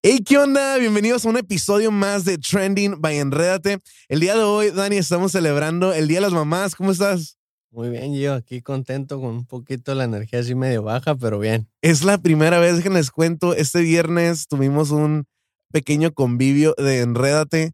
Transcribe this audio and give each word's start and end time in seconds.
Hey, 0.00 0.22
¿qué 0.24 0.38
onda? 0.38 0.76
Bienvenidos 0.76 1.26
a 1.26 1.28
un 1.28 1.36
episodio 1.38 1.90
más 1.90 2.24
de 2.24 2.38
Trending 2.38 3.00
by 3.00 3.18
Enrédate. 3.18 3.80
El 4.08 4.20
día 4.20 4.36
de 4.36 4.44
hoy, 4.44 4.70
Dani, 4.70 4.96
estamos 4.96 5.32
celebrando 5.32 5.92
el 5.92 6.06
Día 6.06 6.18
de 6.18 6.20
las 6.20 6.32
Mamás. 6.32 6.76
¿Cómo 6.76 6.92
estás? 6.92 7.36
Muy 7.72 7.90
bien, 7.90 8.14
yo 8.14 8.34
aquí 8.34 8.62
contento 8.62 9.20
con 9.20 9.30
un 9.30 9.44
poquito 9.44 9.96
la 9.96 10.04
energía 10.04 10.38
así 10.38 10.54
medio 10.54 10.84
baja, 10.84 11.16
pero 11.16 11.40
bien. 11.40 11.68
Es 11.82 12.04
la 12.04 12.18
primera 12.18 12.60
vez 12.60 12.80
que 12.80 12.90
les 12.90 13.10
cuento. 13.10 13.54
Este 13.54 13.80
viernes 13.80 14.46
tuvimos 14.46 14.92
un 14.92 15.24
pequeño 15.72 16.12
convivio 16.12 16.76
de 16.78 17.00
Enrédate 17.00 17.72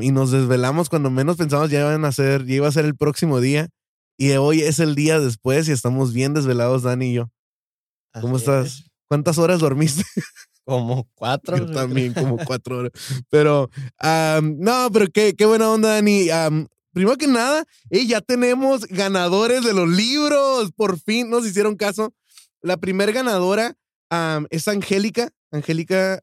y 0.00 0.12
nos 0.12 0.30
desvelamos 0.30 0.88
cuando 0.88 1.10
menos 1.10 1.36
pensamos 1.36 1.68
ya 1.68 1.80
iban 1.80 2.06
a 2.06 2.12
ser, 2.12 2.46
ya 2.46 2.54
iba 2.54 2.68
a 2.68 2.72
ser 2.72 2.86
el 2.86 2.96
próximo 2.96 3.38
día. 3.38 3.68
Y 4.16 4.32
hoy 4.32 4.62
es 4.62 4.78
el 4.78 4.94
día 4.94 5.20
después 5.20 5.68
y 5.68 5.72
estamos 5.72 6.14
bien 6.14 6.32
desvelados, 6.32 6.84
Dani 6.84 7.10
y 7.10 7.14
yo. 7.16 7.30
¿Cómo 8.18 8.38
estás? 8.38 8.86
¿Cuántas 9.08 9.36
horas 9.36 9.60
dormiste? 9.60 10.04
Como 10.64 11.08
cuatro. 11.14 11.56
Yo 11.56 11.70
también, 11.70 12.14
como 12.14 12.36
cuatro 12.46 12.78
horas. 12.78 12.92
Pero, 13.28 13.70
no, 14.00 14.88
pero 14.92 15.06
qué, 15.12 15.34
qué 15.34 15.46
buena 15.46 15.70
onda, 15.70 15.94
Dani. 15.94 16.28
primero 16.92 17.16
que 17.16 17.26
nada, 17.26 17.64
ya 17.90 18.20
tenemos 18.20 18.86
ganadores 18.86 19.64
de 19.64 19.72
los 19.72 19.88
libros. 19.88 20.72
Por 20.72 20.98
fin 20.98 21.30
nos 21.30 21.46
hicieron 21.46 21.76
caso. 21.76 22.12
La 22.62 22.76
primera 22.76 23.12
ganadora 23.12 23.76
es 24.50 24.68
Angélica. 24.68 25.30
Angélica 25.50 26.20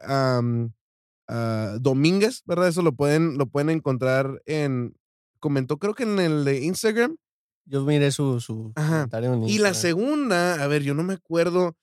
uh, 1.29 1.79
Domínguez, 1.79 2.43
¿verdad? 2.45 2.69
Eso 2.69 2.81
lo 2.81 2.93
pueden, 2.93 3.37
lo 3.37 3.47
pueden 3.47 3.69
encontrar 3.69 4.41
en. 4.45 4.95
Comentó, 5.39 5.77
creo 5.77 5.93
que 5.93 6.03
en 6.03 6.19
el 6.19 6.45
de 6.45 6.63
Instagram. 6.63 7.17
Yo 7.69 7.83
miré 7.83 8.11
su, 8.11 8.39
su 8.39 8.71
comentario 8.73 9.45
Y 9.45 9.57
la 9.57 9.73
segunda, 9.73 10.63
a 10.63 10.67
ver, 10.67 10.83
yo 10.83 10.93
no 10.93 11.03
me 11.03 11.15
acuerdo 11.15 11.75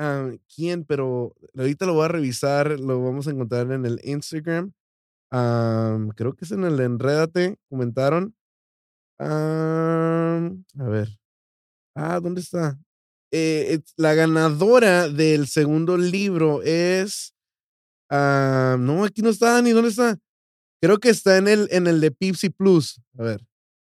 Ah, 0.00 0.30
quién, 0.54 0.84
pero 0.84 1.34
ahorita 1.56 1.84
lo 1.84 1.94
voy 1.94 2.04
a 2.04 2.08
revisar, 2.08 2.78
lo 2.78 3.02
vamos 3.02 3.26
a 3.26 3.32
encontrar 3.32 3.72
en 3.72 3.84
el 3.84 4.00
Instagram. 4.04 4.72
creo 6.14 6.34
que 6.34 6.44
es 6.44 6.52
en 6.52 6.62
el 6.64 6.78
Enrédate, 6.78 7.56
comentaron. 7.68 8.34
a 9.18 10.88
ver. 10.88 11.08
Ah, 11.96 12.20
¿dónde 12.20 12.40
está? 12.40 12.78
Eh, 13.32 13.80
la 13.96 14.14
ganadora 14.14 15.08
del 15.08 15.48
segundo 15.48 15.96
libro 15.96 16.62
es. 16.62 17.34
no, 18.10 19.04
aquí 19.04 19.22
no 19.22 19.30
está, 19.30 19.60
ni 19.62 19.72
dónde 19.72 19.90
está. 19.90 20.16
Creo 20.80 20.98
que 20.98 21.10
está 21.10 21.38
en 21.38 21.48
el, 21.48 21.68
en 21.72 21.88
el 21.88 22.00
de 22.00 22.12
Pipsy 22.12 22.50
Plus. 22.50 23.00
A 23.18 23.24
ver. 23.24 23.44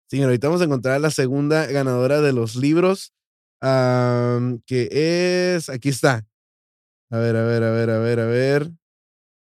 Sí, 0.09 0.23
ahorita 0.23 0.47
vamos 0.47 0.63
a 0.63 0.67
encontrar 0.67 1.01
la 1.01 1.11
segunda 1.11 1.67
ganadora 1.67 2.20
de 2.20 2.33
los 2.33 2.55
libros 2.55 3.13
que 3.61 5.55
es, 5.57 5.69
aquí 5.69 5.89
está. 5.89 6.27
A 7.11 7.19
ver, 7.19 7.37
a 7.37 7.45
ver, 7.45 7.63
a 7.63 7.71
ver, 7.71 7.91
a 7.91 7.98
ver, 7.98 8.21
a 8.21 8.27
ver. 8.27 8.71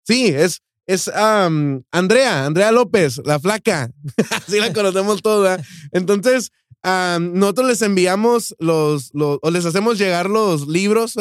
Sí, 0.03 0.27
es, 0.27 0.61
es 0.87 1.07
Andrea, 1.07 2.45
Andrea 2.45 2.71
López, 2.71 3.21
la 3.23 3.39
flaca. 3.39 3.91
Así 4.31 4.59
la 4.59 4.73
conocemos 4.73 5.21
toda. 5.21 5.63
Entonces, 5.91 6.51
nosotros 6.83 7.67
les 7.67 7.81
enviamos 7.81 8.55
los, 8.59 9.11
los, 9.13 9.39
o 9.41 9.51
les 9.51 9.65
hacemos 9.65 9.97
llegar 9.97 10.29
los 10.29 10.67
libros, 10.67 11.15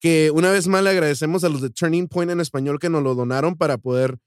que 0.00 0.30
una 0.32 0.50
vez 0.50 0.66
más 0.66 0.82
le 0.82 0.90
agradecemos 0.90 1.44
a 1.44 1.48
los 1.48 1.62
de 1.62 1.70
Turning 1.70 2.08
Point 2.08 2.30
en 2.30 2.40
español 2.40 2.78
que 2.78 2.90
nos 2.90 3.02
lo 3.02 3.14
donaron 3.14 3.56
para 3.56 3.78
poder 3.78 4.18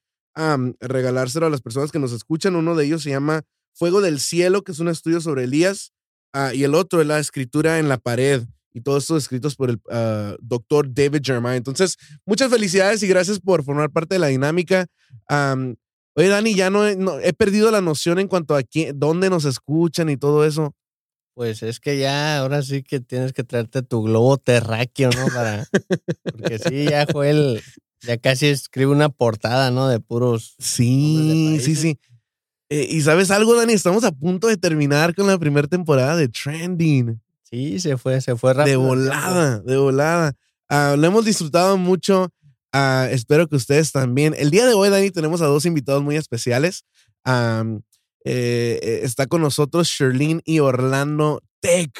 regalárselo 0.79 1.47
a 1.47 1.49
las 1.49 1.61
personas 1.61 1.91
que 1.91 1.99
nos 1.99 2.13
escuchan. 2.13 2.55
Uno 2.55 2.75
de 2.75 2.85
ellos 2.85 3.03
se 3.03 3.09
llama 3.09 3.43
Fuego 3.73 4.01
del 4.01 4.19
Cielo, 4.19 4.63
que 4.63 4.71
es 4.71 4.79
un 4.79 4.87
estudio 4.87 5.21
sobre 5.21 5.43
Elías. 5.43 5.91
Ah, 6.33 6.53
y 6.53 6.63
el 6.63 6.75
otro 6.75 7.01
es 7.01 7.07
la 7.07 7.19
escritura 7.19 7.79
en 7.79 7.89
la 7.89 7.97
pared 7.97 8.43
y 8.71 8.81
todos 8.81 9.03
estos 9.03 9.23
escritos 9.23 9.55
por 9.55 9.71
el 9.71 9.81
ah, 9.89 10.35
doctor 10.41 10.93
David 10.93 11.21
Jeremiah. 11.23 11.55
Entonces, 11.55 11.97
muchas 12.25 12.49
felicidades 12.49 13.01
y 13.03 13.07
gracias 13.07 13.39
por 13.39 13.63
formar 13.63 13.89
parte 13.91 14.15
de 14.15 14.19
la 14.19 14.27
dinámica. 14.27 14.87
oye, 15.29 16.27
Dani, 16.27 16.55
ya 16.55 16.69
no 16.69 16.87
he, 16.87 17.33
perdido 17.33 17.71
la 17.71 17.81
noción 17.81 18.19
en 18.19 18.27
cuanto 18.27 18.55
a 18.55 18.63
quién, 18.63 18.99
dónde 18.99 19.29
nos 19.29 19.45
escuchan 19.45 20.09
y 20.09 20.17
todo 20.17 20.45
eso. 20.45 20.75
Pues 21.33 21.63
es 21.63 21.79
que 21.79 21.97
ya, 21.97 22.39
ahora 22.39 22.61
sí 22.61 22.83
que 22.83 22.99
tienes 22.99 23.31
que 23.31 23.43
traerte 23.43 23.81
tu 23.81 24.03
globo 24.03 24.37
terráqueo, 24.37 25.09
¿no? 25.09 25.27
Para, 25.33 25.65
porque 26.23 26.59
sí, 26.59 26.85
ya 26.85 27.07
Joel 27.09 27.61
ya 28.01 28.17
casi 28.17 28.47
escribe 28.47 28.91
una 28.91 29.09
portada, 29.09 29.71
¿no? 29.71 29.87
De 29.87 29.99
puros. 29.99 30.55
Sí, 30.59 31.59
sí, 31.61 31.75
sí. 31.75 31.99
Eh, 32.69 32.87
y 32.89 33.01
sabes 33.01 33.31
algo, 33.31 33.55
Dani, 33.55 33.73
estamos 33.73 34.03
a 34.03 34.11
punto 34.11 34.47
de 34.47 34.55
terminar 34.55 35.15
con 35.15 35.25
la 35.25 35.39
primera 35.39 35.67
temporada 35.67 36.15
de 36.15 36.27
Trending. 36.27 37.19
Sí, 37.43 37.79
se 37.79 37.97
fue, 37.97 38.21
se 38.21 38.35
fue 38.35 38.53
rápido. 38.53 38.79
De 38.79 38.87
volada, 38.87 39.59
de 39.59 39.77
volada. 39.77 40.33
Ah, 40.69 40.95
lo 40.97 41.07
hemos 41.07 41.25
disfrutado 41.25 41.77
mucho. 41.77 42.31
Ah, 42.71 43.07
espero 43.09 43.47
que 43.47 43.55
ustedes 43.55 43.91
también. 43.91 44.35
El 44.37 44.51
día 44.51 44.67
de 44.67 44.75
hoy, 44.75 44.89
Dani, 44.89 45.09
tenemos 45.09 45.41
a 45.41 45.47
dos 45.47 45.65
invitados 45.65 46.03
muy 46.03 46.15
especiales. 46.15 46.85
Eh, 47.25 48.79
eh, 48.83 48.99
está 49.01 49.25
con 49.25 49.41
nosotros 49.41 49.87
Sherlyn 49.87 50.41
y 50.45 50.59
Orlando 50.59 51.41
Tech. 51.61 51.91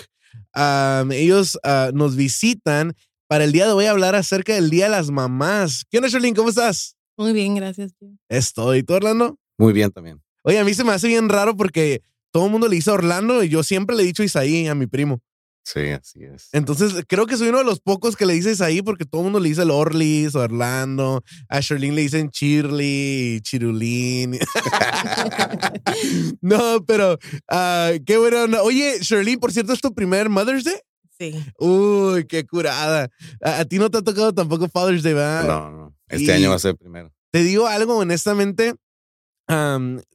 ellos 1.12 1.58
ah, 1.64 1.90
nos 1.96 2.16
visitan 2.16 2.94
para 3.28 3.44
el 3.44 3.52
día 3.52 3.66
de 3.66 3.74
hoy 3.74 3.86
hablar 3.86 4.14
acerca 4.14 4.54
del 4.54 4.70
Día 4.70 4.86
de 4.86 4.92
las 4.92 5.10
Mamás. 5.10 5.84
¿Qué 5.90 5.98
onda, 5.98 6.10
Sherlyn? 6.10 6.36
¿Cómo 6.36 6.50
estás? 6.50 6.96
Muy 7.18 7.34
bien, 7.34 7.56
gracias. 7.56 7.92
Estoy. 8.28 8.84
¿Tú, 8.84 8.94
Orlando? 8.94 9.40
Muy 9.58 9.74
bien 9.74 9.92
también. 9.92 10.22
Oye, 10.50 10.58
a 10.58 10.64
mí 10.64 10.74
se 10.74 10.84
me 10.84 10.92
hace 10.92 11.08
bien 11.08 11.30
raro 11.30 11.56
porque 11.56 12.02
todo 12.32 12.46
el 12.46 12.52
mundo 12.52 12.68
le 12.68 12.76
dice 12.76 12.90
Orlando 12.90 13.44
y 13.44 13.50
yo 13.50 13.62
siempre 13.62 13.96
le 13.96 14.02
he 14.02 14.06
dicho 14.08 14.24
Isaí 14.24 14.66
a 14.66 14.74
mi 14.74 14.88
primo. 14.88 15.22
Sí, 15.64 15.90
así 15.90 16.24
es. 16.24 16.50
Entonces, 16.54 17.04
creo 17.08 17.28
que 17.28 17.38
soy 17.38 17.50
uno 17.50 17.60
de 17.60 17.66
los 17.66 17.82
pocos 17.82 18.16
que 18.16 18.26
le 18.26 18.34
dice 18.34 18.54
Isaí 18.54 18.82
porque 18.82 19.06
todo 19.06 19.22
el 19.22 19.26
mundo 19.26 19.40
le 19.40 19.50
dice 19.50 19.62
el 19.62 19.70
Orlis 19.70 20.34
o 20.34 20.40
Orlando. 20.40 21.24
A 21.50 21.60
Sherlyn 21.60 21.94
le 21.94 22.02
dicen 22.02 22.32
Chirly, 22.32 23.42
Chirulín. 23.44 24.40
no, 26.42 26.84
pero 26.84 27.20
uh, 27.52 28.04
qué 28.04 28.18
bueno. 28.18 28.64
Oye, 28.64 28.98
Sherlyn, 29.02 29.40
por 29.40 29.54
cierto, 29.54 29.74
¿es 29.74 29.82
tu 29.82 29.94
primer 29.94 30.30
Mother's 30.30 30.64
Day? 30.64 30.80
Sí. 31.20 31.46
Uy, 31.60 32.26
qué 32.26 32.48
curada. 32.48 33.08
A, 33.40 33.66
ti 33.66 33.78
no 33.78 33.92
te 33.92 34.00
ha 34.00 34.02
tocado 34.02 34.34
tampoco 34.34 34.68
Father's 34.68 35.04
Day, 35.04 35.14
¿verdad? 35.14 35.46
No, 35.46 35.70
no. 35.70 35.96
Este 36.08 36.34
año 36.34 36.50
va 36.50 36.56
a 36.56 36.60
ser 36.60 36.76
primero. 36.76 37.14
Te 37.30 37.44
digo 37.44 37.68
algo, 37.68 37.98
honestamente 37.98 38.74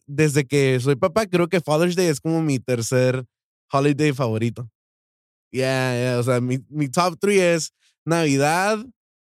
desde 0.06 0.44
que 0.44 0.78
soy 0.80 0.96
papá, 0.96 1.26
creo 1.26 1.48
que 1.48 1.60
Father's 1.60 1.96
Day 1.96 2.06
es 2.06 2.20
como 2.20 2.42
mi 2.42 2.58
tercer 2.58 3.24
holiday 3.70 4.12
favorito. 4.12 4.70
Yeah, 5.50 5.94
yeah. 5.94 6.18
O 6.18 6.22
sea, 6.22 6.40
mi, 6.40 6.58
mi 6.68 6.88
top 6.88 7.18
three 7.20 7.40
es 7.40 7.72
Navidad, 8.04 8.84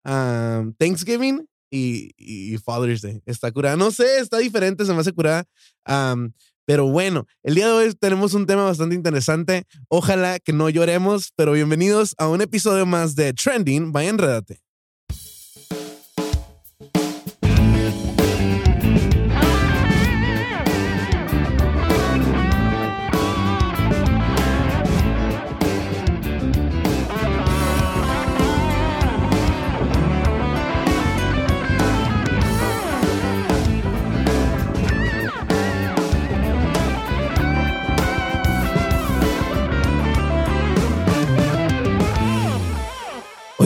Thanksgiving 0.05 1.47
y, 1.71 2.57
Father's 2.65 3.03
Day. 3.03 3.23
Está 3.27 3.51
curada. 3.53 3.77
No 3.77 3.91
sé, 3.91 4.19
está 4.19 4.39
diferente, 4.39 4.85
se 4.85 4.93
me 4.93 5.01
hace 5.01 5.13
curada. 5.13 5.45
pero 6.65 6.87
bueno, 6.87 7.27
el 7.43 7.55
día 7.55 7.67
de 7.67 7.73
hoy 7.73 7.95
tenemos 7.95 8.35
un 8.35 8.47
tema 8.47 8.65
bastante 8.65 8.95
interesante. 8.95 9.65
Ojalá 9.89 10.39
que 10.39 10.53
no 10.53 10.69
lloremos, 10.69 11.33
pero 11.37 11.53
bienvenidos 11.53 12.15
a 12.19 12.29
un 12.29 12.41
episodio 12.41 12.87
más 12.87 13.15
de 13.15 13.33
Trending. 13.33 13.93
Vaya, 13.93 14.11
enredate. 14.11 14.66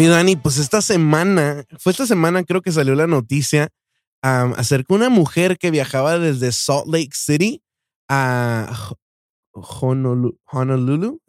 Oye, 0.01 0.09
Dani, 0.09 0.35
pues 0.35 0.57
esta 0.57 0.81
semana, 0.81 1.67
fue 1.79 1.93
esta 1.93 2.07
semana 2.07 2.43
creo 2.43 2.63
que 2.63 2.73
salió 2.73 2.95
la 2.95 3.07
noticia 3.07 3.69
acerca 4.23 4.95
de 4.95 4.95
una 4.95 5.11
mujer 5.11 5.59
que 5.59 5.71
viajaba 5.71 6.19
desde 6.19 6.53
Salt 6.53 6.87
Lake 6.87 7.11
City 7.13 7.63
a 8.09 8.95
Honolulu, 9.53 10.39
Honolulu, 10.47 11.21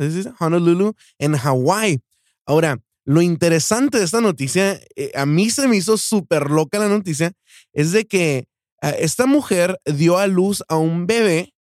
en 1.20 1.36
Hawái. 1.36 2.00
Ahora, 2.46 2.80
lo 3.04 3.22
interesante 3.22 3.98
de 3.98 4.06
esta 4.06 4.22
noticia, 4.22 4.80
eh, 4.96 5.12
a 5.16 5.26
mí 5.26 5.50
se 5.50 5.68
me 5.68 5.76
hizo 5.76 5.98
súper 5.98 6.50
loca 6.50 6.80
la 6.80 6.88
noticia, 6.88 7.34
es 7.74 7.92
de 7.92 8.06
que 8.06 8.46
ah, 8.82 8.92
esta 8.92 9.26
mujer 9.26 9.82
dio 9.84 10.18
a 10.18 10.28
luz 10.28 10.64
a 10.70 10.78
un 10.78 11.08
bebé 11.08 11.54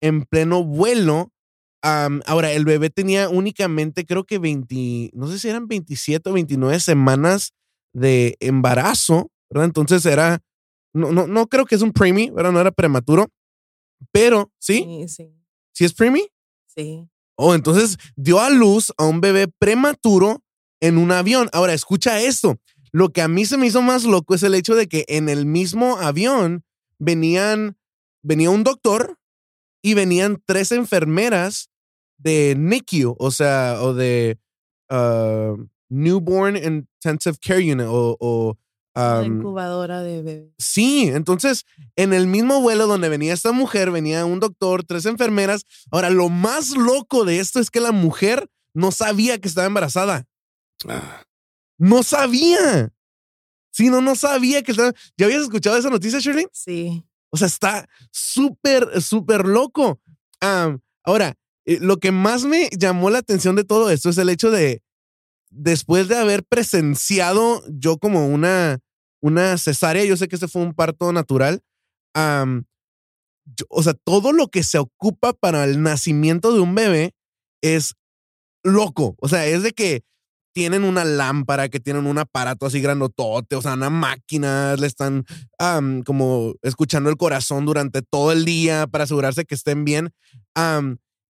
en 0.00 0.24
pleno 0.24 0.64
vuelo 0.64 1.30
ahora, 1.84 2.52
el 2.52 2.64
bebé 2.64 2.90
tenía 2.90 3.28
únicamente, 3.28 4.06
creo 4.06 4.24
que 4.24 4.38
20, 4.38 5.10
no 5.12 5.28
sé 5.28 5.38
si 5.38 5.48
eran 5.48 5.68
27 5.68 6.30
o 6.30 6.32
29 6.32 6.80
semanas 6.80 7.52
de 7.92 8.36
embarazo, 8.40 9.30
¿verdad? 9.50 9.66
Entonces 9.66 10.06
era, 10.06 10.40
no, 10.94 11.12
no, 11.12 11.26
no 11.26 11.46
creo 11.46 11.66
que 11.66 11.74
es 11.74 11.82
un 11.82 11.92
preemie, 11.92 12.30
¿verdad? 12.30 12.52
No 12.52 12.60
era 12.60 12.70
prematuro, 12.70 13.28
pero, 14.12 14.50
¿sí? 14.58 14.84
Sí, 14.84 15.08
sí. 15.08 15.34
¿Sí 15.72 15.84
es 15.84 15.92
preemie? 15.92 16.28
Sí. 16.66 17.08
Oh, 17.36 17.54
entonces 17.54 17.98
dio 18.16 18.40
a 18.40 18.48
luz 18.48 18.92
a 18.96 19.04
un 19.04 19.20
bebé 19.20 19.48
prematuro 19.58 20.42
en 20.80 20.98
un 20.98 21.10
avión. 21.12 21.48
Ahora, 21.52 21.74
escucha 21.74 22.20
esto. 22.20 22.58
lo 22.92 23.10
que 23.10 23.22
a 23.22 23.28
mí 23.28 23.44
se 23.44 23.56
me 23.56 23.66
hizo 23.66 23.82
más 23.82 24.04
loco 24.04 24.36
es 24.36 24.44
el 24.44 24.54
hecho 24.54 24.76
de 24.76 24.86
que 24.86 25.04
en 25.08 25.28
el 25.28 25.46
mismo 25.46 25.98
avión 25.98 26.62
venían, 27.00 27.76
venía 28.22 28.50
un 28.50 28.62
doctor 28.62 29.18
y 29.82 29.94
venían 29.94 30.40
tres 30.46 30.70
enfermeras 30.70 31.70
de 32.24 32.56
NICU, 32.58 33.14
o 33.18 33.30
sea, 33.30 33.78
o 33.82 33.94
de 33.94 34.38
uh, 34.90 35.56
Newborn 35.88 36.56
Intensive 36.56 37.36
Care 37.40 37.72
Unit, 37.72 37.86
o, 37.88 38.16
o 38.18 38.58
La 38.96 39.20
um, 39.20 39.38
incubadora 39.38 40.02
de 40.02 40.22
bebé. 40.22 40.54
Sí, 40.58 41.10
entonces 41.12 41.64
en 41.94 42.12
el 42.12 42.26
mismo 42.26 42.60
vuelo 42.60 42.86
donde 42.86 43.08
venía 43.08 43.32
esta 43.32 43.52
mujer, 43.52 43.90
venía 43.90 44.24
un 44.24 44.40
doctor, 44.40 44.82
tres 44.84 45.06
enfermeras. 45.06 45.64
Ahora, 45.90 46.10
lo 46.10 46.28
más 46.30 46.70
loco 46.76 47.24
de 47.24 47.38
esto 47.38 47.60
es 47.60 47.70
que 47.70 47.80
la 47.80 47.92
mujer 47.92 48.48
no 48.72 48.90
sabía 48.90 49.38
que 49.38 49.46
estaba 49.46 49.66
embarazada. 49.66 50.24
Ah, 50.88 51.22
No 51.78 52.02
sabía. 52.02 52.90
Sí, 53.70 53.90
no, 53.90 54.00
no 54.00 54.14
sabía 54.14 54.62
que 54.62 54.70
estaba. 54.72 54.92
¿Ya 55.16 55.26
habías 55.26 55.42
escuchado 55.42 55.76
esa 55.76 55.90
noticia, 55.90 56.20
Shirley? 56.20 56.46
Sí. 56.52 57.04
O 57.30 57.36
sea, 57.36 57.48
está 57.48 57.88
súper, 58.12 59.02
súper 59.02 59.44
loco. 59.44 60.00
Ahora, 61.04 61.34
lo 61.66 61.98
que 61.98 62.12
más 62.12 62.44
me 62.44 62.68
llamó 62.70 63.10
la 63.10 63.18
atención 63.18 63.56
de 63.56 63.64
todo 63.64 63.90
esto 63.90 64.10
es 64.10 64.18
el 64.18 64.28
hecho 64.28 64.50
de, 64.50 64.82
después 65.50 66.08
de 66.08 66.16
haber 66.16 66.44
presenciado 66.44 67.62
yo 67.68 67.98
como 67.98 68.28
una, 68.28 68.80
una 69.20 69.56
cesárea, 69.58 70.04
yo 70.04 70.16
sé 70.16 70.28
que 70.28 70.36
ese 70.36 70.48
fue 70.48 70.62
un 70.62 70.74
parto 70.74 71.12
natural, 71.12 71.62
o 73.68 73.82
sea, 73.82 73.94
todo 74.04 74.32
lo 74.32 74.48
que 74.48 74.62
se 74.62 74.78
ocupa 74.78 75.32
para 75.32 75.64
el 75.64 75.82
nacimiento 75.82 76.52
de 76.52 76.60
un 76.60 76.74
bebé 76.74 77.14
es 77.62 77.94
loco. 78.62 79.16
O 79.20 79.28
sea, 79.28 79.46
es 79.46 79.62
de 79.62 79.72
que 79.72 80.02
tienen 80.54 80.84
una 80.84 81.04
lámpara, 81.04 81.68
que 81.68 81.80
tienen 81.80 82.06
un 82.06 82.18
aparato 82.18 82.66
así 82.66 82.80
grandotote, 82.80 83.56
o 83.56 83.62
sea, 83.62 83.74
una 83.74 83.90
máquina, 83.90 84.76
le 84.76 84.86
están 84.86 85.24
como 86.06 86.54
escuchando 86.62 87.10
el 87.10 87.16
corazón 87.16 87.66
durante 87.66 88.02
todo 88.02 88.32
el 88.32 88.44
día 88.44 88.86
para 88.86 89.04
asegurarse 89.04 89.44
que 89.44 89.56
estén 89.56 89.84
bien. 89.84 90.10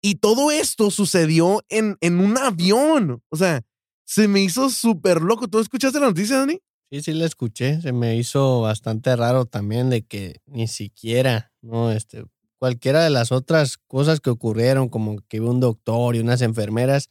Y 0.01 0.15
todo 0.15 0.51
esto 0.51 0.91
sucedió 0.91 1.63
en, 1.69 1.97
en 2.01 2.19
un 2.19 2.37
avión. 2.37 3.21
O 3.29 3.37
sea, 3.37 3.61
se 4.05 4.27
me 4.27 4.41
hizo 4.41 4.69
súper 4.69 5.21
loco. 5.21 5.47
¿Tú 5.47 5.59
escuchaste 5.59 5.99
la 5.99 6.07
noticia, 6.07 6.37
Dani? 6.37 6.59
Sí, 6.91 7.01
sí 7.01 7.13
la 7.13 7.25
escuché. 7.25 7.81
Se 7.81 7.93
me 7.93 8.17
hizo 8.17 8.61
bastante 8.61 9.15
raro 9.15 9.45
también 9.45 9.89
de 9.89 10.05
que 10.05 10.41
ni 10.45 10.67
siquiera, 10.67 11.53
¿no? 11.61 11.91
Este, 11.91 12.25
cualquiera 12.59 13.03
de 13.03 13.09
las 13.09 13.31
otras 13.31 13.77
cosas 13.77 14.19
que 14.19 14.29
ocurrieron, 14.29 14.89
como 14.89 15.17
que 15.29 15.39
hubo 15.39 15.51
un 15.51 15.59
doctor 15.61 16.15
y 16.15 16.19
unas 16.19 16.41
enfermeras, 16.41 17.09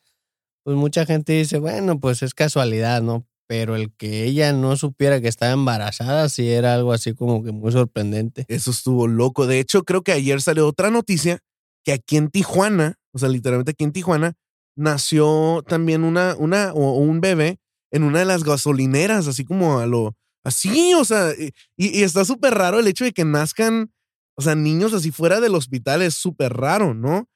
pues 0.65 0.77
mucha 0.77 1.07
gente 1.07 1.33
dice, 1.33 1.59
bueno, 1.59 1.99
pues 1.99 2.23
es 2.23 2.35
casualidad, 2.35 3.03
¿no? 3.03 3.27
Pero 3.47 3.75
el 3.75 3.93
que 3.95 4.25
ella 4.25 4.53
no 4.53 4.77
supiera 4.77 5.21
que 5.21 5.29
estaba 5.29 5.53
embarazada 5.53 6.29
sí 6.29 6.51
era 6.51 6.75
algo 6.75 6.93
así 6.93 7.15
como 7.15 7.43
que 7.43 7.51
muy 7.53 7.73
sorprendente. 7.73 8.45
Eso 8.49 8.71
estuvo 8.71 9.07
loco. 9.09 9.47
De 9.47 9.59
hecho, 9.59 9.85
creo 9.85 10.03
que 10.03 10.13
ayer 10.13 10.43
salió 10.43 10.69
otra 10.69 10.91
noticia 10.91 11.41
que 11.85 11.93
aquí 11.93 12.17
en 12.17 12.31
Tijuana, 12.31 12.97
o 13.13 13.19
sea, 13.19 13.29
literalmente 13.29 13.73
aquí 13.73 13.85
en 13.85 13.93
Tijuana, 13.93 14.35
nació 14.77 15.63
también 15.67 16.05
una, 16.05 16.37
una 16.37 16.73
o 16.73 16.99
un 16.99 17.21
bebé 17.21 17.59
en 17.91 18.03
una 18.03 18.21
de 18.21 18.25
las 18.25 18.45
gasolineras, 18.45 19.27
así 19.27 19.45
como 19.45 19.79
a 19.79 19.87
lo, 19.87 20.15
así, 20.45 20.95
o 20.95 21.05
sea, 21.05 21.33
y, 21.77 22.03
está 22.03 22.25
súper 22.25 22.55
raro 22.55 22.79
el 22.79 22.87
hecho 22.87 23.05
de 23.05 23.13
que 23.13 23.25
nazcan, 23.25 23.93
o 24.37 24.43
sea, 24.43 24.55
niños 24.55 24.95
así 24.95 25.11
fuera 25.11 25.41
del 25.41 25.55
hospital, 25.55 26.03
es 26.03 26.15
súper 26.15 26.55
raro, 26.55 26.95
¿no? 26.95 27.29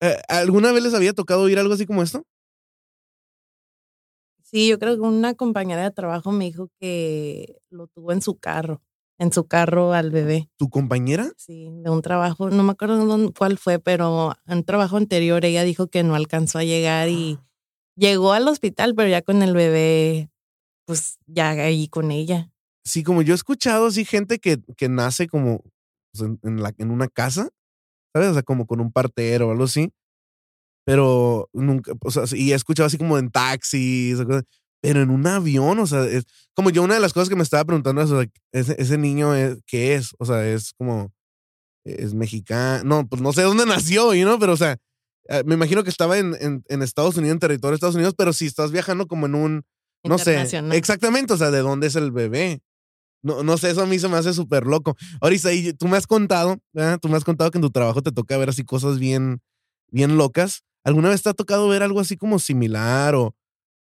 Eh, 0.00 0.16
¿Alguna 0.28 0.72
vez 0.72 0.82
les 0.82 0.94
había 0.94 1.12
tocado 1.12 1.42
oír 1.42 1.58
algo 1.58 1.74
así 1.74 1.86
como 1.86 2.02
esto? 2.02 2.24
Sí, 4.42 4.68
yo 4.68 4.78
creo 4.78 4.96
que 4.96 5.00
una 5.00 5.34
compañera 5.34 5.82
de 5.82 5.90
trabajo 5.92 6.32
me 6.32 6.44
dijo 6.44 6.68
que 6.78 7.58
lo 7.70 7.86
tuvo 7.86 8.12
en 8.12 8.20
su 8.20 8.38
carro, 8.38 8.82
en 9.22 9.32
su 9.32 9.44
carro 9.46 9.92
al 9.92 10.10
bebé. 10.10 10.50
¿Tu 10.56 10.68
compañera? 10.68 11.30
Sí, 11.36 11.70
de 11.72 11.90
un 11.90 12.02
trabajo, 12.02 12.50
no 12.50 12.64
me 12.64 12.72
acuerdo 12.72 13.06
dónde- 13.06 13.32
cuál 13.32 13.56
fue, 13.56 13.78
pero 13.78 14.34
en 14.46 14.58
un 14.58 14.64
trabajo 14.64 14.96
anterior 14.96 15.44
ella 15.44 15.62
dijo 15.62 15.86
que 15.86 16.02
no 16.02 16.16
alcanzó 16.16 16.58
a 16.58 16.64
llegar 16.64 17.08
y 17.08 17.38
llegó 17.96 18.32
al 18.32 18.48
hospital, 18.48 18.94
pero 18.96 19.08
ya 19.08 19.22
con 19.22 19.42
el 19.42 19.54
bebé, 19.54 20.28
pues 20.86 21.18
ya 21.26 21.50
ahí 21.50 21.86
con 21.86 22.10
ella. 22.10 22.50
Sí, 22.84 23.04
como 23.04 23.22
yo 23.22 23.32
he 23.32 23.36
escuchado 23.36 23.86
así 23.86 24.04
gente 24.04 24.40
que, 24.40 24.58
que 24.76 24.88
nace 24.88 25.28
como 25.28 25.62
pues, 26.12 26.28
en, 26.28 26.40
en 26.42 26.60
la, 26.60 26.74
en 26.78 26.90
una 26.90 27.06
casa, 27.06 27.48
¿sabes? 28.12 28.30
O 28.30 28.32
sea, 28.34 28.42
como 28.42 28.66
con 28.66 28.80
un 28.80 28.90
partero 28.90 29.46
o 29.48 29.50
algo 29.52 29.64
así. 29.64 29.92
Pero 30.84 31.48
nunca, 31.52 31.92
o 32.04 32.10
sea, 32.10 32.24
y 32.36 32.50
he 32.50 32.56
escuchado 32.56 32.88
así 32.88 32.98
como 32.98 33.18
en 33.18 33.30
taxis, 33.30 34.18
o 34.18 34.26
cosas, 34.26 34.42
pero 34.82 35.00
en 35.00 35.10
un 35.10 35.26
avión, 35.26 35.78
o 35.78 35.86
sea, 35.86 36.04
es 36.04 36.24
como 36.54 36.70
yo 36.70 36.82
una 36.82 36.94
de 36.94 37.00
las 37.00 37.12
cosas 37.12 37.28
que 37.28 37.36
me 37.36 37.44
estaba 37.44 37.64
preguntando 37.64 38.02
es, 38.02 38.10
o 38.10 38.20
sea, 38.20 38.30
ese, 38.50 38.74
ese 38.78 38.98
niño, 38.98 39.34
es, 39.34 39.58
¿qué 39.64 39.94
es? 39.94 40.10
O 40.18 40.26
sea, 40.26 40.46
es 40.46 40.72
como, 40.76 41.12
es 41.84 42.14
mexicano, 42.14 42.82
no, 42.84 43.08
pues 43.08 43.22
no 43.22 43.32
sé 43.32 43.42
dónde 43.42 43.64
nació, 43.66 44.12
¿no? 44.12 44.38
Pero, 44.40 44.52
o 44.52 44.56
sea, 44.56 44.76
eh, 45.28 45.44
me 45.46 45.54
imagino 45.54 45.84
que 45.84 45.90
estaba 45.90 46.18
en, 46.18 46.36
en, 46.40 46.64
en 46.68 46.82
Estados 46.82 47.16
Unidos, 47.16 47.34
en 47.34 47.38
territorio 47.38 47.70
de 47.70 47.76
Estados 47.76 47.94
Unidos, 47.94 48.14
pero 48.18 48.32
si 48.32 48.46
estás 48.46 48.72
viajando 48.72 49.06
como 49.06 49.26
en 49.26 49.36
un, 49.36 49.64
no 50.02 50.18
sé, 50.18 50.40
exactamente, 50.72 51.32
o 51.32 51.36
sea, 51.36 51.52
de 51.52 51.60
dónde 51.60 51.86
es 51.86 51.94
el 51.94 52.10
bebé. 52.10 52.60
No, 53.24 53.44
no 53.44 53.56
sé, 53.56 53.70
eso 53.70 53.82
a 53.82 53.86
mí 53.86 54.00
se 54.00 54.08
me 54.08 54.16
hace 54.16 54.32
súper 54.32 54.66
loco. 54.66 54.96
Ahorita, 55.20 55.52
y 55.52 55.72
tú 55.74 55.86
me 55.86 55.96
has 55.96 56.08
contado, 56.08 56.58
¿verdad? 56.72 56.98
tú 57.00 57.08
me 57.08 57.16
has 57.16 57.22
contado 57.22 57.52
que 57.52 57.58
en 57.58 57.62
tu 57.62 57.70
trabajo 57.70 58.02
te 58.02 58.10
toca 58.10 58.36
ver 58.36 58.48
así 58.48 58.64
cosas 58.64 58.98
bien, 58.98 59.40
bien 59.92 60.16
locas. 60.16 60.64
¿Alguna 60.82 61.08
vez 61.08 61.22
te 61.22 61.28
ha 61.28 61.34
tocado 61.34 61.68
ver 61.68 61.84
algo 61.84 62.00
así 62.00 62.16
como 62.16 62.40
similar 62.40 63.14
o, 63.14 63.36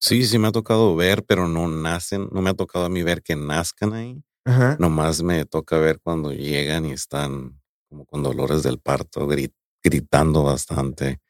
Sí, 0.07 0.27
sí 0.27 0.39
me 0.39 0.49
ha 0.49 0.53
tocado 0.53 0.95
ver, 0.95 1.25
pero 1.25 1.49
no 1.49 1.67
nacen, 1.67 2.29
no 2.31 2.43
me 2.43 2.51
ha 2.51 2.55
tocado 2.55 2.85
a 2.85 2.89
mí 2.91 3.03
ver 3.03 3.23
que 3.23 3.37
nazcan 3.37 3.95
ahí. 3.95 4.23
ajá, 4.45 4.77
Nomás 4.79 5.23
me 5.23 5.47
toca 5.47 5.79
ver 5.79 5.99
cuando 6.03 6.31
llegan 6.31 6.85
y 6.85 6.93
están 6.93 7.59
como 7.89 8.05
con 8.05 8.23
dolores 8.23 8.63
del 8.63 8.79
parto, 8.79 9.27
gri- 9.27 9.55
gritando 9.83 10.43
bastante. 10.43 11.21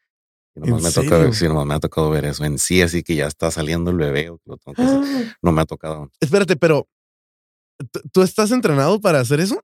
Y 0.55 0.59
nomás 0.59 0.79
¿En 0.79 0.83
me 0.87 0.91
toca 0.91 1.15
serio? 1.15 1.19
ver, 1.27 1.33
sí, 1.35 1.47
nomás 1.47 1.65
me 1.65 1.73
ha 1.75 1.79
tocado 1.79 2.09
ver 2.09 2.25
eso 2.25 2.43
en 2.43 2.59
sí, 2.59 2.81
así 2.81 3.01
que 3.01 3.15
ya 3.15 3.27
está 3.27 3.49
saliendo 3.49 3.91
el 3.91 3.97
bebé. 3.97 4.29
o 4.29 4.39
que 4.39 4.43
lo 4.49 4.57
tengo 4.57 4.75
que 4.75 4.83
hacer. 4.83 4.99
No 5.41 5.53
me 5.53 5.61
ha 5.61 5.65
tocado. 5.65 6.09
Espérate, 6.19 6.57
pero 6.57 6.85
¿tú- 7.91 8.01
¿tú 8.11 8.21
estás 8.23 8.51
entrenado 8.51 8.99
para 8.99 9.21
hacer 9.21 9.39
eso? 9.39 9.61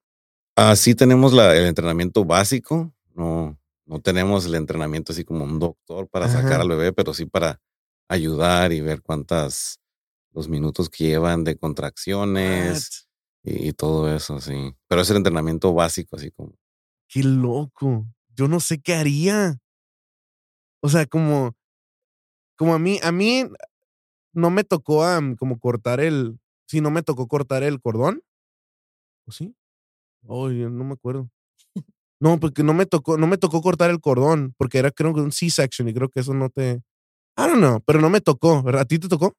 Así 0.56 0.96
tenemos 0.96 1.34
la, 1.34 1.54
el 1.58 1.66
entrenamiento 1.66 2.24
básico. 2.24 2.94
No, 3.14 3.58
no 3.86 4.00
tenemos 4.00 4.46
el 4.46 4.56
entrenamiento 4.56 5.12
así 5.12 5.26
como 5.26 5.44
un 5.44 5.60
doctor 5.60 6.08
para 6.08 6.30
sacar 6.30 6.62
al 6.62 6.70
bebé, 6.70 6.94
pero 6.94 7.14
sí 7.14 7.26
para 7.26 7.60
ayudar 8.08 8.72
y 8.72 8.82
ver 8.82 9.02
cuántas 9.02 9.80
los 10.34 10.48
minutos 10.48 10.90
que 10.90 11.06
llevan 11.06 11.44
de 11.44 11.58
contracciones 11.58 13.08
y, 13.44 13.70
y 13.70 13.74
todo 13.74 14.14
eso, 14.14 14.40
sí. 14.40 14.76
Pero 14.88 15.02
es 15.02 15.10
el 15.10 15.18
entrenamiento 15.18 15.74
básico, 15.74 16.16
así 16.16 16.32
como. 16.32 16.54
Qué 17.08 17.24
loco. 17.24 18.06
Yo 18.36 18.48
no 18.48 18.60
sé 18.60 18.80
qué 18.80 18.96
haría. 18.96 19.60
O 20.82 20.90
sea, 20.90 21.06
como, 21.06 21.56
como 22.56 22.74
a 22.74 22.80
mí, 22.80 23.00
a 23.04 23.12
mí 23.12 23.46
no 24.34 24.50
me 24.50 24.64
tocó 24.64 25.04
am, 25.04 25.36
como 25.36 25.60
cortar 25.60 26.00
el, 26.00 26.40
sí, 26.68 26.82
no 26.82 26.92
me 26.92 27.04
tocó 27.04 27.28
cortar 27.28 27.64
el 27.64 27.82
cordón. 27.82 28.24
¿O 29.26 29.32
sí? 29.32 29.56
Oye, 30.26 30.70
no 30.70 30.84
me 30.84 30.94
acuerdo. 30.94 31.30
No, 32.20 32.40
porque 32.40 32.64
no 32.64 32.74
me 32.74 32.86
tocó, 32.86 33.18
no 33.18 33.28
me 33.28 33.38
tocó 33.38 33.62
cortar 33.62 33.90
el 33.90 34.00
cordón, 34.00 34.54
porque 34.58 34.78
era 34.78 34.92
creo 34.92 35.14
que 35.14 35.22
un 35.22 35.32
C-section 35.32 35.90
y 35.90 35.94
creo 35.94 36.10
que 36.10 36.20
eso 36.20 36.34
no 36.36 36.50
te, 36.50 36.84
I 37.38 37.48
don't 37.48 37.60
know, 37.60 37.80
pero 37.86 38.02
no 38.02 38.10
me 38.10 38.22
tocó, 38.22 38.62
¿verdad? 38.64 38.82
¿A 38.84 38.86
ti 38.86 39.00
te 39.00 39.08
tocó? 39.08 39.34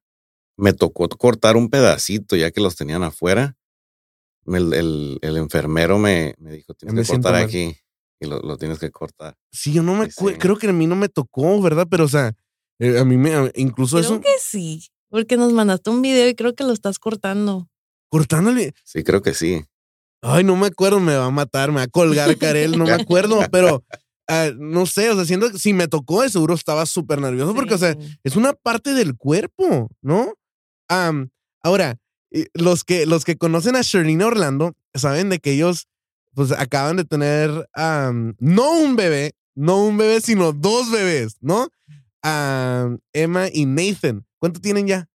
Me 0.57 0.73
tocó 0.73 1.07
cortar 1.09 1.55
un 1.57 1.69
pedacito 1.69 2.35
ya 2.35 2.51
que 2.51 2.61
los 2.61 2.75
tenían 2.75 3.03
afuera. 3.03 3.55
El, 4.45 4.73
el- 4.73 5.19
el 5.21 5.37
enfermero 5.37 5.97
me, 5.97 6.35
me 6.37 6.51
dijo, 6.51 6.73
tienes 6.73 6.93
me 6.95 7.01
que 7.03 7.07
cortar 7.07 7.33
mal. 7.33 7.43
aquí 7.45 7.75
y 8.19 8.25
lo, 8.25 8.39
lo 8.39 8.57
tienes 8.57 8.79
que 8.79 8.91
cortar. 8.91 9.35
Sí, 9.51 9.71
yo 9.73 9.83
no 9.83 9.95
me 9.95 10.09
Sí, 10.11 10.25
creo 10.37 10.57
que 10.57 10.67
a 10.67 10.73
mí 10.73 10.85
no 10.87 10.95
me 10.95 11.09
tocó, 11.09 11.61
¿verdad? 11.61 11.87
Pero, 11.89 12.05
o 12.05 12.07
sea, 12.09 12.33
eh, 12.79 12.99
a 12.99 13.05
mí 13.05 13.15
me, 13.17 13.51
incluso 13.55 13.97
Creo 13.97 14.11
eso, 14.11 14.21
que 14.21 14.29
sí, 14.39 14.87
porque 15.09 15.37
nos 15.37 15.53
mandaste 15.53 15.89
un 15.89 16.01
video 16.01 16.27
y 16.27 16.35
creo 16.35 16.53
que 16.55 16.63
lo 16.63 16.73
estás 16.73 16.99
cortando. 16.99 17.69
cortándole, 18.09 18.73
Sí, 18.83 19.03
creo 19.03 19.21
que 19.21 19.33
sí. 19.33 19.63
Ay, 20.21 20.43
no 20.43 20.55
me 20.55 20.67
acuerdo, 20.67 20.99
me 20.99 21.15
va 21.15 21.25
a 21.25 21.31
matar, 21.31 21.69
me 21.71 21.77
va 21.77 21.83
a 21.83 21.87
colgar 21.87 22.37
Karel, 22.37 22.77
no 22.77 22.85
me 22.85 22.93
acuerdo, 22.93 23.39
pero 23.51 23.83
ah, 24.27 24.51
no 24.57 24.85
sé, 24.85 25.09
o 25.09 25.15
sea, 25.15 25.25
siento 25.25 25.51
que 25.51 25.59
si 25.59 25.73
me 25.73 25.87
tocó, 25.87 26.21
de 26.21 26.29
seguro 26.29 26.53
estaba 26.53 26.85
súper 26.85 27.19
nervioso 27.19 27.53
porque, 27.53 27.73
o 27.73 27.77
sea, 27.77 27.95
es 28.23 28.35
una 28.35 28.53
parte 28.53 28.93
del 28.93 29.15
cuerpo, 29.15 29.89
¿no? 30.01 30.33
Ahora, 31.61 31.97
eh, 32.31 32.47
los 32.53 32.83
que, 32.83 33.05
los 33.05 33.23
que 33.25 33.37
conocen 33.37 33.75
a 33.75 33.81
Sherlina 33.81 34.27
Orlando 34.27 34.73
saben 34.93 35.29
de 35.29 35.39
que 35.39 35.51
ellos, 35.51 35.87
pues, 36.33 36.51
acaban 36.51 36.97
de 36.97 37.05
tener, 37.05 37.67
no 38.39 38.71
un 38.71 38.95
bebé, 38.95 39.33
no 39.55 39.83
un 39.85 39.97
bebé, 39.97 40.21
sino 40.21 40.51
dos 40.51 40.91
bebés, 40.91 41.37
¿no? 41.41 41.69
Emma 42.21 43.47
y 43.51 43.65
Nathan. 43.65 44.25
¿Cuánto 44.39 44.59
tienen 44.59 44.87
ya? 44.87 45.07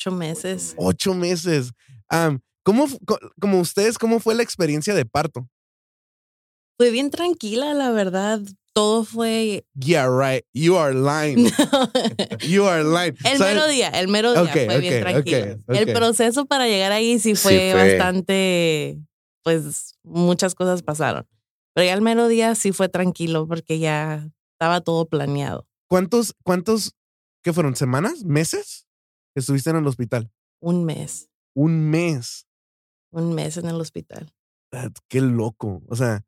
ocho 0.00 0.10
meses. 0.10 0.74
Ocho 0.76 1.14
meses. 1.14 1.72
¿cómo, 2.62 2.86
como 3.40 3.60
ustedes, 3.60 3.98
cómo 3.98 4.20
fue 4.20 4.34
la 4.34 4.42
experiencia 4.42 4.94
de 4.94 5.04
parto? 5.04 5.48
Fue 6.80 6.90
bien 6.90 7.10
tranquila, 7.10 7.74
la 7.74 7.90
verdad. 7.90 8.40
todo 8.72 9.04
fue. 9.04 9.66
Yeah, 9.74 10.08
right. 10.08 10.46
You 10.54 10.78
are 10.78 10.94
lying. 10.94 11.50
You 12.48 12.64
are 12.64 12.82
lying. 12.82 13.14
El 13.24 13.36
¿Sabes? 13.36 13.54
mero 13.54 13.66
día, 13.68 13.88
el 13.88 14.08
mero 14.08 14.32
día 14.32 14.42
Ok, 14.44 14.50
fue 14.64 14.78
bien 14.80 14.94
ok, 14.94 15.00
tranquilo. 15.00 15.38
ok, 15.56 15.60
ok. 15.68 15.76
El 15.76 15.92
proceso 15.92 16.46
para 16.46 16.66
llegar 16.68 16.90
ahí 16.92 17.18
sí 17.18 17.36
Sí 17.36 17.42
fue, 17.42 17.72
fue. 17.72 17.96
bastante, 17.98 18.98
pues 19.44 19.92
muchas 20.04 20.54
cosas 20.54 20.82
pasaron. 20.82 21.26
Pero 21.74 21.84
ya 21.84 21.92
el 21.92 22.00
mero 22.00 22.28
día 22.28 22.54
sí 22.54 22.72
fue 22.72 22.88
tranquilo 22.88 23.46
porque 23.46 23.78
ya 23.78 24.26
estaba 24.54 24.80
todo 24.80 25.06
planeado. 25.06 25.66
¿Cuántos, 25.86 26.34
cuántos, 26.44 26.94
qué 27.42 27.52
fueron, 27.52 27.76
semanas, 27.76 28.24
meses 28.24 28.86
que 29.34 29.40
estuviste 29.40 29.68
en 29.68 29.76
el 29.76 29.86
hospital? 29.86 30.30
Un 30.62 30.86
mes, 30.86 31.28
Un 31.54 31.90
mes. 31.90 32.46
un 33.10 33.34
mes 33.34 33.58
en 33.58 33.66
el 33.66 33.78
hospital. 33.78 34.32
Qué 35.08 35.20
loco. 35.20 35.82
O 35.88 35.96
sea, 35.96 36.24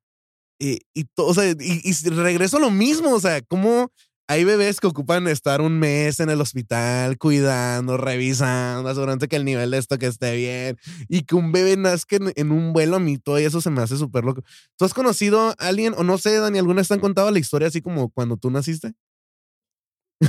y, 0.63 0.81
y, 0.95 1.05
to- 1.05 1.27
o 1.27 1.35
sea, 1.35 1.51
y, 1.51 1.57
y 1.85 1.93
regreso 2.11 2.57
a 2.59 2.61
lo 2.61 2.71
mismo. 2.71 3.11
O 3.15 3.21
sea, 3.21 3.41
¿cómo 3.43 3.91
hay 4.29 4.45
bebés 4.45 4.81
que 4.81 4.87
ocupan 4.87 5.27
estar 5.29 5.61
un 5.61 5.79
mes 5.79 6.21
en 6.21 6.31
el 6.31 6.41
hospital 6.41 7.19
cuidando, 7.19 7.97
revisando, 7.99 8.89
asegurando 8.89 9.27
que 9.29 9.37
el 9.37 9.45
nivel 9.45 9.71
de 9.73 9.79
esto 9.79 9.99
que 9.99 10.07
esté 10.07 10.35
bien 10.37 10.77
y 11.09 11.23
que 11.25 11.35
un 11.35 11.53
bebé 11.53 11.77
nazca 11.77 12.17
en, 12.17 12.33
en 12.37 12.53
un 12.53 12.73
vuelo 12.73 12.97
a 12.97 13.01
mí, 13.01 13.19
todo 13.19 13.37
eso 13.39 13.61
se 13.61 13.71
me 13.71 13.83
hace 13.83 13.97
súper 13.97 14.25
loco. 14.25 14.43
¿Tú 14.79 14.85
has 14.85 14.95
conocido 14.95 15.51
a 15.51 15.53
alguien, 15.59 15.95
o 15.97 16.05
no 16.05 16.17
sé, 16.19 16.37
Dani, 16.39 16.59
alguna 16.59 16.81
vez 16.81 16.89
te 16.89 16.95
han 16.95 17.01
contado 17.01 17.31
la 17.31 17.39
historia 17.39 17.69
así 17.69 17.83
como 17.83 18.11
cuando 18.11 18.37
tú 18.37 18.51
naciste? 18.51 18.93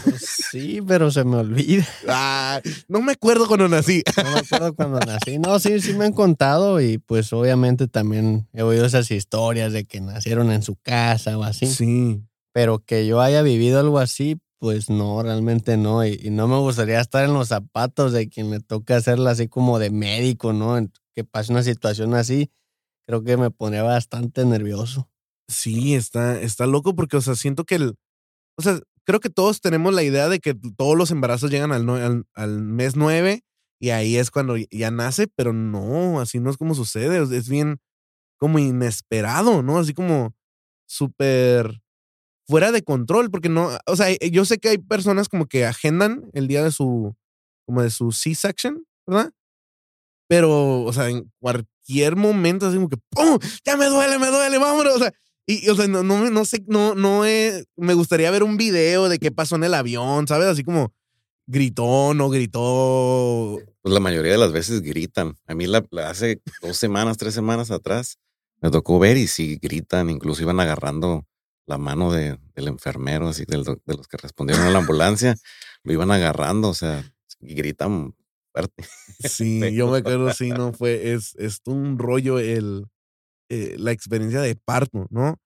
Pues 0.03 0.45
sí, 0.51 0.81
pero 0.87 1.11
se 1.11 1.23
me 1.23 1.37
olvida. 1.37 1.87
Ah, 2.07 2.61
no 2.87 3.01
me 3.01 3.13
acuerdo 3.13 3.47
cuando 3.47 3.67
nací. 3.67 4.03
No 4.23 4.31
me 4.31 4.39
acuerdo 4.39 4.73
cuando 4.73 4.99
nací. 4.99 5.37
No, 5.39 5.59
sí, 5.59 5.79
sí 5.79 5.93
me 5.93 6.05
han 6.05 6.13
contado 6.13 6.81
y 6.81 6.97
pues 6.97 7.31
obviamente 7.33 7.87
también 7.87 8.47
he 8.53 8.63
oído 8.63 8.85
esas 8.85 9.11
historias 9.11 9.73
de 9.73 9.85
que 9.85 10.01
nacieron 10.01 10.51
en 10.51 10.63
su 10.63 10.75
casa 10.75 11.37
o 11.37 11.43
así. 11.43 11.67
Sí. 11.67 12.23
Pero 12.53 12.79
que 12.79 13.05
yo 13.05 13.21
haya 13.21 13.41
vivido 13.41 13.79
algo 13.79 13.99
así, 13.99 14.39
pues 14.59 14.89
no, 14.89 15.21
realmente 15.21 15.77
no. 15.77 16.05
Y, 16.05 16.19
y 16.21 16.29
no 16.29 16.47
me 16.47 16.57
gustaría 16.57 16.99
estar 16.99 17.25
en 17.25 17.33
los 17.33 17.49
zapatos 17.49 18.13
de 18.13 18.29
quien 18.29 18.51
le 18.51 18.59
toca 18.59 18.95
hacerla 18.95 19.31
así 19.31 19.47
como 19.47 19.79
de 19.79 19.89
médico, 19.91 20.53
¿no? 20.53 20.75
Que 21.13 21.23
pase 21.23 21.51
una 21.51 21.63
situación 21.63 22.15
así, 22.15 22.51
creo 23.05 23.23
que 23.23 23.37
me 23.37 23.51
pone 23.51 23.81
bastante 23.81 24.45
nervioso. 24.45 25.09
Sí, 25.47 25.93
está, 25.95 26.39
está 26.41 26.65
loco 26.65 26.95
porque, 26.95 27.17
o 27.17 27.21
sea, 27.21 27.35
siento 27.35 27.65
que 27.65 27.75
el. 27.75 27.95
O 28.57 28.61
sea, 28.61 28.79
creo 29.05 29.19
que 29.19 29.29
todos 29.29 29.61
tenemos 29.61 29.93
la 29.93 30.03
idea 30.03 30.29
de 30.29 30.39
que 30.39 30.55
todos 30.77 30.97
los 30.97 31.11
embarazos 31.11 31.51
llegan 31.51 31.71
al, 31.71 31.85
nue- 31.85 32.25
al, 32.35 32.61
mes 32.61 32.95
nueve 32.95 33.43
y 33.79 33.89
ahí 33.91 34.17
es 34.17 34.31
cuando 34.31 34.55
ya 34.57 34.91
nace, 34.91 35.27
pero 35.35 35.53
no, 35.53 36.19
así 36.21 36.39
no 36.39 36.49
es 36.49 36.57
como 36.57 36.75
sucede. 36.75 37.21
Es 37.37 37.49
bien 37.49 37.79
como 38.39 38.59
inesperado, 38.59 39.63
¿no? 39.63 39.79
Así 39.79 39.93
como 39.93 40.35
súper 40.87 41.81
fuera 42.47 42.71
de 42.71 42.83
control, 42.83 43.31
porque 43.31 43.49
no, 43.49 43.69
o 43.87 43.95
sea, 43.95 44.07
yo 44.31 44.45
sé 44.45 44.57
que 44.59 44.69
hay 44.69 44.77
personas 44.79 45.29
como 45.29 45.47
que 45.47 45.65
agendan 45.65 46.29
el 46.33 46.47
día 46.47 46.63
de 46.63 46.71
su, 46.71 47.15
como 47.65 47.81
de 47.83 47.89
su 47.91 48.11
C-section, 48.11 48.85
¿verdad? 49.07 49.31
Pero, 50.29 50.83
o 50.83 50.93
sea, 50.93 51.09
en 51.09 51.31
cualquier 51.39 52.15
momento, 52.15 52.67
así 52.67 52.75
como 52.77 52.89
que, 52.89 52.97
¡pum! 53.09 53.37
Ya 53.65 53.77
me 53.77 53.85
duele, 53.87 54.17
me 54.19 54.27
duele, 54.27 54.57
vámonos. 54.57 54.95
O 54.95 54.99
sea, 54.99 55.13
y, 55.45 55.67
o 55.69 55.75
sea, 55.75 55.87
no, 55.87 56.03
no, 56.03 56.29
no 56.29 56.45
sé, 56.45 56.63
no, 56.67 56.95
no 56.95 57.25
he- 57.25 57.65
me 57.75 57.93
gustaría 57.93 58.31
ver 58.31 58.43
un 58.43 58.57
video 58.57 59.09
de 59.09 59.19
qué 59.19 59.31
pasó 59.31 59.55
en 59.55 59.63
el 59.65 59.73
avión, 59.73 60.27
¿sabes? 60.27 60.47
Así 60.47 60.63
como 60.63 60.93
gritó, 61.47 62.13
no 62.13 62.29
gritó. 62.29 63.59
Pues 63.81 63.93
la 63.93 63.99
mayoría 63.99 64.31
de 64.33 64.37
las 64.37 64.51
veces 64.51 64.81
gritan. 64.81 65.35
A 65.45 65.55
mí 65.55 65.65
la, 65.67 65.85
la- 65.91 66.09
hace 66.09 66.41
dos 66.61 66.77
semanas, 66.77 67.17
tres 67.17 67.33
semanas 67.33 67.71
atrás, 67.71 68.17
me 68.61 68.71
tocó 68.71 68.99
ver 68.99 69.17
y 69.17 69.27
sí 69.27 69.59
gritan, 69.61 70.09
incluso 70.09 70.41
iban 70.41 70.59
agarrando 70.59 71.25
la 71.65 71.77
mano 71.77 72.11
de- 72.11 72.37
del 72.55 72.67
enfermero, 72.67 73.27
así 73.29 73.43
del 73.45 73.63
de 73.63 73.77
los 73.97 74.07
que 74.07 74.17
respondieron 74.17 74.65
a 74.65 74.69
la 74.71 74.79
ambulancia, 74.79 75.35
lo 75.83 75.93
iban 75.93 76.11
agarrando, 76.11 76.69
o 76.69 76.73
sea, 76.73 77.03
y 77.41 77.53
gritan 77.55 78.15
fuerte. 78.53 78.85
Sí, 79.19 79.59
yo 79.73 79.89
me 79.89 79.97
acuerdo, 79.97 80.31
sí, 80.33 80.49
no 80.49 80.71
fue, 80.73 81.13
es, 81.13 81.35
es 81.35 81.59
un 81.65 81.97
rollo 81.99 82.39
el, 82.39 82.85
eh, 83.49 83.75
la 83.77 83.91
experiencia 83.91 84.41
de 84.41 84.55
parto, 84.55 85.07
¿no? 85.09 85.37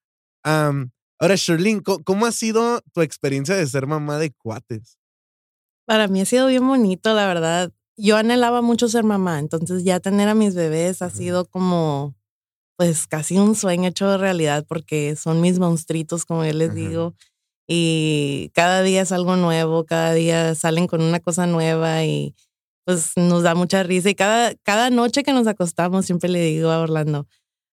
Am, 0.44 0.92
ahora, 1.20 1.36
Sherlyn, 1.36 1.82
¿cómo, 1.82 2.04
¿cómo 2.04 2.26
ha 2.26 2.32
sido 2.32 2.82
tu 2.94 3.02
experiencia 3.02 3.56
de 3.56 3.66
ser 3.68 3.88
mamá 3.88 4.18
de 4.20 4.32
cuates? 4.32 4.98
Para 5.86 6.08
mí 6.08 6.22
ha 6.22 6.26
sido 6.26 6.48
bien 6.48 6.68
bonito, 6.68 7.14
la 7.14 7.28
verdad. 7.28 7.72
Yo 7.98 8.18
anhelaba 8.18 8.62
mucho 8.62 8.90
ser 8.90 9.04
mamá, 9.04 9.40
entonces 9.40 9.84
ya 9.84 10.00
tener 10.00 10.28
a 10.30 10.36
mis 10.36 10.54
bebés 10.54 11.02
ha 11.02 11.10
sido 11.10 11.46
como, 11.46 12.16
pues 12.78 13.08
casi 13.08 13.38
un 13.38 13.56
sueño 13.56 13.90
hecho 13.90 14.10
de 14.10 14.18
realidad 14.18 14.66
porque 14.68 15.16
son 15.16 15.42
mis 15.42 15.60
monstruitos, 15.60 16.26
como 16.26 16.46
yo 16.46 16.54
les 16.54 16.70
Ajá. 16.70 16.78
digo. 16.78 17.16
Y 17.68 18.52
cada 18.54 18.82
día 18.84 19.02
es 19.02 19.12
algo 19.12 19.36
nuevo, 19.36 19.86
cada 19.86 20.14
día 20.14 20.56
salen 20.56 20.88
con 20.88 21.02
una 21.02 21.20
cosa 21.20 21.48
nueva 21.48 22.06
y 22.06 22.36
pues 22.86 23.12
nos 23.18 23.44
da 23.44 23.56
mucha 23.56 23.84
risa. 23.84 24.10
Y 24.10 24.16
cada, 24.16 24.56
cada 24.64 24.90
noche 24.90 25.24
que 25.24 25.34
nos 25.34 25.48
acostamos 25.48 26.06
siempre 26.06 26.30
le 26.30 26.40
digo 26.42 26.70
a 26.70 26.80
Orlando, 26.80 27.28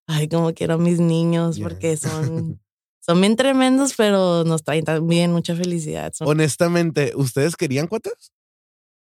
ay, 0.06 0.28
como 0.28 0.52
quiero 0.54 0.75
a 0.75 0.78
mis 0.78 1.00
niños 1.00 1.58
porque 1.61 1.96
son, 1.96 2.61
son 3.00 3.20
bien 3.20 3.37
tremendos, 3.37 3.94
pero 3.96 4.44
nos 4.44 4.62
traen 4.64 4.84
también 4.84 5.32
mucha 5.32 5.54
felicidad. 5.56 6.12
Son- 6.12 6.28
Honestamente, 6.28 7.12
¿ustedes 7.16 7.56
querían 7.56 7.87
cuates? 7.87 8.32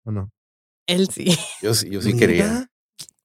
¿O 0.03 0.11
no? 0.11 0.31
él 0.87 1.09
sí. 1.09 1.35
Yo 1.61 1.73
sí, 1.73 1.89
yo 1.89 1.99
sí 2.01 2.15
quería. 2.15 2.69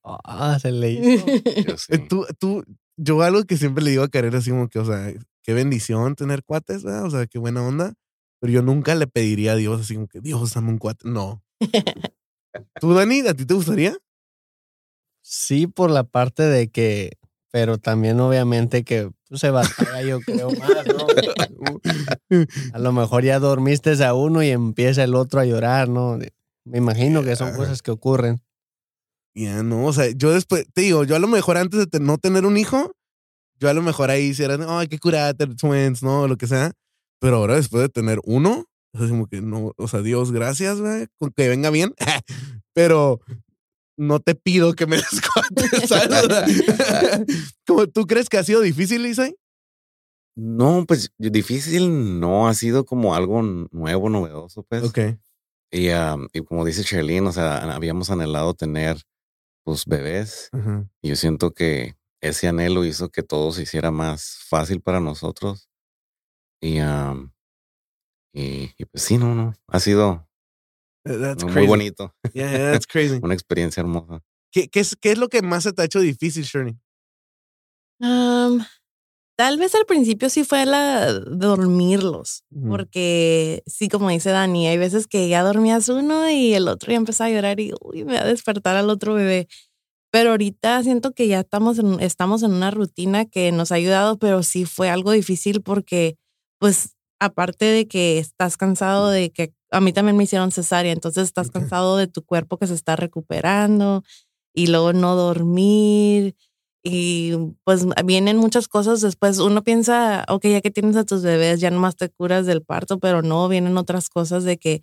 Ah, 0.03 0.57
se 0.59 0.71
le 0.71 0.91
hizo. 0.91 1.25
Yo 1.67 1.77
sí. 1.77 1.93
Eh, 1.93 1.99
Tú, 2.09 2.25
tú, 2.39 2.63
yo 2.97 3.21
algo 3.21 3.43
que 3.43 3.55
siempre 3.55 3.83
le 3.83 3.91
digo 3.91 4.01
a 4.03 4.07
Karen 4.09 4.33
así 4.33 4.49
como 4.49 4.67
que, 4.67 4.79
o 4.79 4.85
sea, 4.85 5.13
qué 5.43 5.53
bendición 5.53 6.15
tener 6.15 6.43
cuates, 6.43 6.83
¿verdad? 6.83 7.05
O 7.05 7.11
sea, 7.11 7.27
qué 7.27 7.37
buena 7.37 7.61
onda. 7.61 7.93
Pero 8.39 8.51
yo 8.53 8.61
nunca 8.63 8.95
le 8.95 9.05
pediría 9.05 9.51
a 9.51 9.55
Dios 9.55 9.81
así 9.81 9.93
como 9.93 10.07
que, 10.07 10.21
Dios, 10.21 10.55
dame 10.55 10.69
un 10.69 10.79
cuate. 10.79 11.07
No. 11.07 11.43
¿Tú, 12.81 12.95
Dani, 12.95 13.19
a 13.27 13.35
ti 13.35 13.45
te 13.45 13.53
gustaría? 13.53 13.95
Sí, 15.23 15.67
por 15.67 15.91
la 15.91 16.03
parte 16.03 16.41
de 16.43 16.69
que, 16.71 17.11
pero 17.51 17.77
también 17.77 18.19
obviamente 18.19 18.83
que 18.83 19.11
pues, 19.27 19.41
se 19.41 19.51
batalla, 19.51 20.01
yo 20.01 20.19
creo 20.21 20.49
más, 20.51 20.69
¿no? 20.87 21.07
A 22.73 22.79
lo 22.79 22.91
mejor 22.93 23.23
ya 23.23 23.39
dormiste 23.39 23.91
a 24.03 24.13
uno 24.13 24.41
y 24.41 24.49
empieza 24.49 25.03
el 25.03 25.15
otro 25.15 25.41
a 25.41 25.45
llorar, 25.45 25.89
¿no? 25.89 26.17
Me 26.63 26.77
imagino 26.77 27.23
que 27.23 27.35
son 27.35 27.53
cosas 27.55 27.81
que 27.81 27.91
ocurren. 27.91 28.41
Ya 29.35 29.63
no, 29.63 29.85
o 29.85 29.93
sea, 29.93 30.09
yo 30.11 30.31
después, 30.31 30.65
te 30.73 30.81
digo, 30.81 31.03
yo 31.03 31.15
a 31.15 31.19
lo 31.19 31.27
mejor 31.27 31.57
antes 31.57 31.89
de 31.89 31.99
no 31.99 32.17
tener 32.17 32.45
un 32.45 32.57
hijo, 32.57 32.93
yo 33.59 33.69
a 33.69 33.73
lo 33.73 33.81
mejor 33.81 34.09
ahí 34.09 34.23
hiciera, 34.23 34.57
ay, 34.67 34.87
qué 34.87 34.97
curada, 34.97 35.33
tener 35.33 35.55
twins, 35.55 36.03
¿no? 36.03 36.27
Lo 36.27 36.37
que 36.37 36.47
sea. 36.47 36.71
Pero 37.19 37.37
ahora 37.37 37.55
después 37.55 37.83
de 37.83 37.89
tener 37.89 38.19
uno, 38.23 38.65
o 38.93 38.97
sea, 38.97 39.07
como 39.07 39.27
que 39.27 39.41
no, 39.41 39.73
o 39.77 39.87
sea, 39.87 40.01
Dios, 40.01 40.31
gracias, 40.31 40.79
güey, 40.79 41.07
con 41.17 41.31
que 41.31 41.47
venga 41.47 41.69
bien. 41.69 41.93
Pero 42.73 43.21
no 44.01 44.19
te 44.19 44.33
pido 44.33 44.73
que 44.73 44.87
me 44.87 44.95
des 44.97 45.21
cuates, 45.21 45.89
¿sabes? 45.89 46.23
O 46.23 46.29
sea, 46.29 47.25
como 47.67 47.87
tú 47.87 48.05
crees 48.07 48.29
que 48.29 48.37
ha 48.37 48.43
sido 48.43 48.61
difícil, 48.61 49.05
Isai? 49.05 49.35
No, 50.35 50.85
pues 50.87 51.11
difícil 51.17 52.19
no 52.19 52.47
ha 52.47 52.53
sido 52.53 52.85
como 52.85 53.15
algo 53.15 53.41
nuevo, 53.41 54.09
novedoso, 54.09 54.63
pues. 54.63 54.83
Ok. 54.83 54.99
Y, 55.71 55.89
am, 55.89 56.27
y 56.33 56.41
como 56.41 56.65
dice 56.65 56.83
Charlene, 56.83 57.27
o 57.27 57.31
sea, 57.31 57.57
habíamos 57.73 58.09
anhelado 58.09 58.53
tener 58.53 58.97
pues 59.63 59.85
bebés. 59.85 60.49
Y 61.01 61.09
yo 61.09 61.15
siento 61.15 61.51
que 61.51 61.95
ese 62.21 62.47
anhelo 62.47 62.83
hizo 62.85 63.09
que 63.09 63.23
todo 63.23 63.51
se 63.51 63.63
hiciera 63.63 63.91
más 63.91 64.39
fácil 64.49 64.81
para 64.81 64.99
nosotros. 64.99 65.69
Y, 66.59 66.79
am, 66.79 67.33
y, 68.33 68.71
y 68.77 68.85
pues 68.85 69.03
sí, 69.03 69.17
no, 69.17 69.35
no. 69.35 69.53
Ha 69.67 69.79
sido 69.79 70.27
That's 71.03 71.43
muy 71.43 71.53
crazy. 71.53 71.67
bonito. 71.67 72.13
Yeah, 72.33 72.51
yeah, 72.51 72.71
that's 72.71 72.85
crazy. 72.87 73.19
Una 73.23 73.33
experiencia 73.33 73.81
hermosa. 73.81 74.21
¿Qué, 74.51 74.67
qué, 74.69 74.81
es, 74.81 74.95
¿Qué 74.95 75.11
es 75.11 75.17
lo 75.17 75.29
que 75.29 75.41
más 75.41 75.63
se 75.63 75.73
te 75.73 75.81
ha 75.81 75.85
hecho 75.85 75.99
difícil, 75.99 76.43
Shirley? 76.43 76.77
Am, 78.01 78.65
tal 79.37 79.57
vez 79.57 79.75
al 79.75 79.85
principio 79.85 80.29
sí 80.29 80.43
fue 80.43 80.65
la 80.65 81.11
dormirlos, 81.13 82.43
Ujú. 82.51 82.69
porque 82.69 83.63
sí, 83.65 83.89
como 83.89 84.09
dice 84.09 84.31
Dani, 84.31 84.67
hay 84.67 84.77
veces 84.77 85.07
que 85.07 85.29
ya 85.29 85.43
dormías 85.43 85.89
uno 85.89 86.29
y 86.29 86.53
el 86.53 86.67
otro 86.67 86.91
ya 86.91 86.97
empezó 86.97 87.23
a 87.25 87.29
llorar 87.29 87.59
y 87.59 87.73
uy, 87.81 88.03
me 88.05 88.13
va 88.15 88.21
a 88.21 88.27
despertar 88.27 88.75
al 88.75 88.89
otro 88.89 89.13
bebé. 89.13 89.47
Pero 90.11 90.31
ahorita 90.31 90.83
siento 90.83 91.13
que 91.13 91.27
ya 91.27 91.39
estamos 91.41 91.79
en, 91.79 91.99
estamos 92.01 92.43
en 92.43 92.51
una 92.53 92.71
rutina 92.71 93.25
que 93.25 93.51
nos 93.53 93.71
ha 93.71 93.75
ayudado, 93.75 94.19
pero 94.19 94.43
sí 94.43 94.65
fue 94.65 94.89
algo 94.89 95.11
difícil 95.11 95.61
porque, 95.61 96.17
pues, 96.59 96.95
aparte 97.19 97.65
de 97.65 97.87
que 97.87 98.19
estás 98.19 98.57
cansado 98.57 99.09
de 99.09 99.31
que 99.31 99.53
a 99.71 99.81
mí 99.81 99.93
también 99.93 100.17
me 100.17 100.23
hicieron 100.25 100.51
cesárea, 100.51 100.91
entonces 100.93 101.23
estás 101.25 101.49
cansado 101.51 101.97
de 101.97 102.07
tu 102.07 102.23
cuerpo 102.23 102.57
que 102.57 102.67
se 102.67 102.73
está 102.75 102.95
recuperando 102.95 104.03
y 104.53 104.67
luego 104.67 104.93
no 104.93 105.15
dormir 105.15 106.35
y 106.83 107.33
pues 107.63 107.85
vienen 108.05 108.37
muchas 108.37 108.67
cosas 108.67 109.01
después. 109.01 109.39
Uno 109.39 109.63
piensa, 109.63 110.25
ok, 110.29 110.45
ya 110.47 110.61
que 110.61 110.71
tienes 110.71 110.95
a 110.97 111.05
tus 111.05 111.23
bebés, 111.23 111.59
ya 111.61 111.71
nomás 111.71 111.95
te 111.95 112.09
curas 112.09 112.45
del 112.47 112.63
parto, 112.63 112.99
pero 112.99 113.21
no, 113.21 113.47
vienen 113.49 113.77
otras 113.77 114.09
cosas 114.09 114.43
de 114.45 114.57
que 114.57 114.81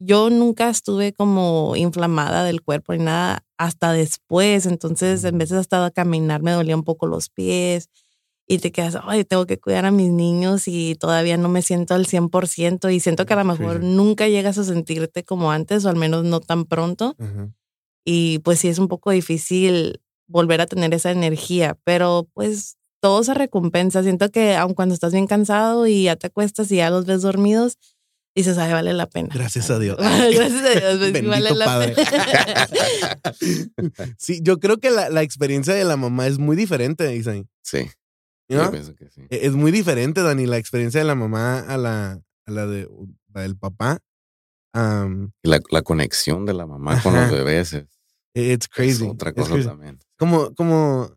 yo 0.00 0.30
nunca 0.30 0.68
estuve 0.70 1.12
como 1.12 1.74
inflamada 1.76 2.44
del 2.44 2.62
cuerpo 2.62 2.92
ni 2.94 3.04
nada 3.04 3.44
hasta 3.58 3.92
después. 3.92 4.66
Entonces, 4.66 5.24
en 5.24 5.36
Mm. 5.36 5.38
veces 5.38 5.58
hasta 5.58 5.90
caminar 5.92 6.42
me 6.42 6.52
dolía 6.52 6.76
un 6.76 6.84
poco 6.84 7.06
los 7.06 7.28
pies. 7.30 7.88
Y 8.52 8.58
te 8.58 8.70
quedas, 8.70 8.98
ay, 9.04 9.24
tengo 9.24 9.46
que 9.46 9.58
cuidar 9.58 9.86
a 9.86 9.90
mis 9.90 10.10
niños 10.10 10.68
y 10.68 10.94
todavía 10.96 11.38
no 11.38 11.48
me 11.48 11.62
siento 11.62 11.94
al 11.94 12.06
100% 12.06 12.92
y 12.92 13.00
siento 13.00 13.24
que 13.24 13.32
a 13.32 13.36
lo 13.36 13.44
mejor 13.44 13.82
nunca 13.82 14.28
llegas 14.28 14.58
a 14.58 14.64
sentirte 14.64 15.24
como 15.24 15.50
antes 15.50 15.84
o 15.84 15.88
al 15.88 15.96
menos 15.96 16.24
no 16.24 16.40
tan 16.40 16.66
pronto 16.66 17.16
y 18.04 18.40
pues 18.40 18.58
sí 18.58 18.68
es 18.68 18.78
un 18.78 18.88
poco 18.88 19.10
difícil 19.10 20.00
volver 20.26 20.60
a 20.60 20.66
tener 20.66 20.92
esa 20.92 21.10
energía, 21.10 21.78
pero 21.84 22.28
pues 22.34 22.76
todo 23.00 23.24
se 23.24 23.34
recompensa. 23.34 24.02
Siento 24.02 24.30
que 24.30 24.54
aun 24.56 24.74
cuando 24.74 24.94
estás 24.94 25.12
bien 25.12 25.26
cansado 25.26 25.86
y 25.86 26.04
ya 26.04 26.16
te 26.16 26.26
acuestas 26.26 26.70
y 26.72 26.76
ya 26.76 26.90
los 26.90 27.06
ves 27.06 27.22
dormidos, 27.22 27.78
dices, 28.34 28.58
ay, 28.58 28.72
vale 28.72 28.92
la 28.92 29.06
pena. 29.06 29.28
Gracias 29.32 29.70
a 29.70 29.78
Dios. 29.78 29.96
Gracias 30.00 30.52
a 30.52 30.96
Dios, 30.96 31.10
pues, 31.12 31.26
vale 31.26 31.50
la 31.54 31.64
Padre. 31.64 31.94
pena. 31.94 32.68
sí, 34.18 34.40
yo 34.42 34.58
creo 34.58 34.78
que 34.78 34.90
la, 34.90 35.08
la 35.10 35.22
experiencia 35.22 35.74
de 35.74 35.84
la 35.84 35.96
mamá 35.96 36.26
es 36.26 36.38
muy 36.38 36.56
diferente, 36.56 37.14
Isaí. 37.14 37.46
Sí. 37.62 37.88
¿No? 38.48 38.64
Yo 38.64 38.70
pienso 38.70 38.94
que 38.94 39.10
sí. 39.10 39.22
E- 39.30 39.46
Es 39.46 39.54
muy 39.54 39.70
diferente, 39.72 40.22
Dani, 40.22 40.46
la 40.46 40.58
experiencia 40.58 41.00
de 41.00 41.06
la 41.06 41.14
mamá 41.14 41.60
a 41.60 41.76
la, 41.76 42.20
a 42.46 42.50
la, 42.50 42.66
de, 42.66 42.88
la 43.34 43.42
del 43.42 43.56
papá. 43.56 43.98
Um, 44.74 45.30
la, 45.42 45.60
la 45.70 45.82
conexión 45.82 46.46
de 46.46 46.54
la 46.54 46.66
mamá 46.66 47.02
con 47.02 47.14
los 47.14 47.30
bebés 47.30 47.74
es, 47.74 47.86
it's 48.34 48.64
es 48.66 48.68
crazy. 48.68 49.06
otra 49.06 49.32
cosa 49.34 49.52
crazy. 49.52 49.68
también. 49.68 49.98
Como, 50.18 50.54
como, 50.54 51.14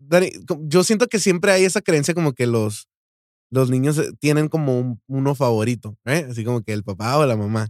Dani, 0.00 0.30
yo 0.62 0.84
siento 0.84 1.06
que 1.08 1.18
siempre 1.18 1.52
hay 1.52 1.64
esa 1.64 1.80
creencia 1.80 2.14
como 2.14 2.32
que 2.32 2.46
los, 2.46 2.88
los 3.50 3.70
niños 3.70 3.98
eh, 3.98 4.10
tienen 4.20 4.48
como 4.48 4.78
un- 4.78 5.00
uno 5.08 5.34
favorito, 5.34 5.96
¿eh? 6.04 6.26
Así 6.30 6.44
como 6.44 6.62
que 6.62 6.72
el 6.72 6.84
papá 6.84 7.18
o 7.18 7.26
la 7.26 7.36
mamá. 7.36 7.68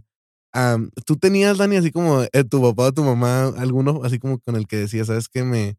Am, 0.51 0.89
¿Tú 1.05 1.15
tenías, 1.17 1.57
Dani, 1.57 1.75
así 1.77 1.91
como 1.91 2.23
eh, 2.23 2.43
tu 2.49 2.61
papá 2.61 2.87
o 2.87 2.91
tu 2.91 3.03
mamá, 3.03 3.47
alguno 3.57 4.01
así 4.03 4.17
como 4.19 4.39
con 4.39 4.55
el 4.55 4.67
que 4.67 4.77
decías, 4.77 5.07
sabes 5.07 5.29
que 5.29 5.43
me, 5.43 5.77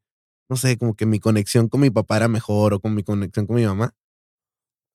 no 0.50 0.56
sé, 0.56 0.76
como 0.76 0.94
que 0.94 1.06
mi 1.06 1.20
conexión 1.20 1.68
con 1.68 1.80
mi 1.80 1.90
papá 1.90 2.16
era 2.16 2.28
mejor 2.28 2.74
o 2.74 2.80
con 2.80 2.92
mi 2.94 3.04
conexión 3.04 3.46
con 3.46 3.54
mi 3.56 3.64
mamá? 3.64 3.94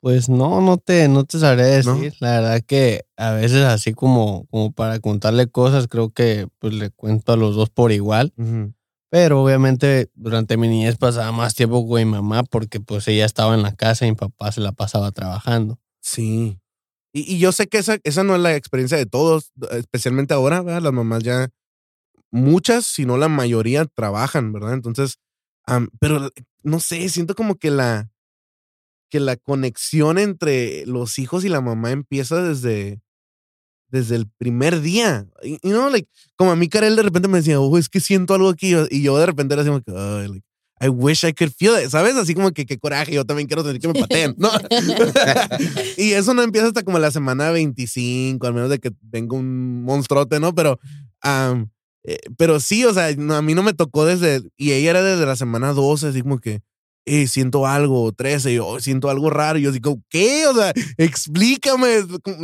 Pues 0.02 0.28
no, 0.28 0.62
no 0.62 0.78
te, 0.78 1.08
no 1.08 1.24
te 1.24 1.40
sabré 1.40 1.82
¿No? 1.84 1.96
decir. 1.96 2.14
La 2.20 2.42
verdad 2.42 2.62
que 2.62 3.06
a 3.16 3.32
veces 3.32 3.64
así 3.64 3.94
como, 3.94 4.46
como 4.52 4.74
para 4.74 5.00
contarle 5.00 5.48
cosas, 5.48 5.88
creo 5.88 6.12
que 6.12 6.48
pues 6.60 6.74
le 6.74 6.92
cuento 6.92 7.32
a 7.32 7.38
los 7.38 7.56
dos 7.56 7.70
por 7.70 7.94
igual. 7.94 8.34
Pero 9.10 9.42
obviamente 9.42 10.12
durante 10.14 10.58
mi 10.58 10.68
niñez 10.68 10.98
pasaba 10.98 11.32
más 11.32 11.56
tiempo 11.56 11.88
con 11.88 11.98
mi 12.00 12.06
mamá 12.06 12.44
porque 12.44 12.82
pues 12.82 13.08
ella 13.08 13.26
estaba 13.26 13.56
en 13.56 13.64
la 13.64 13.74
casa 13.74 14.06
y 14.06 14.10
mi 14.10 14.16
papá 14.18 14.52
se 14.52 14.60
la 14.60 14.74
pasaba 14.74 15.12
trabajando. 15.12 15.80
Sí. 16.02 16.60
Y, 17.14 17.34
y 17.34 17.40
yo 17.40 17.54
sé 17.54 17.68
que 17.68 17.78
esa, 17.78 17.98
esa 18.04 18.26
no 18.26 18.36
es 18.36 18.42
la 18.42 18.56
experiencia 18.56 18.98
de 18.98 19.06
todos, 19.06 19.54
especialmente 19.72 20.34
ahora, 20.34 20.62
¿verdad? 20.62 20.82
Las 20.82 20.94
mamás 20.94 21.24
ya, 21.24 21.48
muchas, 22.30 22.86
si 22.86 23.06
no 23.06 23.16
la 23.18 23.30
mayoría, 23.30 23.86
trabajan, 23.86 24.52
¿verdad? 24.52 24.74
Entonces, 24.74 25.18
pero 26.00 26.29
no 26.63 26.79
sé, 26.79 27.07
siento 27.10 27.36
como 27.36 27.55
que 27.55 27.72
la, 27.72 28.10
que 29.10 29.19
la 29.19 29.36
conexión 29.38 30.17
entre 30.17 30.86
los 30.86 31.19
hijos 31.19 31.45
y 31.45 31.50
la 31.50 31.62
mamá 31.62 31.91
empieza 31.91 32.41
desde, 32.41 33.01
desde 33.89 34.15
el 34.15 34.27
primer 34.27 34.81
día. 34.81 35.27
Y, 35.43 35.60
y 35.62 35.69
no, 35.69 35.89
like, 35.89 36.10
como 36.36 36.51
a 36.51 36.55
mí 36.55 36.67
Karel 36.69 36.95
de 36.95 37.03
repente 37.03 37.27
me 37.27 37.38
decía, 37.39 37.60
oh, 37.60 37.77
es 37.77 37.89
que 37.89 38.00
siento 38.00 38.34
algo 38.34 38.50
aquí. 38.50 38.74
Y 38.89 39.01
yo 39.03 39.17
de 39.17 39.25
repente 39.25 39.53
era 39.53 39.62
así 39.62 39.69
como 39.69 39.81
que, 39.81 39.93
"Ay, 39.95 40.27
like, 40.27 40.45
I 40.81 40.89
wish 40.89 41.24
I 41.24 41.34
could 41.34 41.51
feel 41.51 41.81
it, 41.81 41.89
¿sabes? 41.89 42.15
Así 42.17 42.36
como 42.36 42.51
que 42.51 42.65
qué 42.65 42.77
coraje, 42.77 43.13
yo 43.13 43.24
también 43.25 43.48
quiero 43.48 43.63
tener 43.63 43.79
que 43.79 43.88
me 43.88 43.93
pateen, 43.93 44.36
¿no? 44.38 44.50
y 45.98 46.12
eso 46.12 46.34
no 46.34 46.41
empieza 46.41 46.67
hasta 46.67 46.84
como 46.84 47.00
la 47.00 47.12
semana 47.12 47.50
25, 47.51 48.45
al 48.45 48.53
menos 48.53 48.69
de 48.69 48.79
que 48.79 48.91
venga 49.01 49.38
un 49.38 49.84
monstruote, 49.84 50.39
¿no? 50.41 50.53
Pero, 50.53 50.77
am, 51.22 51.69
eh, 52.08 52.20
pero 52.38 52.60
sí, 52.60 52.86
o 52.86 52.94
sea, 52.94 53.08
a 53.10 53.42
mí 53.42 53.54
no 53.56 53.64
me 53.64 53.74
tocó 53.74 54.06
desde, 54.06 54.42
y 54.58 54.72
ella 54.74 54.92
era 54.92 55.04
desde 55.04 55.26
la 55.26 55.36
semana 55.36 55.74
12, 55.74 56.08
así 56.08 56.22
como 56.22 56.40
que, 56.40 56.62
eh, 57.06 57.28
siento 57.28 57.68
algo, 57.68 58.12
13, 58.14 58.52
y 58.52 58.56
yo 58.56 58.68
"Oh, 58.68 58.80
siento 58.80 59.10
algo 59.10 59.30
raro, 59.30 59.60
y 59.60 59.64
yo 59.64 59.72
digo, 59.72 60.02
¿qué? 60.10 60.48
O 60.48 60.54
sea, 60.56 60.74
explícame, 60.98 62.02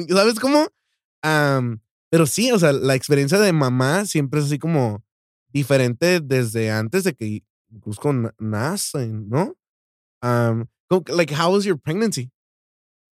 ¿sabes 0.10 0.39
cómo? 0.39 0.68
Am, 1.24 1.82
pero 2.12 2.25
sí, 2.27 2.51
o 2.51 2.60
sea, 2.60 2.74
la 2.74 2.96
experiencia 2.96 3.39
de 3.39 3.53
mamá 3.53 4.06
siempre 4.06 4.39
es 4.41 4.48
así 4.48 4.60
como 4.60 5.03
diferente 5.53 6.20
desde 6.22 6.72
antes 6.72 7.03
de 7.03 7.13
que 7.13 7.44
incluso 7.72 8.13
na- 8.13 8.34
nacen, 8.39 9.30
¿no? 9.30 9.56
Um, 10.24 10.65
like, 11.10 11.32
how 11.34 11.52
was 11.54 11.65
your 11.65 11.78
pregnancy? 11.80 12.32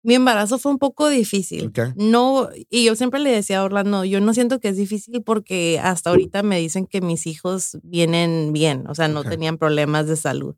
Mi 0.04 0.14
embarazo 0.14 0.58
fue 0.58 0.70
un 0.70 0.78
poco 0.78 1.08
difícil. 1.08 1.72
No, 1.96 2.50
y 2.68 2.84
yo 2.84 2.94
siempre 2.94 3.20
le 3.20 3.30
decía 3.30 3.60
a 3.60 3.64
Orlando, 3.64 4.04
yo 4.04 4.20
no 4.20 4.34
siento 4.34 4.60
que 4.60 4.68
es 4.68 4.76
difícil 4.76 5.22
porque 5.22 5.80
hasta 5.82 6.10
ahorita 6.10 6.42
me 6.42 6.58
dicen 6.60 6.86
que 6.86 7.00
mis 7.00 7.26
hijos 7.26 7.78
vienen 7.82 8.52
bien, 8.52 8.86
o 8.86 8.94
sea, 8.94 9.08
no 9.08 9.24
tenían 9.24 9.56
problemas 9.56 10.06
de 10.06 10.16
salud. 10.16 10.56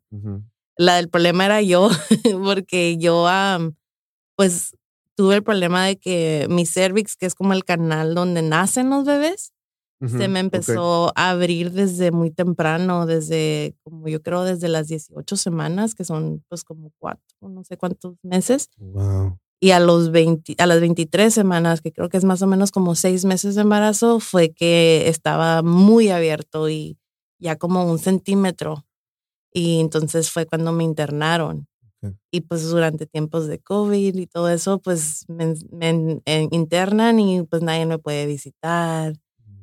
La 0.75 0.97
del 0.97 1.09
problema 1.09 1.45
era 1.45 1.61
yo, 1.61 1.89
porque 2.43 2.97
yo, 2.97 3.25
pues, 4.35 4.75
tuve 5.15 5.35
el 5.35 5.43
problema 5.43 5.85
de 5.85 5.97
que 5.97 6.45
mi 6.49 6.65
cervix, 6.65 7.15
que 7.15 7.25
es 7.25 7.33
como 7.33 7.53
el 7.53 7.63
canal 7.63 8.13
donde 8.15 8.41
nacen 8.41 8.89
los 8.89 9.05
bebés, 9.05 9.53
se 10.05 10.27
me 10.27 10.39
empezó 10.39 11.11
a 11.15 11.31
abrir 11.31 11.71
desde 11.71 12.11
muy 12.11 12.29
temprano, 12.31 13.05
desde, 13.07 13.75
como 13.83 14.07
yo 14.07 14.21
creo, 14.21 14.43
desde 14.43 14.67
las 14.67 14.87
18 14.87 15.35
semanas, 15.37 15.95
que 15.95 16.03
son 16.03 16.43
pues 16.49 16.63
como 16.63 16.91
cuatro, 16.99 17.23
no 17.49 17.63
sé 17.63 17.77
cuántos 17.77 18.15
meses, 18.23 18.69
Wow. 18.77 19.39
y 19.59 19.71
a, 19.71 19.79
los 19.79 20.11
20, 20.11 20.55
a 20.59 20.67
las 20.67 20.79
23 20.79 21.33
semanas, 21.33 21.81
que 21.81 21.91
creo 21.91 22.09
que 22.09 22.17
es 22.17 22.23
más 22.25 22.41
o 22.43 22.47
menos 22.47 22.71
como 22.71 22.93
seis 22.95 23.25
meses 23.25 23.55
de 23.55 23.61
embarazo, 23.61 24.19
fue 24.19 24.53
que 24.53 25.07
estaba 25.09 25.63
muy 25.63 26.09
abierto 26.09 26.69
y 26.69 26.97
ya 27.39 27.55
como 27.55 27.83
un 27.89 27.97
centímetro. 27.99 28.85
Y 29.53 29.79
entonces 29.79 30.29
fue 30.29 30.45
cuando 30.45 30.71
me 30.73 30.83
internaron. 30.83 31.67
Ok. 32.03 32.13
Y 32.31 32.41
pues 32.41 32.69
durante 32.69 33.07
tiempos 33.07 33.47
de 33.47 33.57
COVID 33.59 34.15
y 34.15 34.27
todo 34.27 34.49
eso, 34.49 34.79
pues 34.79 35.25
me, 35.27 35.55
me 35.71 36.21
eh, 36.25 36.47
internan 36.51 37.19
y 37.19 37.41
pues 37.43 37.63
nadie 37.63 37.87
me 37.87 37.97
puede 37.97 38.27
visitar. 38.27 39.13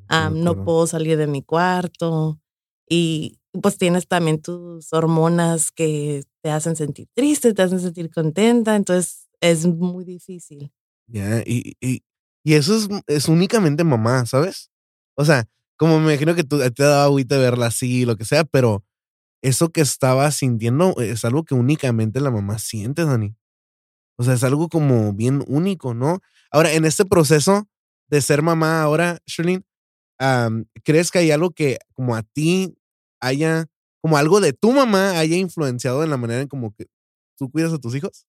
Am, 0.09 0.43
no 0.43 0.65
puedo 0.65 0.87
salir 0.87 1.17
de 1.17 1.27
mi 1.27 1.43
cuarto 1.43 2.41
y 2.89 3.39
pues 3.63 3.79
tienes 3.79 4.07
también 4.09 4.43
tus 4.43 4.93
hormonas 4.93 5.71
que 5.71 6.25
te 6.43 6.51
hacen 6.51 6.77
sentir 6.77 7.09
triste, 7.15 7.55
te 7.55 7.63
hacen 7.63 7.81
sentir 7.81 8.11
contenta, 8.11 8.77
entonces 8.77 9.29
es 9.41 9.67
muy 9.67 10.05
difícil. 10.05 10.73
Ya, 11.07 11.41
y, 11.47 11.77
y, 11.81 12.03
y 12.43 12.55
eso 12.55 12.77
es, 12.77 12.89
es 13.07 13.29
únicamente 13.29 13.85
mamá, 13.85 14.27
¿sabes? 14.27 14.71
O 15.17 15.25
sea, 15.25 15.47
como 15.77 15.99
me 15.99 16.13
imagino 16.13 16.35
que 16.35 16.45
tú, 16.45 16.59
te 16.59 16.83
daba 16.83 17.05
agüita 17.05 17.39
verla 17.39 17.67
así, 17.67 18.05
lo 18.05 18.17
que 18.17 18.25
sea, 18.25 18.45
pero 18.45 18.85
eso 19.43 19.71
que 19.71 19.81
estaba 19.81 20.31
sintiendo 20.31 20.95
es 20.99 21.25
algo 21.25 21.45
que 21.45 21.55
únicamente 21.55 22.21
la 22.21 22.31
mamá 22.31 22.59
siente, 22.59 23.05
Dani. 23.05 23.37
O 24.17 24.25
sea, 24.25 24.35
es 24.35 24.45
algo 24.45 24.69
como 24.69 25.13
bien 25.13 25.45
único, 25.47 25.93
¿no? 25.95 26.21
Ahora, 26.51 26.73
en 26.73 26.85
este 26.85 27.05
proceso 27.05 27.69
de 28.09 28.21
ser 28.21 28.43
mamá 28.43 28.83
ahora, 28.83 29.19
Sherlyn, 29.27 29.65
¿crees 30.85 31.11
que 31.11 31.19
hay 31.21 31.31
algo 31.31 31.51
que 31.51 31.79
como 31.95 32.15
a 32.17 32.23
ti 32.23 32.75
haya, 33.21 33.67
como 34.03 34.17
algo 34.17 34.41
de 34.41 34.53
tu 34.53 34.73
mamá 34.73 35.19
haya 35.19 35.37
influenciado 35.37 36.03
en 36.05 36.11
la 36.11 36.17
manera 36.17 36.43
en 36.43 36.49
como 36.49 36.75
que 36.75 36.87
tú 37.39 37.51
cuidas 37.51 37.73
a 37.73 37.79
tus 37.79 37.95
hijos? 37.95 38.27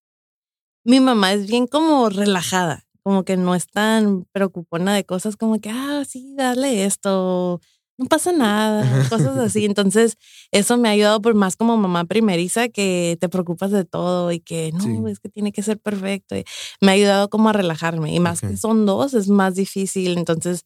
Mi 0.85 0.99
mamá 0.99 1.33
es 1.33 1.47
bien 1.47 1.67
como 1.67 2.09
relajada, 2.09 2.85
como 3.03 3.23
que 3.23 3.37
no 3.37 3.55
es 3.55 3.67
tan 3.67 4.25
preocupona 4.31 4.93
de 4.95 5.03
cosas 5.05 5.35
como 5.35 5.59
que, 5.59 5.69
ah, 5.71 6.03
sí, 6.07 6.33
dale 6.37 6.85
esto, 6.85 7.59
no 7.97 8.05
pasa 8.07 8.31
nada, 8.31 8.81
cosas 9.09 9.37
así. 9.37 9.65
Entonces, 9.65 10.17
eso 10.51 10.77
me 10.77 10.89
ha 10.89 10.91
ayudado 10.91 11.21
por 11.21 11.33
más 11.33 11.55
como 11.55 11.75
mamá 11.77 12.05
primeriza 12.05 12.69
que 12.69 13.17
te 13.19 13.29
preocupas 13.29 13.71
de 13.71 13.83
todo 13.85 14.31
y 14.31 14.39
que 14.39 14.71
no, 14.73 14.81
Sí. 14.83 15.11
es 15.11 15.19
que 15.19 15.29
tiene 15.29 15.51
que 15.51 15.63
ser 15.63 15.79
perfecto. 15.79 16.35
Y 16.35 16.45
me 16.81 16.91
ha 16.91 16.95
ayudado 16.95 17.29
como 17.29 17.49
a 17.49 17.53
relajarme 17.53 18.13
y 18.13 18.19
más 18.19 18.41
que 18.41 18.55
son 18.57 18.85
dos, 18.85 19.13
es 19.15 19.27
más 19.27 19.55
difícil. 19.55 20.17
Entonces, 20.17 20.61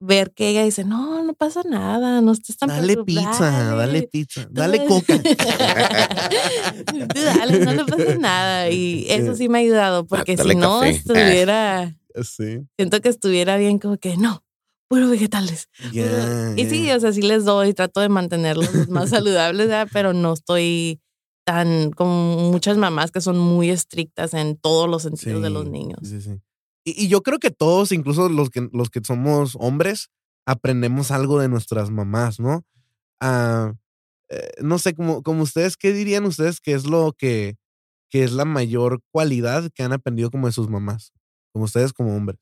ver 0.00 0.32
que 0.32 0.48
ella 0.48 0.62
dice, 0.64 0.84
no, 0.84 1.22
no 1.24 1.34
pasa 1.34 1.62
nada, 1.64 2.20
no 2.20 2.32
estés 2.32 2.56
tan 2.56 2.68
Dale 2.68 3.02
pizza, 3.04 3.74
dale 3.74 4.02
pizza, 4.02 4.46
dale 4.50 4.84
coca. 4.86 5.14
Dale, 7.14 7.64
no 7.64 7.72
le 7.74 7.84
pasa 7.84 8.14
nada. 8.16 8.70
Y 8.70 9.06
eso 9.08 9.34
sí 9.36 9.48
me 9.48 9.58
ha 9.58 9.60
ayudado, 9.62 10.06
porque 10.06 10.36
Dale 10.36 10.52
si 10.54 10.56
no 10.58 10.80
café. 10.80 10.90
estuviera, 10.90 11.96
Sí. 12.22 12.60
siento 12.76 13.00
que 13.00 13.08
estuviera 13.08 13.56
bien 13.56 13.78
como 13.78 13.96
que 13.98 14.16
no, 14.16 14.44
puro 14.88 15.08
vegetales. 15.08 15.68
Y 16.56 16.64
sí, 16.66 16.90
o 16.92 17.00
sea, 17.00 17.12
sí 17.12 17.22
les 17.22 17.44
doy, 17.44 17.74
trato 17.74 18.00
de 18.00 18.08
mantenerlos 18.08 18.72
los 18.74 18.88
más 18.88 19.10
saludables, 19.10 19.68
¿verdad? 19.68 19.88
pero 19.92 20.12
no 20.12 20.32
estoy 20.32 21.00
tan 21.44 21.90
como 21.92 22.50
muchas 22.50 22.76
mamás 22.76 23.10
que 23.10 23.20
son 23.22 23.38
muy 23.38 23.70
estrictas 23.70 24.34
en 24.34 24.56
todos 24.56 24.88
los 24.88 25.02
sentidos 25.02 25.42
de 25.42 25.50
los 25.50 25.66
niños. 25.68 25.98
Sí, 26.02 26.20
sí. 26.20 26.38
Y, 26.84 27.04
y 27.04 27.08
yo 27.08 27.22
creo 27.22 27.38
que 27.38 27.50
todos, 27.50 27.92
incluso 27.92 28.28
los 28.28 28.50
que, 28.50 28.68
los 28.72 28.90
que 28.90 29.00
somos 29.04 29.56
hombres, 29.60 30.10
aprendemos 30.46 31.10
algo 31.10 31.40
de 31.40 31.48
nuestras 31.48 31.90
mamás, 31.90 32.40
¿no? 32.40 32.64
Eh, 34.30 34.50
no 34.62 34.78
sé, 34.78 34.94
como, 34.94 35.22
como 35.22 35.42
ustedes, 35.42 35.76
¿qué 35.76 35.92
dirían 35.92 36.24
ustedes 36.24 36.60
que 36.60 36.72
es 36.74 36.86
lo 36.86 37.12
que, 37.16 37.56
que 38.10 38.24
es 38.24 38.32
la 38.32 38.44
mayor 38.44 39.00
cualidad 39.12 39.70
que 39.74 39.82
han 39.82 39.92
aprendido 39.92 40.30
como 40.30 40.46
de 40.48 40.52
sus 40.52 40.68
mamás? 40.68 41.12
Como 41.52 41.64
ustedes 41.66 41.92
como 41.92 42.14
hombres. 42.16 42.38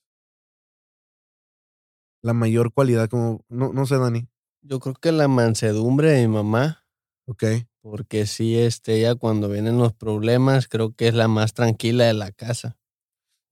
La 2.23 2.33
mayor 2.33 2.73
cualidad, 2.73 3.09
como, 3.09 3.45
no, 3.49 3.73
no 3.73 3.87
sé, 3.87 3.99
Dani. 3.99 4.29
Yo 4.63 4.81
creo 4.81 4.95
que 4.95 5.13
la 5.13 5.29
mansedumbre 5.29 6.11
de 6.11 6.27
mi 6.27 6.35
mamá, 6.35 6.85
Ok. 7.29 7.45
porque 7.83 8.27
sí, 8.27 8.57
este, 8.59 8.99
ella 8.99 9.15
cuando 9.15 9.49
vienen 9.49 9.79
los 9.79 9.93
problemas, 9.93 10.67
creo 10.69 10.93
que 10.95 11.09
es 11.09 11.15
la 11.15 11.29
más 11.29 11.55
tranquila 11.55 12.05
de 12.05 12.15
la 12.15 12.33
casa. 12.33 12.77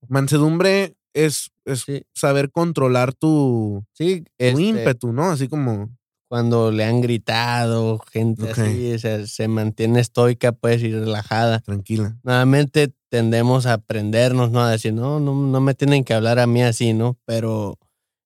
Mansedumbre 0.09 0.95
es, 1.13 1.51
es 1.65 1.81
Sí. 1.81 2.03
saber 2.13 2.51
controlar 2.51 3.13
tu, 3.13 3.83
Sí, 3.93 4.21
tu 4.21 4.27
este, 4.37 4.61
ímpetu, 4.61 5.11
¿no? 5.13 5.31
Así 5.31 5.47
como. 5.47 5.89
cuando 6.27 6.71
le 6.71 6.83
han 6.83 7.01
gritado, 7.01 7.99
gente 8.11 8.49
así, 8.51 8.93
o 8.93 8.99
sea, 8.99 9.25
se 9.27 9.47
mantiene 9.47 9.99
estoica, 10.01 10.51
pues, 10.51 10.81
y 10.83 10.91
relajada. 10.91 11.59
Tranquila. 11.59 12.17
Nuevamente 12.23 12.91
tendemos 13.09 13.65
a 13.67 13.73
aprendernos, 13.73 14.51
¿no? 14.51 14.61
A 14.61 14.71
decir, 14.71 14.93
no, 14.93 15.19
no, 15.19 15.33
no 15.35 15.61
me 15.61 15.75
tienen 15.75 16.03
que 16.03 16.13
hablar 16.15 16.39
a 16.39 16.47
mí 16.47 16.61
así, 16.63 16.93
¿no? 16.93 17.17
Pero 17.25 17.77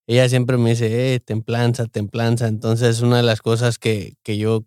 ella 0.08 0.28
siempre 0.28 0.56
me 0.56 0.70
dice, 0.70 1.14
eh, 1.14 1.20
templanza, 1.20 1.86
templanza. 1.86 2.48
Entonces, 2.48 2.96
es 2.96 3.02
una 3.02 3.18
de 3.18 3.22
las 3.22 3.42
cosas 3.42 3.78
que, 3.78 4.14
que 4.24 4.38
yo 4.38 4.64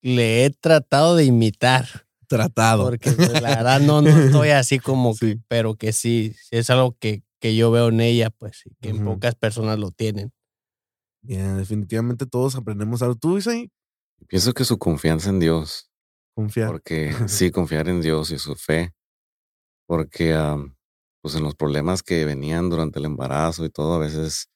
le 0.00 0.44
he 0.46 0.50
tratado 0.50 1.16
de 1.16 1.24
imitar. 1.24 2.05
Tratado. 2.26 2.84
Porque 2.84 3.12
pues, 3.12 3.30
la 3.40 3.56
verdad 3.56 3.80
no, 3.80 4.02
no 4.02 4.10
estoy 4.10 4.50
así 4.50 4.78
como, 4.78 5.14
que- 5.20 5.38
pero 5.48 5.74
que 5.76 5.92
sí, 5.92 6.34
es 6.50 6.70
algo 6.70 6.96
que, 6.98 7.22
que 7.40 7.54
yo 7.56 7.70
veo 7.70 7.88
en 7.88 8.00
ella, 8.00 8.30
pues, 8.30 8.62
y 8.66 8.74
que 8.80 8.88
en 8.90 9.04
pocas 9.04 9.34
personas 9.34 9.78
lo 9.78 9.90
tienen. 9.90 10.32
Definitivamente 11.22 12.26
todos 12.26 12.54
aprendemos 12.56 13.02
algo. 13.02 13.16
Tú, 13.16 13.38
Isaí, 13.38 13.70
Pienso 14.28 14.54
que 14.54 14.64
su 14.64 14.78
confianza 14.78 15.28
en 15.30 15.40
Dios, 15.40 15.90
confiar. 16.34 16.68
porque 16.68 17.10
sí, 17.28 17.50
confiar 17.50 17.88
en 17.88 18.00
Dios 18.00 18.30
y 18.30 18.38
su 18.38 18.54
fe, 18.54 18.92
porque 19.86 20.34
pues 21.22 21.34
en 21.34 21.42
los 21.42 21.54
problemas 21.54 22.02
que 22.02 22.24
venían 22.24 22.70
durante 22.70 22.98
el 22.98 23.04
embarazo 23.04 23.64
y 23.64 23.70
todo, 23.70 23.94
a 23.94 23.98
veces 23.98 24.48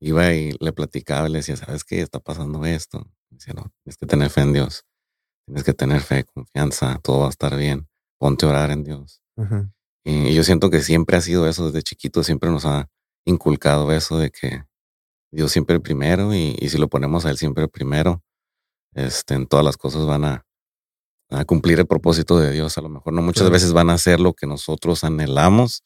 iba 0.00 0.32
y 0.32 0.52
le 0.60 0.72
platicaba 0.72 1.28
y 1.28 1.32
le 1.32 1.38
decía, 1.38 1.56
¿sabes 1.56 1.84
qué? 1.84 2.00
Está 2.00 2.18
pasando 2.20 2.64
esto. 2.64 3.06
Decía, 3.28 3.52
no, 3.54 3.70
tienes 3.84 3.96
que 3.98 4.06
tener 4.06 4.30
fe 4.30 4.40
en 4.40 4.52
Dios, 4.54 4.84
tienes 5.46 5.64
que 5.64 5.74
tener 5.74 6.00
fe, 6.00 6.24
confianza, 6.24 6.98
todo 7.02 7.20
va 7.20 7.26
a 7.26 7.30
estar 7.30 7.56
bien, 7.56 7.88
ponte 8.18 8.46
a 8.46 8.50
orar 8.50 8.70
en 8.70 8.84
Dios. 8.84 9.22
Y, 10.04 10.28
y 10.28 10.34
yo 10.34 10.44
siento 10.44 10.70
que 10.70 10.82
siempre 10.82 11.16
ha 11.16 11.20
sido 11.20 11.48
eso, 11.48 11.66
desde 11.66 11.82
chiquito 11.82 12.22
siempre 12.22 12.50
nos 12.50 12.66
ha 12.66 12.88
inculcado 13.24 13.92
eso 13.92 14.18
de 14.18 14.30
que 14.30 14.64
Dios 15.32 15.52
siempre 15.52 15.80
primero 15.80 16.34
y, 16.34 16.56
y 16.58 16.68
si 16.68 16.78
lo 16.78 16.88
ponemos 16.88 17.24
a 17.24 17.30
Él 17.30 17.38
siempre 17.38 17.68
primero, 17.68 18.22
este, 18.94 19.34
en 19.34 19.46
todas 19.46 19.64
las 19.64 19.76
cosas 19.76 20.06
van 20.06 20.24
a, 20.24 20.46
a 21.30 21.44
cumplir 21.44 21.78
el 21.78 21.86
propósito 21.86 22.38
de 22.38 22.50
Dios. 22.50 22.76
A 22.76 22.82
lo 22.82 22.88
mejor 22.88 23.12
no 23.12 23.22
muchas 23.22 23.48
veces 23.50 23.72
van 23.72 23.90
a 23.90 23.94
hacer 23.94 24.20
lo 24.20 24.34
que 24.34 24.46
nosotros 24.46 25.04
anhelamos, 25.04 25.84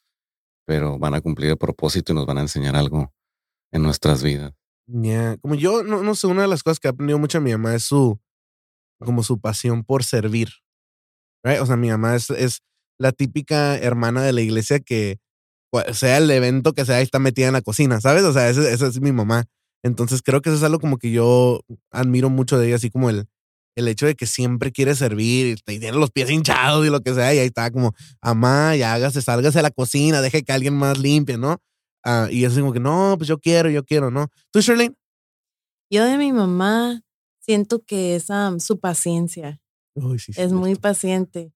pero 0.66 0.98
van 0.98 1.14
a 1.14 1.20
cumplir 1.20 1.50
el 1.50 1.58
propósito 1.58 2.12
y 2.12 2.16
nos 2.16 2.26
van 2.26 2.38
a 2.38 2.42
enseñar 2.42 2.76
algo 2.76 3.12
en 3.70 3.82
nuestras 3.82 4.22
vidas. 4.22 4.52
Ya, 4.86 5.36
Como 5.38 5.54
yo, 5.54 5.82
no, 5.82 6.02
no 6.02 6.14
sé, 6.14 6.26
una 6.26 6.42
de 6.42 6.48
las 6.48 6.62
cosas 6.62 6.78
que 6.80 6.88
ha 6.88 6.92
aprendido 6.92 7.18
mucho 7.18 7.40
mi 7.40 7.52
mamá 7.52 7.74
es 7.74 7.84
su, 7.84 8.18
como 9.04 9.22
su 9.22 9.40
pasión 9.40 9.84
por 9.84 10.04
servir. 10.04 10.48
Right? 11.44 11.60
O 11.60 11.66
sea, 11.66 11.76
mi 11.76 11.90
mamá 11.90 12.16
es, 12.16 12.30
es 12.30 12.60
la 12.98 13.12
típica 13.12 13.76
hermana 13.78 14.22
de 14.22 14.32
la 14.32 14.40
iglesia 14.40 14.80
que, 14.80 15.18
cua- 15.72 15.92
sea 15.92 16.18
el 16.18 16.30
evento 16.30 16.72
que 16.72 16.84
sea, 16.84 17.00
está 17.00 17.18
metida 17.18 17.48
en 17.48 17.52
la 17.54 17.62
cocina, 17.62 18.00
¿sabes? 18.00 18.24
O 18.24 18.32
sea, 18.32 18.48
esa 18.48 18.86
es 18.86 19.00
mi 19.00 19.12
mamá. 19.12 19.44
Entonces 19.84 20.22
creo 20.22 20.40
que 20.40 20.48
eso 20.50 20.56
es 20.58 20.64
algo 20.64 20.80
como 20.80 20.98
que 20.98 21.10
yo 21.10 21.60
admiro 21.90 22.30
mucho 22.30 22.58
de 22.58 22.68
ella, 22.68 22.76
así 22.76 22.90
como 22.90 23.10
el, 23.10 23.26
el 23.76 23.88
hecho 23.88 24.06
de 24.06 24.14
que 24.14 24.26
siempre 24.26 24.72
quiere 24.72 24.94
servir 24.94 25.58
y 25.66 25.78
tiene 25.80 25.92
los 25.98 26.10
pies 26.10 26.30
hinchados 26.30 26.86
y 26.86 26.90
lo 26.90 27.00
que 27.02 27.12
sea, 27.12 27.34
y 27.34 27.38
ahí 27.40 27.46
está 27.48 27.70
como, 27.70 27.92
amá, 28.22 28.74
ya 28.76 28.94
hágase, 28.94 29.20
sálgase 29.20 29.58
a 29.58 29.62
la 29.62 29.70
cocina, 29.70 30.22
deje 30.22 30.42
que 30.42 30.52
alguien 30.52 30.74
más 30.74 30.96
limpie, 30.98 31.36
¿no? 31.36 31.58
Ah, 32.04 32.28
y 32.30 32.44
es 32.44 32.54
como 32.58 32.72
que, 32.72 32.80
no, 32.80 33.14
pues 33.18 33.28
yo 33.28 33.38
quiero, 33.38 33.68
yo 33.68 33.84
quiero, 33.84 34.10
¿no? 34.10 34.28
¿Tú, 34.52 34.60
Shirley? 34.60 34.90
Yo 35.90 36.04
de 36.04 36.16
mi 36.18 36.32
mamá 36.32 37.00
siento 37.44 37.82
que 37.84 38.16
es 38.16 38.30
am, 38.30 38.60
su 38.60 38.78
paciencia. 38.80 39.60
Uy, 39.94 40.18
sí, 40.18 40.32
Es 40.36 40.52
muy 40.52 40.74
paciente 40.74 41.52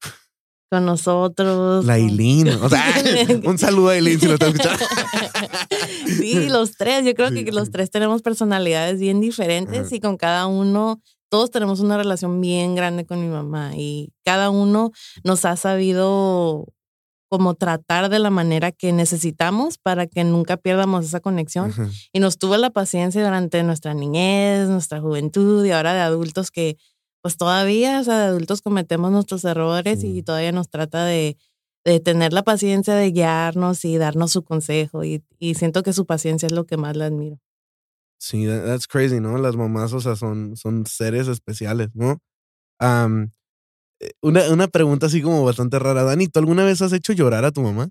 con 0.71 0.85
nosotros. 0.85 1.85
La 1.85 1.97
Eileen. 1.99 2.49
O 2.49 2.69
sea, 2.69 2.85
un 3.45 3.59
saludo 3.59 3.89
a 3.89 3.97
Eileen 3.97 4.21
si 4.21 4.27
lo 4.27 4.35
está 4.35 4.49
escuchando. 4.49 4.85
Sí, 6.07 6.49
los 6.49 6.77
tres. 6.77 7.05
Yo 7.05 7.15
creo 7.15 7.29
Sí, 7.31 7.45
que 7.45 7.53
los 7.53 7.71
tres 7.71 7.91
tenemos 7.91 8.23
personalidades 8.23 8.99
bien 9.01 9.21
diferentes 9.21 9.87
Ajá. 9.87 9.95
y 9.97 10.01
con 10.01 10.17
cada 10.17 10.47
uno, 10.47 11.01
todos 11.31 11.51
tenemos 11.51 11.81
una 11.81 11.97
relación 11.97 12.41
bien 12.41 12.75
grande 12.75 13.05
con 13.07 13.21
mi 13.21 13.29
mamá 13.29 13.73
y 13.77 14.13
cada 14.25 14.51
uno 14.51 14.91
nos 15.25 15.45
ha 15.45 15.57
sabido 15.57 16.67
como 17.29 17.55
tratar 17.55 18.09
de 18.09 18.19
la 18.19 18.31
manera 18.31 18.73
que 18.73 18.93
necesitamos 18.93 19.79
para 19.79 20.07
que 20.07 20.25
nunca 20.25 20.57
pierdamos 20.57 21.05
esa 21.05 21.21
conexión. 21.21 21.73
Y 22.13 22.21
nos 22.21 22.39
tuvo 22.39 22.57
la 22.57 22.71
paciencia 22.71 23.23
durante 23.23 23.63
nuestra 23.63 23.95
niñez, 23.95 24.69
nuestra 24.69 25.01
juventud 25.01 25.65
y 25.65 25.71
ahora 25.73 25.93
de 25.95 26.01
adultos 26.01 26.51
que 26.51 26.77
pues 27.21 27.37
todavía, 27.37 28.01
o 28.01 28.05
sea, 28.05 28.19
de 28.19 28.25
adultos 28.27 28.63
cometemos 28.63 29.11
nuestros 29.11 29.45
errores 29.45 30.01
Sí. 30.01 30.19
y 30.19 30.23
todavía 30.23 30.53
nos 30.53 30.69
trata 30.71 31.05
de, 31.05 31.37
de 31.85 32.01
tener 32.01 32.33
la 32.33 32.45
paciencia 32.45 32.95
de 32.95 33.11
guiarnos 33.11 33.85
y 33.85 33.99
darnos 33.99 34.31
su 34.33 34.43
consejo 34.45 35.05
y, 35.05 35.23
y 35.39 35.55
siento 35.57 35.83
que 35.83 35.93
su 35.93 36.07
paciencia 36.07 36.47
es 36.47 36.53
lo 36.53 36.65
que 36.65 36.77
más 36.77 36.97
le 36.97 37.05
admiro. 37.05 37.39
Sí, 38.21 38.47
that- 38.47 38.65
that's 38.65 38.87
crazy, 38.87 39.21
¿no? 39.21 39.37
Las 39.39 39.57
mamás, 39.57 39.93
o 39.93 40.01
sea, 40.01 40.17
son, 40.17 40.57
son 40.57 40.87
seres 40.87 41.29
especiales, 41.29 41.91
¿no? 41.95 42.19
Una, 44.23 44.49
una 44.51 44.69
pregunta 44.69 45.07
así 45.07 45.23
como 45.23 45.45
bastante 45.45 45.79
rara. 45.79 46.05
Dani, 46.05 46.29
¿tú 46.29 46.39
alguna 46.39 46.65
vez 46.65 46.83
has 46.83 46.93
hecho 46.93 47.13
llorar 47.13 47.45
a 47.45 47.53
tu 47.53 47.63
mamá? 47.63 47.89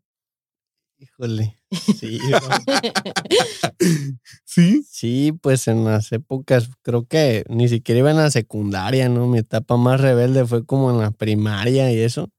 Híjole. 1.00 1.60
Sí. 2.00 2.20
Sí. 4.46 4.84
Sí, 4.90 5.34
pues 5.42 5.68
en 5.68 5.86
las 5.86 6.12
épocas, 6.12 6.70
creo 6.82 7.06
que 7.06 7.44
ni 7.48 7.68
siquiera 7.70 8.00
iba 8.00 8.12
en 8.12 8.18
la 8.18 8.32
secundaria, 8.32 9.08
¿no? 9.10 9.28
Mi 9.28 9.40
etapa 9.40 9.78
más 9.78 10.02
rebelde 10.02 10.46
fue 10.48 10.66
como 10.66 10.90
en 10.90 11.00
la 11.00 11.12
primaria 11.12 11.92
y 11.92 12.00
eso. 12.00 12.30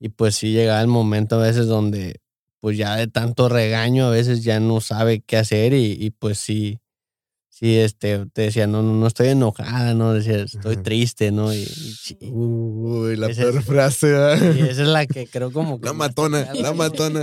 Y 0.00 0.10
pues 0.10 0.34
sí 0.36 0.52
llegaba 0.52 0.80
el 0.82 0.88
momento 0.88 1.36
a 1.36 1.44
veces 1.44 1.66
donde, 1.66 2.20
pues 2.60 2.76
ya 2.76 2.96
de 2.96 3.06
tanto 3.08 3.48
regaño, 3.48 4.06
a 4.06 4.10
veces 4.10 4.44
ya 4.44 4.60
no 4.60 4.80
sabe 4.82 5.20
qué 5.20 5.38
hacer 5.38 5.72
y, 5.72 5.92
y 5.92 6.10
pues 6.10 6.38
sí, 6.38 6.80
sí, 7.58 7.78
este, 7.78 8.26
te 8.32 8.42
decía, 8.42 8.66
no, 8.66 8.82
no, 8.82 8.92
no 8.92 9.06
estoy 9.06 9.28
enojada, 9.28 9.94
¿no? 9.94 10.12
Decía, 10.12 10.40
estoy 10.42 10.76
triste, 10.76 11.30
¿no? 11.32 11.54
Y, 11.54 11.66
Uy, 12.20 13.16
la 13.16 13.28
peor 13.28 13.56
es- 13.58 13.64
frase. 13.64 14.08
y 14.54 14.60
esa 14.60 14.82
es 14.82 14.88
la 14.88 15.06
que 15.06 15.26
creo 15.26 15.50
como 15.52 15.80
que 15.80 15.86
La 15.86 15.92
matona, 15.94 16.52
la 16.54 16.72
matona. 16.74 17.22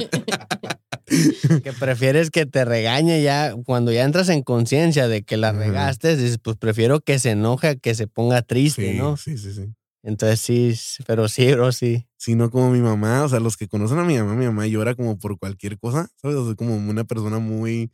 que 1.64 1.74
prefieres 1.80 2.32
que 2.32 2.46
te 2.46 2.66
regañe 2.66 3.22
ya, 3.22 3.54
cuando 3.66 3.92
ya 3.92 4.04
entras 4.04 4.30
en 4.30 4.42
conciencia 4.42 5.08
de 5.08 5.24
que 5.24 5.38
la 5.38 5.50
Ajá. 5.50 5.60
regaste, 5.60 6.16
dices, 6.18 6.40
pues 6.42 6.58
prefiero 6.58 7.00
que 7.02 7.20
se 7.20 7.32
enoje 7.32 7.68
a 7.68 7.76
que 7.76 7.94
se 7.96 8.08
ponga 8.08 8.42
triste, 8.42 8.92
Sí, 8.92 8.98
¿no? 8.98 9.18
sí, 9.18 9.38
sí, 9.38 9.54
sí. 9.54 9.74
Entonces 10.06 10.40
sí, 10.42 10.76
pero 11.08 11.28
sí, 11.30 11.52
bro, 11.54 11.72
sí. 11.72 12.08
Sí, 12.18 12.36
no 12.36 12.50
como 12.50 12.72
mi 12.72 12.80
mamá, 12.80 13.24
o 13.24 13.30
sea, 13.30 13.40
los 13.40 13.56
que 13.56 13.68
conocen 13.68 14.00
a 14.00 14.04
mi 14.04 14.18
mamá, 14.18 14.34
mi 14.36 14.46
mamá 14.46 14.68
llora 14.68 14.96
como 14.96 15.18
por 15.18 15.38
cualquier 15.40 15.78
cosa, 15.78 16.10
¿sabes? 16.22 16.36
O 16.38 16.46
sea, 16.46 16.56
como 16.56 16.76
una 16.76 17.04
persona 17.06 17.40
muy 17.40 17.92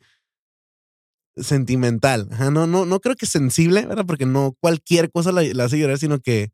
sentimental. 1.44 2.28
No, 2.54 2.68
no, 2.68 2.86
no 2.86 3.00
creo 3.00 3.16
que 3.16 3.26
sensible, 3.26 3.86
¿verdad? 3.86 4.06
Porque 4.06 4.26
no 4.26 4.56
cualquier 4.62 5.12
cosa 5.12 5.32
la, 5.32 5.42
hace 5.64 5.80
llorar, 5.80 5.98
sino 6.00 6.20
que 6.20 6.52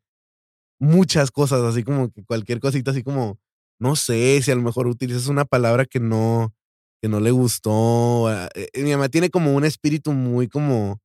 muchas 0.79 1.31
cosas, 1.31 1.61
así 1.63 1.83
como 1.83 2.11
que 2.11 2.23
cualquier 2.25 2.59
cosita, 2.59 2.91
así 2.91 3.03
como, 3.03 3.39
no 3.79 3.95
sé, 3.95 4.41
si 4.43 4.51
a 4.51 4.55
lo 4.55 4.61
mejor 4.61 4.87
utilizas 4.87 5.27
una 5.27 5.45
palabra 5.45 5.85
que 5.85 5.99
no, 5.99 6.53
que 7.01 7.09
no 7.09 7.19
le 7.19 7.31
gustó. 7.31 8.27
ah, 8.29 8.49
eh, 8.55 8.69
Mi 8.83 8.91
mamá 8.91 9.09
tiene 9.09 9.29
como 9.29 9.53
un 9.55 9.65
espíritu 9.65 10.13
muy 10.13 10.47
como 10.49 10.99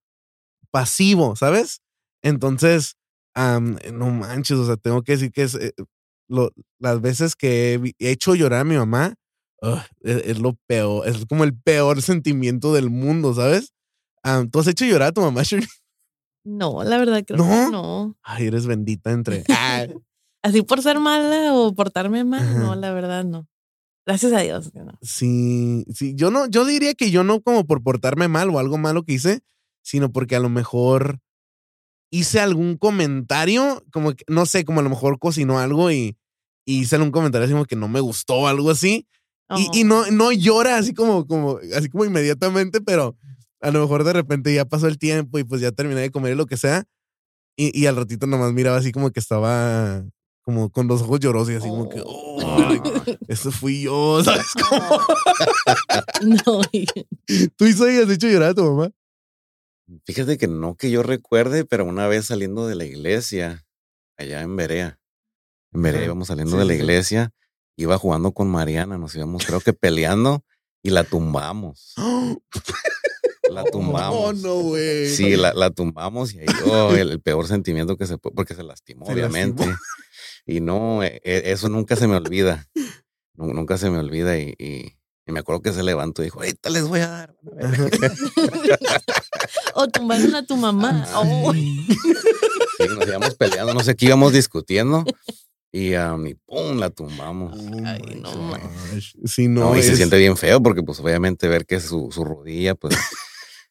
pasivo, 0.72 1.36
¿sabes? 1.36 1.80
Entonces, 2.22 2.96
am, 3.34 3.78
no 3.92 4.10
manches, 4.10 4.58
o 4.58 4.66
sea, 4.66 4.76
tengo 4.76 5.02
que 5.02 5.12
decir 5.12 5.32
que 5.32 5.42
es, 5.44 5.54
eh, 5.56 5.72
las 6.78 7.00
veces 7.00 7.34
que 7.36 7.94
he 7.98 8.10
hecho 8.10 8.34
llorar 8.34 8.60
a 8.60 8.64
mi 8.64 8.76
mamá, 8.76 9.14
ugh, 9.62 9.80
es, 10.02 10.16
es 10.26 10.38
lo 10.38 10.56
peor, 10.66 11.06
es 11.08 11.24
como 11.26 11.44
el 11.44 11.56
peor 11.56 12.02
sentimiento 12.02 12.72
del 12.74 12.90
mundo, 12.90 13.34
¿sabes? 13.34 13.72
Am, 14.22 14.50
¿Tú 14.50 14.60
has 14.60 14.66
hecho 14.66 14.84
llorar 14.84 15.08
a 15.08 15.12
tu 15.12 15.20
mamá, 15.20 15.42
Shirley? 15.44 15.68
No, 16.44 16.82
la 16.84 16.98
verdad 16.98 17.22
creo 17.26 17.38
¿No? 17.38 17.44
que 17.44 17.70
no. 17.72 18.16
Ay, 18.22 18.46
eres 18.46 18.66
bendita 18.66 19.10
entre... 19.12 19.44
Ah, 19.50 19.86
Así 20.42 20.62
por 20.62 20.80
ser 20.80 20.98
mala 20.98 21.52
o 21.54 21.74
portarme 21.74 22.24
mal, 22.24 22.40
Ajá. 22.40 22.58
no, 22.58 22.74
la 22.74 22.92
verdad 22.94 23.24
no. 23.24 23.46
Gracias 24.06 24.32
a 24.32 24.40
Dios. 24.40 24.72
no. 24.74 24.98
sí, 25.02 25.84
sí, 25.94 26.14
yo 26.16 26.30
no, 26.30 26.46
yo 26.46 26.64
diría 26.64 26.94
que 26.94 27.10
yo 27.10 27.22
no 27.22 27.42
como 27.42 27.66
por 27.66 27.82
portarme 27.82 28.26
mal 28.28 28.48
o 28.48 28.58
algo 28.58 28.78
malo 28.78 29.04
que 29.04 29.12
hice, 29.12 29.40
sino 29.82 30.10
porque 30.10 30.36
a 30.36 30.40
lo 30.40 30.48
mejor 30.48 31.20
hice 32.10 32.40
algún 32.40 32.78
comentario, 32.78 33.84
como 33.92 34.14
que, 34.14 34.24
no 34.28 34.46
sé, 34.46 34.64
como 34.64 34.80
a 34.80 34.82
lo 34.82 34.90
mejor 34.90 35.18
cocinó 35.18 35.58
algo 35.58 35.90
y, 35.90 36.16
y 36.64 36.80
hice 36.80 36.96
algún 36.96 37.12
comentario 37.12 37.44
así 37.44 37.52
como 37.52 37.66
que 37.66 37.76
no 37.76 37.88
me 37.88 38.00
gustó 38.00 38.36
o 38.36 38.46
algo 38.46 38.70
así. 38.70 39.06
Y, 39.56 39.80
y 39.80 39.84
no, 39.84 40.00
Oh. 40.00 40.10
no 40.10 40.32
llora 40.32 40.76
así 40.76 40.94
como, 40.94 41.26
como, 41.26 41.58
así 41.76 41.88
como 41.88 42.04
inmediatamente, 42.04 42.80
pero 42.80 43.16
a 43.60 43.70
lo 43.70 43.80
mejor 43.80 44.04
de 44.04 44.12
repente 44.12 44.54
ya 44.54 44.64
pasó 44.64 44.86
el 44.86 44.98
tiempo 44.98 45.38
y 45.38 45.44
pues 45.44 45.60
ya 45.60 45.72
terminé 45.72 46.00
de 46.02 46.10
comer 46.10 46.32
y 46.32 46.36
lo 46.36 46.46
que 46.46 46.56
sea. 46.56 46.84
Y, 47.56 47.78
y 47.78 47.86
al 47.86 47.96
ratito 47.96 48.26
nomás 48.26 48.52
miraba 48.52 48.76
así 48.78 48.92
como 48.92 49.10
que 49.10 49.20
estaba 49.20 50.04
como 50.42 50.70
con 50.70 50.88
los 50.88 51.02
ojos 51.02 51.20
llorosos 51.20 51.50
y 51.52 51.56
así 51.56 51.68
como 51.68 51.88
que, 51.88 52.02
Oh. 52.04 52.38
"Ay, 52.42 52.80
eso 53.28 53.50
fui 53.50 53.82
yo, 53.82 54.22
¿sabes 54.24 54.46
cómo? 54.68 55.00
No, 56.46 56.60
¿Tú 57.56 57.66
hizo 57.66 57.90
y 57.90 57.96
has 57.96 58.10
hecho 58.10 58.28
llorar 58.28 58.50
a 58.50 58.54
tu 58.54 58.64
mamá? 58.64 58.90
Fíjate 60.06 60.38
que 60.38 60.46
no 60.46 60.76
que 60.76 60.90
yo 60.90 61.02
recuerde, 61.02 61.64
pero 61.64 61.84
una 61.84 62.06
vez 62.06 62.26
saliendo 62.26 62.66
de 62.66 62.74
la 62.76 62.84
iglesia, 62.84 63.64
allá 64.16 64.42
en 64.42 64.54
Berea. 64.56 64.98
En 65.72 65.82
Berea 65.82 66.04
íbamos 66.04 66.28
saliendo 66.28 66.52
Sí, 66.52 66.58
de 66.58 66.64
la 66.64 66.74
iglesia, 66.74 67.32
iba 67.76 67.96
jugando 67.98 68.32
con 68.32 68.48
Mariana, 68.48 68.98
nos 68.98 69.14
íbamos 69.14 69.44
creo 69.46 69.60
que 69.60 69.72
peleando 69.72 70.44
y 70.82 70.90
la 70.90 71.04
tumbamos. 71.04 71.94
La 73.50 73.64
tumbamos. 73.72 74.16
Oh, 74.18 74.32
no, 74.32 74.54
güey. 74.60 75.08
Sí, 75.08 75.36
la, 75.36 75.52
la 75.54 75.70
tumbamos 75.70 76.34
y 76.34 76.40
ahí 76.40 76.46
oh, 76.66 76.92
el, 76.94 77.10
el 77.10 77.20
peor 77.20 77.46
sentimiento 77.48 77.96
que 77.96 78.06
se 78.06 78.18
puede, 78.18 78.34
porque 78.34 78.54
se 78.54 78.62
lastimó, 78.62 79.06
Se 79.06 79.12
obviamente. 79.12 79.64
lastimó. 79.66 79.78
Y 80.46 80.60
no, 80.60 81.02
e- 81.02 81.20
e- 81.24 81.52
eso 81.52 81.68
nunca 81.68 81.96
se 81.96 82.06
me 82.06 82.16
olvida. 82.16 82.66
Nu- 83.34 83.52
Nunca 83.54 83.78
se 83.78 83.90
me 83.90 83.98
olvida. 83.98 84.38
Y, 84.38 84.54
y- 84.58 84.96
y 85.26 85.32
me 85.32 85.40
acuerdo 85.40 85.62
que 85.62 85.72
se 85.72 85.82
levantó 85.82 86.22
y 86.22 86.26
dijo, 86.26 86.40
ahorita 86.40 86.70
les 86.70 86.86
voy 86.88 87.00
a 87.00 87.08
dar. 87.08 87.36
o 89.74 89.88
tumbaron 89.88 90.34
a 90.34 90.44
tu 90.44 90.56
mamá. 90.56 91.06
Oh. 91.14 91.52
Sí, 91.52 92.86
nos 92.88 93.06
íbamos 93.06 93.34
peleando, 93.36 93.74
no 93.74 93.80
sé 93.84 93.94
qué 93.96 94.06
íbamos 94.06 94.32
discutiendo. 94.32 95.04
Y, 95.72 95.94
y 95.94 96.34
pum, 96.46 96.78
la 96.78 96.90
tumbamos. 96.90 97.56
Oh 97.56 97.82
Ay, 97.84 98.20
no. 98.20 98.58
Sí, 99.24 99.46
No, 99.46 99.70
no, 99.70 99.76
y 99.76 99.82
se 99.82 99.96
siente 99.96 100.18
bien 100.18 100.36
feo 100.36 100.60
porque 100.60 100.82
pues 100.82 100.98
obviamente 100.98 101.46
ver 101.46 101.64
que 101.64 101.78
su, 101.80 102.08
su 102.10 102.24
rodilla, 102.24 102.74
pues, 102.74 102.96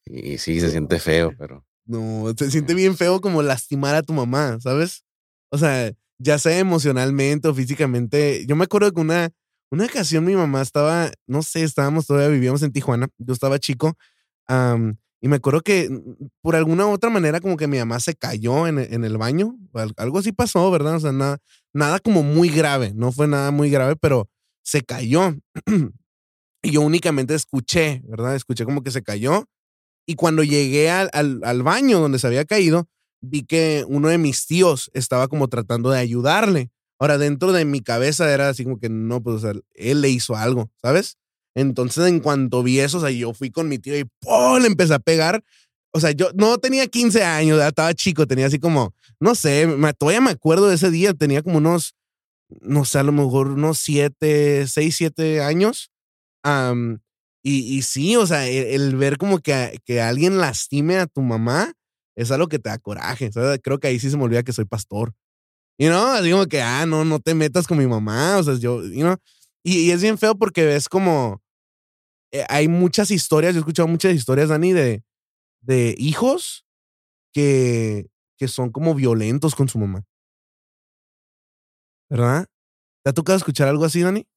y, 0.06 0.38
sí, 0.38 0.60
se 0.60 0.72
siente 0.72 1.00
feo, 1.00 1.34
pero 1.38 1.66
No, 1.86 2.34
se 2.38 2.50
siente 2.52 2.74
bien 2.74 2.96
feo 2.96 3.20
como 3.20 3.42
lastimar 3.42 3.96
a 3.96 4.04
tu 4.04 4.14
mamá, 4.14 4.58
¿sabes? 4.62 5.04
O 5.52 5.58
sea, 5.58 5.92
ya 6.20 6.38
sea 6.38 6.58
emocionalmente 6.58 7.48
o 7.48 7.54
físicamente. 7.54 8.46
Yo 8.46 8.56
me 8.56 8.64
acuerdo 8.64 8.92
que 8.94 9.02
una, 9.02 9.30
una 9.70 9.86
ocasión 9.86 10.24
mi 10.24 10.36
mamá 10.36 10.62
estaba, 10.62 11.12
no 11.28 11.42
sé, 11.42 11.64
estábamos 11.64 12.08
todavía, 12.08 12.30
vivíamos 12.30 12.64
en 12.64 12.72
Tijuana, 12.72 13.08
yo 13.18 13.34
estaba 13.34 13.60
chico, 13.60 13.98
am, 14.48 14.98
y 15.22 15.28
me 15.28 15.36
acuerdo 15.36 15.62
que 15.62 15.90
mm, 15.90 16.28
por 16.42 16.56
alguna 16.56 16.86
u 16.86 16.92
otra 16.92 17.10
manera 17.10 17.42
como 17.42 17.58
que 17.58 17.68
mi 17.68 17.78
mamá 17.78 18.00
se 18.00 18.16
cayó 18.16 18.68
en, 18.68 18.80
en 18.80 19.04
el 19.04 19.18
baño, 19.18 19.58
algo 19.98 20.20
así 20.20 20.32
pasó, 20.32 20.70
¿verdad? 20.72 20.96
O 20.96 21.00
sea, 21.00 21.12
nada, 21.12 21.40
nada 21.74 22.00
como 22.00 22.24
muy 22.24 22.50
grave, 22.50 22.94
no 22.96 23.12
fue 23.12 23.28
nada 23.28 23.52
muy 23.52 23.70
grave, 23.70 23.96
pero 23.96 24.30
se 24.64 24.82
cayó. 24.82 25.36
y 26.64 26.72
yo 26.72 26.82
únicamente 26.82 27.36
escuché, 27.36 28.02
¿verdad? 28.06 28.36
Escuché 28.36 28.66
como 28.66 28.84
que 28.84 28.92
se 28.92 29.04
cayó. 29.04 29.46
Y 30.06 30.16
cuando 30.16 30.44
llegué 30.44 30.90
al, 30.90 31.10
al, 31.14 31.64
baño 31.64 32.00
donde 32.00 32.18
se 32.20 32.28
había 32.28 32.46
caído, 32.46 32.88
vi 33.22 33.44
que 33.44 33.86
uno 33.88 34.10
de 34.10 34.18
mis 34.18 34.48
tíos 34.48 34.90
estaba 34.94 35.28
como 35.28 35.48
tratando 35.48 35.92
de 35.92 36.00
ayudarle. 36.00 36.72
Ahora, 37.00 37.18
dentro 37.18 37.52
de 37.52 37.64
mi 37.64 37.82
cabeza 37.82 38.32
era 38.34 38.50
así 38.50 38.64
como 38.64 38.80
que 38.80 38.90
no, 38.90 39.22
pues 39.22 39.44
o 39.44 39.54
él 39.76 40.02
le 40.02 40.10
hizo 40.10 40.36
algo, 40.36 40.72
¿sabes? 40.82 41.18
Entonces, 41.56 42.08
en 42.08 42.20
cuanto 42.20 42.64
vi 42.64 42.80
eso, 42.80 42.98
o 42.98 43.02
sea, 43.02 43.12
yo 43.12 43.34
fui 43.34 43.52
con 43.52 43.70
mi 43.70 43.80
tío 43.80 43.98
y 43.98 44.06
¡pum! 44.20 44.60
le 44.62 44.68
empecé 44.68 44.94
a 44.94 45.00
pegar. 45.00 45.44
O 45.92 46.00
sea, 46.00 46.12
yo 46.12 46.30
no 46.36 46.58
tenía 46.58 46.88
15 46.88 47.24
años, 47.24 47.62
estaba 47.62 47.94
chico, 47.94 48.28
tenía 48.28 48.48
así 48.48 48.60
como, 48.60 48.94
no 49.20 49.36
sé, 49.36 49.68
todavía 49.98 50.22
me 50.22 50.32
acuerdo 50.32 50.68
de 50.70 50.76
ese 50.76 50.92
día, 50.92 51.14
tenía 51.14 51.42
como 51.42 51.58
unos, 51.58 51.96
no 52.62 52.86
sé, 52.86 53.00
a 53.00 53.04
lo 53.04 53.12
mejor 53.12 53.50
unos 53.50 53.80
7, 53.80 54.68
6, 54.68 54.96
7 54.96 55.42
años. 55.42 55.92
Am, 56.44 57.00
y, 57.44 57.78
y 57.78 57.82
sí, 57.82 58.16
o 58.16 58.28
sea, 58.28 58.48
el, 58.48 58.68
el 58.68 58.96
ver 58.96 59.18
como 59.18 59.40
que, 59.40 59.80
que 59.86 60.02
alguien 60.02 60.38
lastime 60.38 60.98
a 60.98 61.08
tu 61.08 61.22
mamá 61.22 61.74
es 62.16 62.32
algo 62.32 62.48
que 62.48 62.60
te 62.60 62.70
da 62.70 62.78
coraje. 62.78 63.32
¿sabes? 63.32 63.60
Creo 63.64 63.80
que 63.80 63.88
ahí 63.88 64.00
sí 64.00 64.10
se 64.10 64.18
me 64.18 64.24
olvida 64.24 64.44
que 64.44 64.54
soy 64.54 64.66
pastor. 64.66 65.14
Y 65.78 65.88
no, 65.88 66.08
así 66.08 66.32
como 66.32 66.46
que, 66.48 66.62
ah, 66.62 66.86
no, 66.86 67.06
no 67.06 67.20
te 67.20 67.34
metas 67.34 67.66
con 67.68 67.78
mi 67.78 67.88
mamá. 67.88 68.38
O 68.38 68.44
sea, 68.44 68.56
yo, 68.56 68.84
you 68.84 69.02
know, 69.02 69.16
y, 69.64 69.88
y 69.88 69.92
es 69.92 70.02
bien 70.02 70.18
feo 70.18 70.36
porque 70.36 70.66
ves 70.66 70.90
como 70.90 71.42
eh, 72.32 72.46
hay 72.48 72.68
muchas 72.68 73.12
historias, 73.12 73.54
yo 73.54 73.60
he 73.60 73.62
escuchado 73.62 73.88
muchas 73.88 74.14
historias, 74.14 74.50
Dani, 74.50 74.74
de, 74.74 75.04
de 75.62 75.96
hijos 75.98 76.66
que, 77.34 78.10
que 78.38 78.48
son 78.48 78.72
como 78.72 78.96
violentos 78.96 79.56
con 79.56 79.70
su 79.70 79.80
mamá. 79.80 80.06
¿Verdad? 82.10 82.48
¿Te 83.04 83.12
ha 83.12 83.14
tocado 83.14 83.38
escuchar 83.38 83.68
algo 83.68 83.86
así, 83.86 84.02
Dani? 84.02 84.28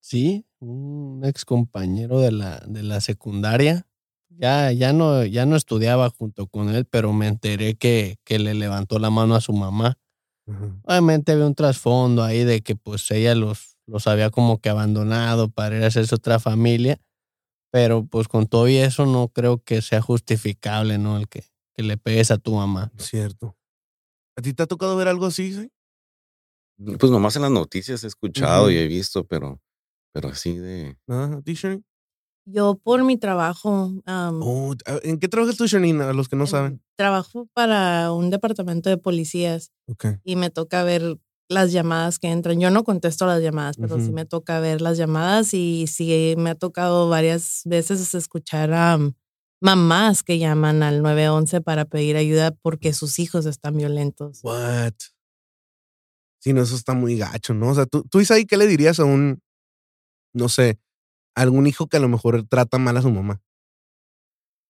Sí, 0.00 0.46
un 0.58 1.22
ex 1.24 1.44
compañero 1.44 2.20
de 2.20 2.32
la, 2.32 2.60
de 2.66 2.82
la 2.82 3.00
secundaria. 3.00 3.86
Ya, 4.28 4.72
ya, 4.72 4.92
no, 4.92 5.24
ya 5.24 5.44
no 5.44 5.56
estudiaba 5.56 6.08
junto 6.08 6.46
con 6.46 6.70
él, 6.70 6.86
pero 6.86 7.12
me 7.12 7.26
enteré 7.26 7.74
que, 7.74 8.16
que 8.24 8.38
le 8.38 8.54
levantó 8.54 8.98
la 8.98 9.10
mano 9.10 9.34
a 9.34 9.40
su 9.40 9.52
mamá. 9.52 9.98
Obviamente 10.82 11.32
había 11.32 11.46
un 11.46 11.54
trasfondo 11.54 12.24
ahí 12.24 12.42
de 12.42 12.62
que 12.62 12.74
pues 12.74 13.08
ella 13.10 13.34
los, 13.34 13.76
los 13.86 14.06
había 14.08 14.30
como 14.30 14.60
que 14.60 14.68
abandonado 14.68 15.48
para 15.48 15.76
ir 15.76 15.84
a 15.84 15.88
hacerse 15.88 16.14
otra 16.14 16.40
familia, 16.40 17.00
pero 17.70 18.04
pues 18.06 18.28
con 18.28 18.46
todo 18.46 18.68
y 18.68 18.76
eso 18.76 19.06
no 19.06 19.28
creo 19.28 19.62
que 19.62 19.82
sea 19.82 20.00
justificable, 20.02 20.98
¿no? 20.98 21.16
El 21.18 21.28
que, 21.28 21.44
que 21.74 21.82
le 21.82 21.96
pegues 21.96 22.30
a 22.30 22.38
tu 22.38 22.54
mamá. 22.54 22.92
Cierto. 22.96 23.56
¿A 24.36 24.42
ti 24.42 24.52
te 24.54 24.62
ha 24.62 24.66
tocado 24.66 24.96
ver 24.96 25.08
algo 25.08 25.26
así? 25.26 25.52
sí? 25.52 25.70
pues 26.98 27.12
nomás 27.12 27.36
en 27.36 27.42
las 27.42 27.50
noticias 27.50 28.02
he 28.04 28.06
escuchado 28.06 28.70
y 28.70 28.76
he 28.76 28.86
visto, 28.86 29.24
pero, 29.26 29.60
pero 30.14 30.28
así 30.28 30.56
de... 30.56 30.96
¿Ah, 31.08 31.36
¿A 31.38 31.42
ti, 31.42 31.54
Shani? 31.54 31.84
Yo 32.46 32.76
por 32.82 33.04
mi 33.04 33.18
trabajo, 33.18 33.92
Oh, 34.06 34.74
¿En 35.02 35.18
qué 35.20 35.28
trabajas 35.28 35.56
tú, 35.56 35.66
Shanina? 35.66 36.08
A 36.08 36.12
los 36.14 36.28
que 36.28 36.36
no 36.36 36.46
saben. 36.46 36.82
trabajo 36.96 37.48
para 37.52 38.12
un 38.12 38.30
departamento 38.30 38.88
de 38.88 38.96
policías 38.96 39.72
Ok. 39.86 40.06
y 40.24 40.36
me 40.36 40.48
toca 40.50 40.82
ver 40.82 41.18
las 41.50 41.72
llamadas 41.72 42.18
que 42.18 42.28
entran. 42.28 42.60
Yo 42.60 42.70
no 42.70 42.84
contesto 42.84 43.26
las 43.26 43.42
llamadas, 43.42 43.76
pero 43.76 44.00
sí 44.00 44.12
me 44.12 44.24
toca 44.24 44.60
ver 44.60 44.80
las 44.80 44.96
llamadas 44.96 45.52
y 45.52 45.86
sí 45.88 46.34
me 46.38 46.50
ha 46.50 46.54
tocado 46.54 47.08
varias 47.08 47.62
veces 47.64 48.14
escuchar 48.14 48.72
a 48.72 48.98
mamás 49.60 50.22
que 50.22 50.38
llaman 50.38 50.82
al 50.82 51.02
911 51.02 51.60
para 51.60 51.84
pedir 51.84 52.16
ayuda 52.16 52.52
porque 52.62 52.92
sus 52.92 53.18
hijos 53.18 53.46
están 53.46 53.76
violentos. 53.76 54.40
What? 54.42 54.94
Sí, 56.38 56.52
no, 56.52 56.62
eso 56.62 56.76
está 56.76 56.94
muy 56.94 57.18
gacho, 57.18 57.52
¿no? 57.52 57.70
O 57.70 57.74
sea, 57.74 57.84
tú, 57.84 58.04
tú 58.08 58.20
Isaí, 58.20 58.46
¿qué 58.46 58.56
le 58.56 58.66
dirías 58.66 59.00
a 59.00 59.04
un, 59.04 59.42
no 60.32 60.48
sé, 60.48 60.78
algún 61.34 61.66
hijo 61.66 61.88
que 61.88 61.96
a 61.96 62.00
lo 62.00 62.08
mejor 62.08 62.46
trata 62.48 62.78
mal 62.78 62.96
a 62.96 63.02
su 63.02 63.10
mamá? 63.10 63.42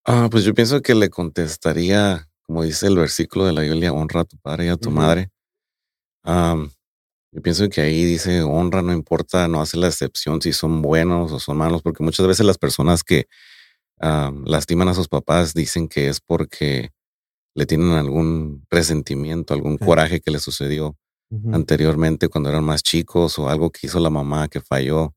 Ah, 0.03 0.29
pues 0.31 0.43
yo 0.43 0.55
pienso 0.55 0.81
que 0.81 0.95
le 0.95 1.11
contestaría, 1.11 2.27
como 2.41 2.63
dice 2.63 2.87
el 2.87 2.97
versículo 2.97 3.45
de 3.45 3.53
la 3.53 3.61
Biblia, 3.61 3.93
honra 3.93 4.21
a 4.21 4.25
tu 4.25 4.37
padre 4.37 4.65
y 4.65 4.69
a 4.69 4.77
tu 4.77 4.89
madre. 4.89 5.31
Am, 6.23 6.69
yo 7.33 7.41
pienso 7.41 7.69
que 7.69 7.81
ahí 7.81 8.05
dice 8.05 8.41
honra, 8.43 8.81
no 8.81 8.93
importa, 8.93 9.47
no 9.47 9.61
hace 9.61 9.77
la 9.77 9.87
excepción 9.87 10.41
si 10.41 10.53
son 10.53 10.81
buenos 10.81 11.31
o 11.31 11.39
son 11.39 11.57
malos, 11.57 11.81
porque 11.81 12.03
muchas 12.03 12.27
veces 12.27 12.45
las 12.45 12.57
personas 12.57 13.03
que 13.03 13.27
am, 13.99 14.43
lastiman 14.45 14.87
a 14.89 14.93
sus 14.95 15.07
papás 15.07 15.53
dicen 15.53 15.87
que 15.87 16.09
es 16.09 16.21
porque 16.21 16.91
le 17.55 17.65
tienen 17.65 17.91
algún 17.93 18.65
resentimiento, 18.71 19.53
algún 19.53 19.77
Sí. 19.79 19.85
coraje 19.85 20.21
que 20.21 20.31
le 20.31 20.39
sucedió 20.39 20.97
anteriormente 21.53 22.27
cuando 22.29 22.49
eran 22.49 22.63
más 22.65 22.83
chicos 22.83 23.39
o 23.39 23.49
algo 23.49 23.71
que 23.71 23.87
hizo 23.87 23.99
la 24.01 24.09
mamá 24.09 24.47
que 24.49 24.61
falló. 24.61 25.15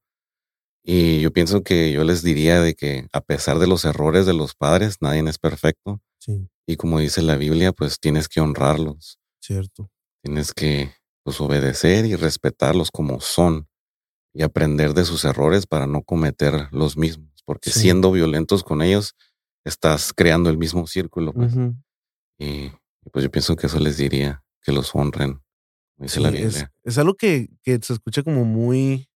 Y 0.84 1.20
yo 1.20 1.32
pienso 1.32 1.62
que 1.64 1.92
yo 1.92 2.04
les 2.04 2.22
diría 2.22 2.60
de 2.60 2.74
que 2.74 3.08
a 3.12 3.20
pesar 3.20 3.58
de 3.58 3.66
los 3.66 3.84
errores 3.84 4.26
de 4.26 4.34
los 4.34 4.54
padres, 4.54 4.98
nadie 5.00 5.28
es 5.28 5.38
perfecto. 5.38 6.00
Sí, 6.20 6.48
Y 6.66 6.76
como 6.76 7.00
dice 7.00 7.22
la 7.22 7.36
Biblia, 7.36 7.72
pues 7.72 7.98
tienes 8.00 8.28
que 8.28 8.40
honrarlos, 8.40 9.18
cierto. 9.40 9.90
Tienes 10.24 10.54
que 10.54 10.90
pues, 11.22 11.38
obedecer 11.40 12.06
y 12.06 12.16
respetarlos 12.16 12.90
como 12.90 13.20
son 13.20 13.68
y 14.32 14.42
aprender 14.42 14.94
de 14.94 15.04
sus 15.04 15.24
errores 15.24 15.66
para 15.66 15.86
no 15.86 16.02
cometer 16.02 16.68
los 16.72 16.96
mismos, 16.96 17.30
porque 17.44 17.70
Sí. 17.70 17.80
siendo 17.80 18.10
violentos 18.10 18.64
con 18.64 18.80
ellos, 18.82 19.14
estás 19.64 20.12
creando 20.14 20.48
el 20.50 20.56
mismo 20.58 20.86
círculo. 20.86 21.32
Pues. 21.32 21.54
Y, 22.38 22.46
y, 22.46 22.72
pues 23.12 23.22
yo 23.22 23.30
pienso 23.30 23.54
que 23.54 23.66
eso 23.66 23.78
les 23.78 23.96
diría, 23.98 24.42
que 24.62 24.72
los 24.72 24.94
honren, 24.94 25.40
dice 25.96 26.20
la 26.20 26.30
es, 26.30 26.34
Biblia. 26.34 26.72
es 26.82 26.98
algo 26.98 27.14
que, 27.14 27.48
que 27.62 27.78
se 27.82 27.92
escucha 27.92 28.22
como 28.22 28.44
muy 28.44 29.08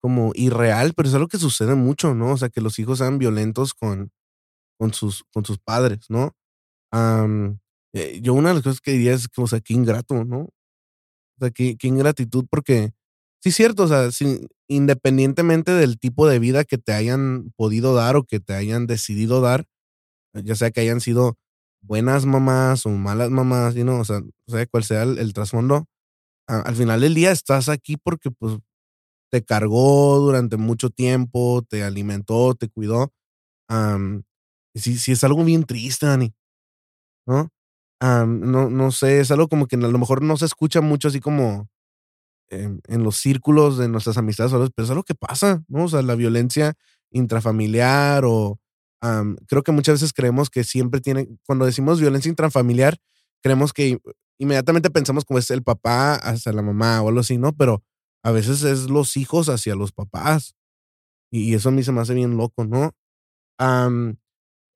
como 0.00 0.32
irreal, 0.34 0.94
pero 0.96 1.08
es 1.08 1.14
algo 1.14 1.28
que 1.28 1.38
sucede 1.38 1.74
mucho, 1.76 2.14
¿no? 2.14 2.32
O 2.32 2.36
sea, 2.36 2.48
que 2.48 2.60
los 2.60 2.78
hijos 2.80 2.98
sean 2.98 3.18
violentos 3.18 3.72
con, 3.74 4.10
con, 4.78 4.92
sus, 4.94 5.24
con 5.32 5.44
sus 5.44 5.58
padres, 5.58 6.06
¿no? 6.08 6.34
Am, 6.90 7.60
eh, 7.94 8.20
yo 8.22 8.34
una 8.34 8.50
de 8.50 8.54
las 8.56 8.62
cosas 8.64 8.80
que 8.80 8.92
diría 8.92 9.14
es 9.14 9.28
que, 9.28 9.40
o 9.42 9.46
sea, 9.46 9.60
qué 9.60 9.74
ingrato, 9.74 10.24
¿no? 10.24 10.40
O 10.42 10.50
sea, 11.40 11.50
qué, 11.50 11.76
ingratitud, 11.82 12.46
porque 12.50 12.92
sí 13.42 13.50
es 13.50 13.56
cierto, 13.56 13.84
o 13.84 13.88
sea, 13.88 14.10
sin- 14.12 14.48
independientemente 14.68 15.72
del 15.72 15.98
tipo 15.98 16.28
de 16.28 16.38
vida 16.38 16.64
que 16.64 16.78
te 16.78 16.92
hayan 16.92 17.52
podido 17.56 17.94
dar 17.94 18.16
o 18.16 18.24
que 18.24 18.40
te 18.40 18.54
hayan 18.54 18.86
decidido 18.86 19.40
dar, 19.40 19.66
ya 20.34 20.54
sea 20.56 20.70
que 20.70 20.80
hayan 20.82 21.00
sido 21.00 21.38
buenas 21.82 22.26
mamás 22.26 22.86
o 22.86 22.90
malas 22.90 23.30
mamás, 23.30 23.74
know, 23.84 24.00
o 24.00 24.04
sea, 24.04 24.18
o 24.20 24.52
sea, 24.52 24.66
cual 24.66 24.84
sea 24.84 25.02
el, 25.04 25.32
trasfondo, 25.34 25.86
al 26.48 26.76
final 26.76 27.00
del 27.02 27.14
día 27.14 27.32
estás 27.32 27.68
aquí 27.68 27.96
porque 27.98 28.30
pues 28.30 28.58
te 29.30 29.44
cargó 29.44 30.18
durante 30.20 30.56
mucho 30.58 30.90
tiempo, 30.90 31.62
te 31.68 31.84
alimentó, 31.84 32.54
te 32.54 32.68
cuidó. 32.68 33.12
Am, 33.68 34.24
y 34.74 34.80
es 35.12 35.24
algo 35.24 35.44
bien 35.44 35.64
triste, 35.64 36.06
Dani. 36.06 36.34
¿No? 37.26 37.50
No, 38.02 38.68
no 38.68 38.90
sé, 38.90 39.20
es 39.20 39.30
algo 39.30 39.48
como 39.48 39.66
que 39.66 39.76
a 39.76 39.78
lo 39.78 39.98
mejor 39.98 40.22
no 40.22 40.36
se 40.36 40.46
escucha 40.46 40.80
mucho 40.80 41.08
así 41.08 41.20
como 41.20 41.68
en, 42.50 42.80
los 43.04 43.16
círculos 43.16 43.78
de 43.78 43.88
nuestras 43.88 44.18
amistades, 44.18 44.52
pero 44.52 44.84
es 44.84 44.90
algo 44.90 45.04
que 45.04 45.14
pasa, 45.14 45.62
¿no? 45.68 45.84
O 45.84 45.88
sea, 45.88 46.02
la 46.02 46.16
violencia 46.16 46.74
intrafamiliar 47.10 48.24
o 48.24 48.58
creo 49.48 49.62
que 49.62 49.72
muchas 49.72 49.94
veces 49.94 50.12
creemos 50.12 50.48
que 50.48 50.62
siempre 50.64 51.00
tiene, 51.00 51.28
cuando 51.44 51.64
decimos 51.64 52.00
violencia 52.00 52.28
intrafamiliar, 52.28 52.98
creemos 53.42 53.72
que 53.72 53.98
inmediatamente 54.38 54.90
pensamos 54.90 55.24
como 55.24 55.38
es 55.38 55.50
el 55.50 55.62
papá 55.62 56.14
hacia 56.14 56.52
la 56.52 56.62
mamá 56.62 57.02
o 57.02 57.08
algo 57.08 57.20
así, 57.20 57.36
¿no? 57.36 57.52
Pero 57.52 57.82
a 58.22 58.30
veces 58.30 58.62
es 58.62 58.90
los 58.90 59.16
hijos 59.16 59.48
hacia 59.48 59.74
los 59.74 59.92
papás. 59.92 60.54
Y, 61.32 61.54
eso 61.54 61.70
a 61.70 61.72
mí 61.72 61.82
se 61.82 61.92
me 61.92 62.00
hace 62.00 62.14
bien 62.14 62.36
loco, 62.36 62.64
¿no? 62.64 62.92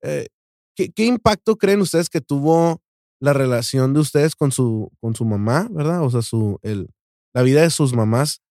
Eh, 0.01 0.27
¿qué, 0.75 0.91
qué 0.91 1.05
impacto 1.05 1.57
creen 1.57 1.81
ustedes 1.81 2.09
que 2.09 2.21
tuvo 2.21 2.81
la 3.19 3.33
relación 3.33 3.93
de 3.93 3.99
ustedes 4.01 4.35
con 4.35 4.51
su, 4.51 4.91
con 4.99 5.15
su 5.15 5.25
mamá, 5.25 5.67
verdad? 5.71 6.03
O 6.03 6.09
sea, 6.09 6.21
su, 6.21 6.59
el, 6.61 6.89
la 7.33 7.41
vida 7.43 7.61
de 7.61 7.69
sus 7.69 7.93
mamás. 7.93 8.41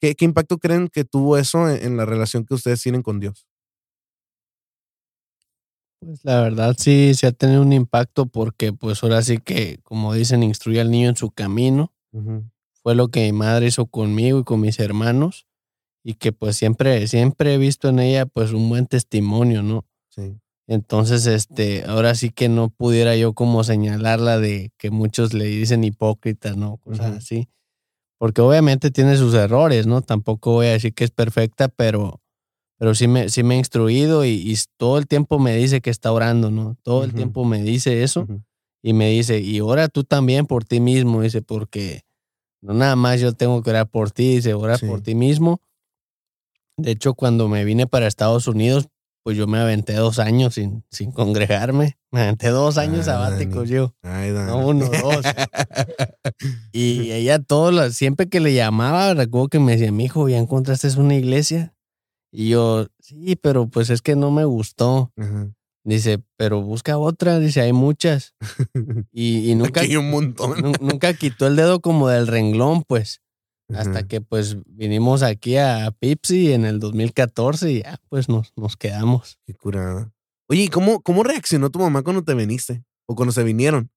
¿Qué, 0.00 0.14
qué 0.14 0.24
impacto 0.24 0.58
creen 0.58 0.88
que 0.88 1.04
tuvo 1.04 1.38
eso 1.38 1.68
en, 1.68 1.84
en 1.84 1.96
la 1.96 2.04
relación 2.06 2.44
que 2.44 2.54
ustedes 2.54 2.82
tienen 2.82 3.02
con 3.02 3.20
Dios? 3.20 3.46
Pues 6.00 6.20
la 6.24 6.42
verdad 6.42 6.76
sí, 6.78 7.14
sí 7.14 7.26
ha 7.26 7.32
tenido 7.32 7.62
un 7.62 7.72
impacto 7.72 8.26
porque 8.26 8.72
pues 8.72 9.02
ahora 9.02 9.22
sí 9.22 9.38
que, 9.38 9.78
como 9.82 10.12
dicen, 10.12 10.42
instruye 10.42 10.80
al 10.80 10.90
niño 10.90 11.08
en 11.08 11.16
su 11.16 11.30
camino. 11.30 11.92
Fue 12.82 12.94
lo 12.94 13.08
que 13.08 13.22
mi 13.22 13.32
madre 13.32 13.66
hizo 13.66 13.86
conmigo 13.86 14.38
y 14.40 14.44
con 14.44 14.60
mis 14.60 14.78
hermanos. 14.78 15.46
Y 16.04 16.14
que 16.14 16.32
pues 16.32 16.56
siempre, 16.56 17.06
siempre 17.08 17.54
he 17.54 17.58
visto 17.58 17.88
en 17.88 17.98
ella 17.98 18.26
pues 18.26 18.52
un 18.52 18.68
buen 18.68 18.86
testimonio, 18.86 19.62
¿no? 19.62 19.86
Sí. 20.10 20.38
Entonces, 20.66 21.26
este, 21.26 21.84
ahora 21.84 22.14
sí 22.14 22.30
que 22.30 22.48
no 22.48 22.70
pudiera 22.70 23.16
yo 23.16 23.34
como 23.34 23.64
señalarla 23.64 24.38
de 24.38 24.70
que 24.78 24.90
muchos 24.90 25.34
le 25.34 25.44
dicen 25.44 25.84
hipócrita, 25.84 26.54
¿no? 26.54 26.78
Cosas 26.78 27.08
Ujú. 27.08 27.16
así. 27.16 27.48
Porque 28.18 28.40
obviamente 28.40 28.90
tiene 28.90 29.16
sus 29.16 29.34
errores, 29.34 29.86
¿no? 29.86 30.00
Tampoco 30.00 30.52
voy 30.52 30.66
a 30.66 30.72
decir 30.72 30.94
que 30.94 31.04
es 31.04 31.10
perfecta, 31.10 31.68
pero, 31.68 32.22
pero 32.78 32.94
sí 32.94 33.08
me, 33.08 33.28
sí 33.28 33.42
me 33.42 33.56
ha 33.56 33.58
instruido 33.58 34.24
y, 34.24 34.30
y 34.30 34.56
todo 34.78 34.96
el 34.98 35.06
tiempo 35.06 35.38
me 35.38 35.54
dice 35.56 35.80
que 35.82 35.90
está 35.90 36.12
orando, 36.12 36.50
¿no? 36.50 36.76
Todo 36.82 37.04
el 37.04 37.12
tiempo 37.12 37.44
me 37.44 37.62
dice 37.62 38.02
eso 38.02 38.26
y 38.82 38.92
me 38.94 39.10
dice, 39.10 39.40
y 39.40 39.60
ora 39.60 39.88
tú 39.88 40.04
también 40.04 40.46
por 40.46 40.64
ti 40.64 40.80
mismo, 40.80 41.20
dice, 41.22 41.42
porque 41.42 42.02
no 42.62 42.72
nada 42.72 42.96
más 42.96 43.20
yo 43.20 43.34
tengo 43.34 43.62
que 43.62 43.70
orar 43.70 43.90
por 43.90 44.10
ti, 44.10 44.36
dice, 44.36 44.54
ora 44.54 44.78
Sí. 44.78 44.86
por 44.86 45.02
ti 45.02 45.14
mismo. 45.14 45.60
De 46.76 46.92
hecho, 46.92 47.14
cuando 47.14 47.48
me 47.48 47.64
vine 47.64 47.86
para 47.86 48.06
Estados 48.06 48.48
Unidos, 48.48 48.88
pues 49.24 49.36
yo 49.36 49.46
me 49.48 49.58
aventé 49.58 49.94
dos 49.94 50.18
años 50.20 50.54
sin, 50.54 50.84
sin 50.90 51.10
congregarme. 51.10 51.98
Me 52.12 52.20
aventé 52.22 52.50
dos 52.50 52.78
años 52.78 53.00
Ah, 53.08 53.12
sabáticos 53.14 53.68
yo. 53.68 53.94
Ay. 54.02 54.30
No, 54.30 54.58
uno, 54.68 54.88
dos. 54.88 55.24
Y 56.72 57.10
ella 57.12 57.38
todo, 57.38 57.70
lo- 57.72 57.90
siempre 57.90 58.28
que 58.28 58.40
le 58.40 58.54
llamaba, 58.54 59.14
recuerdo 59.14 59.48
que 59.48 59.58
me 59.60 59.72
decía, 59.72 59.92
mi 59.92 60.04
hijo, 60.04 60.28
¿ya 60.28 60.38
encontraste 60.38 60.88
una 60.98 61.14
iglesia? 61.14 61.74
Y 62.32 62.48
yo, 62.50 62.86
sí, 63.00 63.36
pero 63.36 63.68
pues 63.68 63.90
es 63.90 64.02
que 64.02 64.16
no 64.16 64.30
me 64.30 64.44
gustó. 64.44 65.12
Ajá. 65.16 65.50
Dice, 65.86 66.22
pero 66.36 66.62
busca 66.62 66.96
otra, 66.98 67.38
dice, 67.38 67.60
hay 67.60 67.72
muchas. 67.72 68.34
Y, 69.12 69.50
y 69.50 69.54
nunca, 69.54 69.80
Aquí 69.82 69.90
hay 69.92 69.96
un 69.96 70.10
montón. 70.10 70.52
nun- 70.60 70.78
nunca 70.80 71.14
quitó 71.14 71.46
el 71.46 71.56
dedo 71.56 71.80
como 71.80 72.08
del 72.08 72.26
renglón, 72.26 72.82
pues. 72.82 73.20
Hasta 73.72 74.06
que 74.06 74.20
pues 74.20 74.56
vinimos 74.66 75.22
aquí 75.22 75.56
a 75.56 75.90
Pipsi 75.98 76.52
en 76.52 76.64
el 76.64 76.80
2014 76.80 77.72
y 77.72 77.82
ya 77.82 77.98
pues 78.08 78.28
nos, 78.28 78.52
nos 78.56 78.76
quedamos. 78.76 79.38
Qué 79.46 79.54
curada. 79.54 80.12
Oye, 80.48 80.64
¿y 80.64 80.68
cómo, 80.68 81.00
cómo 81.00 81.22
reaccionó 81.22 81.70
tu 81.70 81.78
mamá 81.78 82.02
cuando 82.02 82.22
te 82.22 82.34
viniste? 82.34 82.84
O 83.06 83.14
cuando 83.14 83.32
se 83.32 83.42
vinieron. 83.42 83.90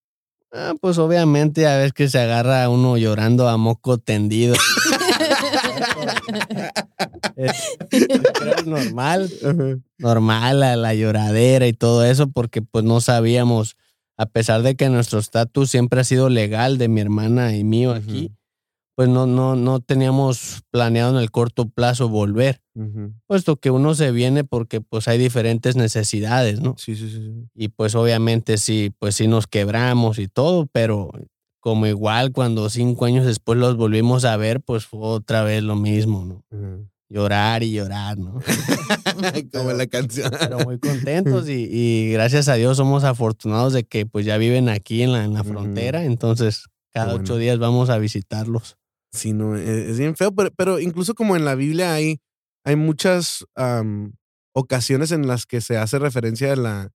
Ah, 0.54 0.74
pues 0.80 0.98
obviamente 0.98 1.68
a 1.68 1.78
veces 1.78 1.94
que 1.94 2.08
se 2.08 2.20
agarra 2.20 2.70
uno 2.70 2.98
llorando 2.98 3.50
a 3.50 3.58
moco 3.58 3.98
tendido. 3.98 4.56
es, 7.36 7.52
es 7.92 8.66
normal, 8.66 9.30
normal 9.98 10.60
la, 10.62 10.78
la 10.78 10.94
lloradera 10.94 11.68
y 11.68 11.74
todo 11.74 12.06
eso 12.06 12.30
porque 12.30 12.62
pues 12.62 12.86
no 12.86 13.02
sabíamos, 13.02 13.76
a 14.18 14.26
pesar 14.26 14.62
de 14.62 14.76
que 14.76 14.90
nuestro 14.90 15.20
estatus 15.20 15.70
siempre 15.70 16.00
ha 16.00 16.06
sido 16.06 16.30
legal 16.30 16.78
de 16.78 16.88
mi 16.88 17.02
hermana 17.02 17.56
y 17.56 17.66
mío 17.66 17.94
aquí, 17.94 18.32
pues 18.98 19.10
no, 19.10 19.28
no, 19.28 19.56
no 19.56 19.80
teníamos 19.80 20.64
planeado 20.72 21.16
en 21.16 21.22
el 21.22 21.30
corto 21.30 21.70
plazo 21.70 22.10
volver, 22.10 22.64
puesto 23.28 23.58
que 23.58 23.70
uno 23.70 23.94
se 23.94 24.12
viene 24.12 24.44
porque 24.44 24.82
pues 24.82 25.08
hay 25.08 25.20
diferentes 25.20 25.76
necesidades, 25.76 26.62
¿no? 26.62 26.74
Sí, 26.80 26.96
sí, 26.96 27.12
sí. 27.12 27.48
y 27.54 27.68
pues 27.68 27.94
obviamente 27.94 28.58
sí, 28.58 28.92
pues 28.98 29.14
sí 29.14 29.28
nos 29.28 29.46
quebramos 29.46 30.18
y 30.18 30.28
todo, 30.28 30.66
pero 30.66 31.12
como 31.60 31.86
igual 31.86 32.32
cuando 32.32 32.72
cinco 32.72 33.06
años 33.06 33.28
después 33.28 33.60
los 33.60 33.78
volvimos 33.78 34.26
a 34.26 34.36
ver, 34.36 34.62
pues 34.62 34.88
fue 34.88 35.02
otra 35.02 35.44
vez 35.44 35.62
lo 35.62 35.76
mismo, 35.76 36.26
¿no? 36.26 36.90
Llorar 37.08 37.62
y 37.62 37.74
llorar, 37.74 38.18
¿no? 38.18 38.40
Como 39.54 39.74
la 39.74 39.86
canción. 39.86 40.32
Pero 40.40 40.58
muy 40.62 40.80
contentos 40.80 41.48
y, 41.50 41.70
y 41.72 42.12
gracias 42.14 42.50
a 42.50 42.56
Dios 42.56 42.78
somos 42.78 43.04
afortunados 43.04 43.74
de 43.74 43.84
que 43.84 44.08
pues 44.08 44.26
ya 44.26 44.40
viven 44.40 44.70
aquí 44.70 45.04
en 45.04 45.14
la, 45.14 45.24
en 45.24 45.36
la 45.36 45.44
frontera, 45.44 46.04
entonces 46.04 46.66
cada 46.92 47.12
bueno. 47.12 47.22
ocho 47.22 47.38
días 47.38 47.60
vamos 47.60 47.92
a 47.92 48.00
visitarlos. 48.00 48.76
Sí, 49.18 49.34
no, 49.34 49.56
e- 49.58 49.90
es 49.92 49.98
bien 50.00 50.16
feo, 50.16 50.34
pero, 50.34 50.52
pero 50.56 50.80
incluso 50.80 51.14
como 51.16 51.36
en 51.36 51.46
la 51.46 51.56
Biblia 51.56 51.94
hay, 51.94 52.20
hay 52.64 52.76
muchas 52.76 53.46
ocasiones 54.54 55.12
en 55.12 55.28
las 55.28 55.46
que 55.46 55.62
se 55.62 55.78
hace 55.78 56.00
referencia 56.00 56.54
a 56.54 56.56
la, 56.56 56.90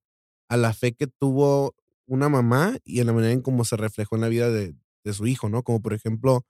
a 0.48 0.56
la 0.56 0.74
fe 0.74 0.92
que 0.94 1.06
tuvo 1.06 1.74
una 2.06 2.28
mamá 2.28 2.76
y 2.84 3.00
en 3.00 3.06
la 3.06 3.12
manera 3.12 3.32
en 3.32 3.42
cómo 3.42 3.64
se 3.64 3.76
reflejó 3.76 4.16
en 4.16 4.22
la 4.22 4.28
vida 4.28 4.50
de, 4.50 4.74
de 5.04 5.12
su 5.12 5.26
hijo, 5.26 5.48
¿no? 5.48 5.62
Como 5.62 5.80
por 5.82 5.94
ejemplo 5.94 6.44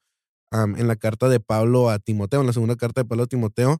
en 0.53 0.89
la 0.89 0.97
carta 0.97 1.29
de 1.29 1.41
Pablo 1.41 1.91
a 1.91 1.99
Timoteo, 1.99 2.41
en 2.41 2.47
la 2.49 2.55
segunda 2.55 2.77
carta 2.77 3.03
de 3.03 3.09
Pablo 3.09 3.25
a 3.25 3.29
Timoteo, 3.29 3.79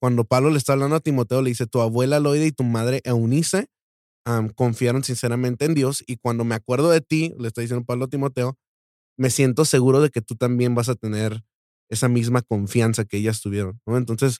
cuando 0.00 0.24
Pablo 0.24 0.50
le 0.50 0.58
está 0.58 0.72
hablando 0.72 0.96
a 0.96 1.00
Timoteo, 1.00 1.42
le 1.42 1.50
dice, 1.50 1.66
tu 1.66 1.80
abuela 1.80 2.20
Loida 2.20 2.44
y 2.46 2.52
tu 2.52 2.64
madre 2.64 3.00
Eunice 3.04 3.66
confiaron 4.54 5.04
sinceramente 5.04 5.64
en 5.64 5.74
Dios 5.74 6.04
y 6.06 6.16
cuando 6.16 6.44
me 6.44 6.54
acuerdo 6.54 6.90
de 6.90 7.00
ti, 7.00 7.34
le 7.38 7.48
está 7.48 7.60
diciendo 7.62 7.84
Pablo 7.84 8.06
a 8.06 8.08
Timoteo, 8.08 8.56
me 9.20 9.28
siento 9.30 9.66
seguro 9.66 10.00
de 10.00 10.08
que 10.10 10.22
tú 10.22 10.34
también 10.34 10.74
vas 10.74 10.88
a 10.88 10.94
tener 10.94 11.42
esa 11.90 12.08
misma 12.08 12.40
confianza 12.42 13.04
que 13.04 13.18
ellas 13.18 13.42
tuvieron, 13.42 13.78
¿no? 13.86 13.98
Entonces, 13.98 14.38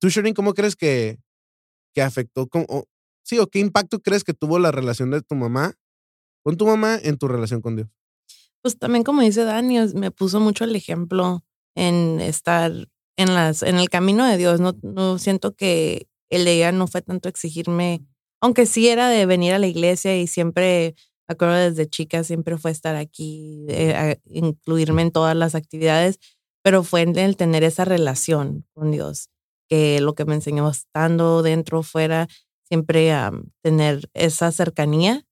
tú, 0.00 0.08
Sherin, 0.08 0.34
¿cómo 0.34 0.52
crees 0.54 0.74
que, 0.74 1.18
que 1.94 2.02
afectó, 2.02 2.48
o- 2.52 2.84
sí, 3.22 3.38
o 3.38 3.46
qué 3.46 3.60
impacto 3.60 4.00
crees 4.00 4.24
que 4.24 4.34
tuvo 4.34 4.58
la 4.58 4.72
relación 4.72 5.10
de 5.12 5.22
tu 5.22 5.36
mamá 5.36 5.74
con 6.44 6.56
tu 6.56 6.66
mamá 6.66 6.98
en 7.02 7.18
tu 7.18 7.28
relación 7.28 7.60
con 7.60 7.76
Dios? 7.76 7.88
Pues 8.62 8.78
también 8.78 9.04
como 9.04 9.22
dice 9.22 9.44
Dani, 9.44 9.78
me 9.94 10.10
puso 10.10 10.40
mucho 10.40 10.64
el 10.64 10.74
ejemplo 10.74 11.44
en 11.76 12.20
estar 12.20 12.72
en 13.16 13.34
las, 13.34 13.62
en 13.62 13.76
el 13.76 13.90
camino 13.90 14.24
de 14.26 14.36
Dios. 14.38 14.58
No, 14.60 14.74
no 14.82 15.18
siento 15.18 15.54
que 15.54 16.08
el 16.30 16.44
de 16.44 16.54
ella 16.54 16.72
no 16.72 16.86
fue 16.88 17.02
tanto 17.02 17.28
exigirme, 17.28 18.04
aunque 18.40 18.66
sí 18.66 18.88
era 18.88 19.08
de 19.08 19.26
venir 19.26 19.52
a 19.52 19.58
la 19.58 19.66
iglesia 19.66 20.16
y 20.16 20.26
siempre, 20.26 20.94
me 21.28 21.32
acuerdo 21.32 21.54
desde 21.54 21.88
chica, 21.88 22.22
siempre 22.24 22.58
fue 22.58 22.70
estar 22.70 22.96
aquí, 22.96 23.64
eh, 23.68 24.18
incluirme 24.26 25.02
en 25.02 25.10
todas 25.10 25.34
las 25.36 25.54
actividades, 25.54 26.18
pero 26.62 26.82
fue 26.82 27.02
en 27.02 27.16
el 27.18 27.36
tener 27.36 27.64
esa 27.64 27.84
relación 27.84 28.66
con 28.74 28.90
Dios, 28.90 29.28
que 29.68 30.00
lo 30.00 30.14
que 30.14 30.24
me 30.24 30.34
enseñó 30.34 30.68
estando 30.68 31.42
dentro, 31.42 31.82
fuera, 31.82 32.28
siempre 32.68 33.12
a 33.12 33.32
tener 33.62 34.08
esa 34.14 34.50
cercanía 34.52 35.24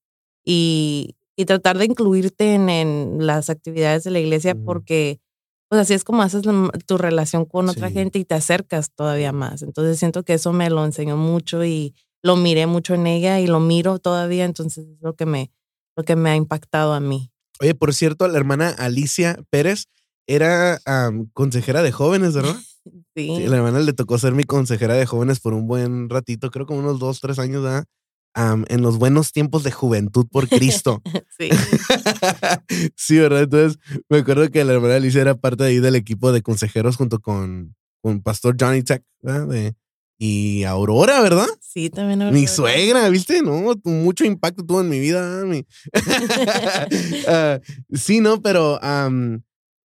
y, 0.45 1.17
y 1.37 1.45
tratar 1.47 1.79
de 1.79 1.87
incluirte 1.87 2.55
en, 2.55 2.69
en 2.69 3.27
las 3.27 3.51
actividades 3.51 4.05
de 4.05 4.11
la 4.11 4.21
iglesia 4.21 4.55
Ujú. 4.55 4.65
porque 4.65 5.21
pues 5.69 5.81
así 5.81 5.95
es 5.95 6.05
como 6.05 6.21
haces 6.23 6.43
tu 6.87 6.99
relación 6.99 7.47
con 7.47 7.71
otra 7.71 7.89
Sí. 7.89 7.95
gente 7.95 8.19
y 8.19 8.27
te 8.27 8.35
acercas 8.35 8.91
todavía 8.95 9.33
más. 9.33 9.63
Entonces 9.63 9.99
siento 9.99 10.23
que 10.23 10.35
eso 10.35 10.53
me 10.53 10.69
lo 10.69 10.85
enseñó 10.85 11.17
mucho 11.17 11.65
y 11.65 11.95
lo 12.23 12.37
miré 12.37 12.67
mucho 12.67 12.93
en 12.95 13.07
ella 13.07 13.41
y 13.41 13.47
lo 13.47 13.59
miro 13.59 13.99
todavía, 13.99 14.45
entonces 14.45 14.87
es 14.87 15.01
lo 15.01 15.15
que 15.17 15.25
me, 15.25 15.51
lo 15.97 16.05
que 16.05 16.17
me 16.17 16.31
ha 16.31 16.37
impactado 16.37 16.93
a 16.95 17.01
mí. 17.01 17.31
Oye, 17.61 17.75
por 17.75 17.95
cierto, 17.95 18.27
la 18.29 18.39
hermana 18.39 18.71
Alicia 18.71 19.39
Pérez 19.51 19.85
era 20.27 20.81
am, 20.85 21.29
consejera 21.33 21.83
de 21.83 21.93
jóvenes, 21.93 22.35
¿verdad? 22.35 22.57
Sí, 23.15 23.37
Sí, 23.37 23.47
la 23.47 23.59
hermana 23.59 23.79
le 23.79 23.93
tocó 23.93 24.19
ser 24.19 24.33
mi 24.33 24.43
consejera 24.43 24.95
de 24.95 25.07
jóvenes 25.07 25.39
por 25.39 25.53
un 25.55 25.69
buen 25.69 26.09
ratito, 26.09 26.51
creo 26.51 26.67
como 26.67 26.81
unos 26.81 26.99
dos, 26.99 27.21
tres 27.21 27.39
años, 27.39 27.63
¿verdad? 27.63 27.85
En 28.35 28.83
los 28.83 28.99
buenos 28.99 29.31
tiempos 29.31 29.63
de 29.63 29.71
juventud 29.71 30.27
por 30.29 30.49
Cristo. 30.49 31.01
sí. 31.39 31.51
sí, 32.97 33.19
¿verdad? 33.19 33.43
Entonces, 33.43 33.79
me 34.09 34.19
acuerdo 34.19 34.51
que 34.51 34.65
la 34.65 34.73
hermana 34.73 34.97
Alicia 34.97 35.21
era 35.21 35.35
parte 35.37 35.63
de 35.65 35.71
ahí 35.71 35.79
del 35.79 35.95
equipo 35.95 36.33
de 36.33 36.43
consejeros 36.43 36.97
junto 36.97 37.21
con, 37.21 37.77
con 38.03 38.23
Pastor 38.23 38.57
Johnny 38.59 38.83
Tech, 38.83 39.05
¿verdad? 39.21 39.47
De- 39.49 39.75
y 40.25 40.63
Aurora, 40.63 41.21
¿verdad? 41.21 41.47
Sí, 41.61 41.91
también. 41.91 42.21
Mi 42.21 42.25
Aurora. 42.27 42.47
suegra, 42.47 43.09
¿viste? 43.09 43.43
No, 43.43 43.75
mucho 43.85 44.25
impacto 44.25 44.65
tuvo 44.65 44.81
en 44.81 44.89
mi 44.89 45.01
vida. 45.01 45.45
Mi- 45.45 45.67
Ah, 47.27 47.59
sí, 47.93 48.21
no, 48.21 48.41
pero 48.41 48.79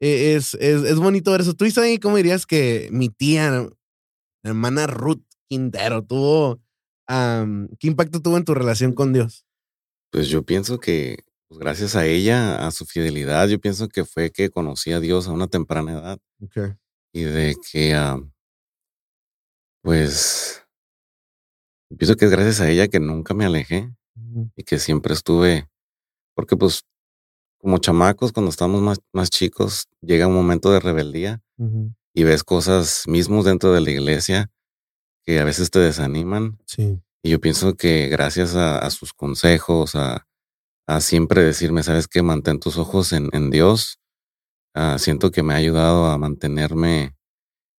e- 0.01 0.35
es, 0.35 0.53
es, 0.55 0.83
es 0.83 0.95
bonito 0.97 1.31
ver 1.31 1.39
eso. 1.41 1.53
Tú, 1.53 1.63
Isaí, 1.65 1.99
¿cómo 1.99 2.17
dirías 2.17 2.45
que 2.45 2.89
mi 2.91 3.07
tía, 3.09 3.49
la 3.51 3.69
hermana 4.43 4.87
Ruth 4.87 5.23
Quintero, 5.47 6.03
tuvo, 6.03 6.59
am, 7.07 7.69
qué 7.79 7.87
impacto 7.87 8.21
tuvo 8.21 8.35
en 8.37 8.43
tu 8.45 8.53
relación 8.53 8.93
con 8.93 9.13
Dios? 9.13 9.45
Pues 10.11 10.27
yo 10.27 10.43
pienso 10.43 10.79
que 10.79 11.23
pues, 11.47 11.59
gracias 11.59 11.95
a 11.95 12.05
ella, 12.05 12.67
a 12.67 12.71
su 12.71 12.85
fidelidad, 12.85 13.47
yo 13.47 13.59
pienso 13.59 13.87
que 13.87 14.03
fue 14.05 14.31
que 14.31 14.49
conocí 14.49 14.91
a 14.91 14.99
Dios 14.99 15.27
a 15.27 15.31
una 15.31 15.47
temprana 15.47 15.93
edad 15.93 16.19
Okay. 16.43 16.73
y 17.13 17.23
de 17.23 17.55
que, 17.71 17.93
ah, 17.93 18.19
pues, 19.85 20.63
pienso 21.95 22.15
que 22.15 22.25
es 22.25 22.31
gracias 22.31 22.59
a 22.59 22.69
ella 22.71 22.87
que 22.87 22.99
nunca 22.99 23.35
me 23.35 23.45
alejé 23.45 23.93
y 24.55 24.63
que 24.63 24.79
siempre 24.79 25.13
estuve, 25.13 25.69
porque 26.33 26.57
pues 26.57 26.85
como 27.59 27.77
chamacos, 27.77 28.31
cuando 28.31 28.49
estamos 28.49 28.81
más, 28.81 28.99
más 29.13 29.29
chicos, 29.29 29.87
llega 30.01 30.25
un 30.25 30.33
momento 30.33 30.71
de 30.71 30.79
rebeldía 30.79 31.43
y 32.15 32.23
ves 32.23 32.43
cosas 32.43 33.03
mismos 33.07 33.45
dentro 33.45 33.73
de 33.73 33.81
la 33.81 33.91
iglesia 33.91 34.49
que 35.23 35.39
a 35.39 35.43
veces 35.43 35.69
te 35.69 35.77
desaniman. 35.77 36.57
Sí. 36.65 36.99
Y 37.21 37.29
yo 37.29 37.39
pienso 37.39 37.75
que 37.75 38.07
gracias 38.07 38.55
a, 38.55 38.89
sus 38.89 39.13
consejos, 39.13 39.93
a, 39.93 40.27
a, 40.87 40.99
siempre 40.99 41.43
decirme, 41.43 41.83
sabes 41.83 42.07
qué, 42.07 42.23
mantén 42.23 42.59
tus 42.59 42.77
ojos 42.77 43.13
en, 43.13 43.29
en 43.33 43.51
Dios, 43.51 43.99
uh, 44.75 44.97
siento 44.97 45.29
que 45.29 45.43
me 45.43 45.53
ha 45.53 45.57
ayudado 45.57 46.07
a 46.07 46.17
mantenerme 46.17 47.15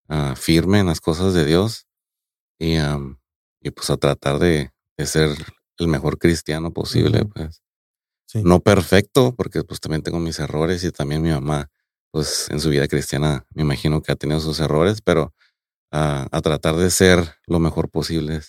uh, 0.09 0.37
firme 0.37 0.79
en 0.79 0.87
las 0.87 1.01
cosas 1.01 1.35
de 1.35 1.45
Dios 1.45 1.87
y, 2.59 2.79
um, 2.79 3.17
y 3.61 3.71
pues 3.71 3.91
a 3.91 3.97
tratar 3.97 4.39
de, 4.39 4.71
de, 4.97 5.07
ser 5.07 5.31
el 5.79 5.89
mejor 5.89 6.19
cristiano 6.19 6.73
posible, 6.73 7.23
uh 7.23 7.25
-huh. 7.25 7.33
pues. 7.33 7.63
Sí. 8.27 8.43
No 8.45 8.61
perfecto, 8.61 9.35
porque 9.37 9.63
pues 9.63 9.81
también 9.81 10.03
tengo 10.03 10.19
mis 10.19 10.39
errores 10.41 10.83
y 10.83 10.91
también 10.91 11.23
mi 11.23 11.31
mamá, 11.31 11.71
pues 12.11 12.49
en 12.51 12.59
su 12.59 12.71
vida 12.71 12.89
cristiana, 12.89 13.47
me 13.55 13.63
imagino 13.63 14.03
que 14.03 14.11
ha 14.11 14.17
tenido 14.17 14.41
sus 14.41 14.59
errores, 14.59 15.01
pero 15.01 15.33
a, 15.93 16.27
a 16.33 16.41
tratar 16.41 16.75
de 16.77 16.91
ser 16.91 17.35
lo 17.47 17.61
mejor 17.61 17.89
posible. 17.89 18.41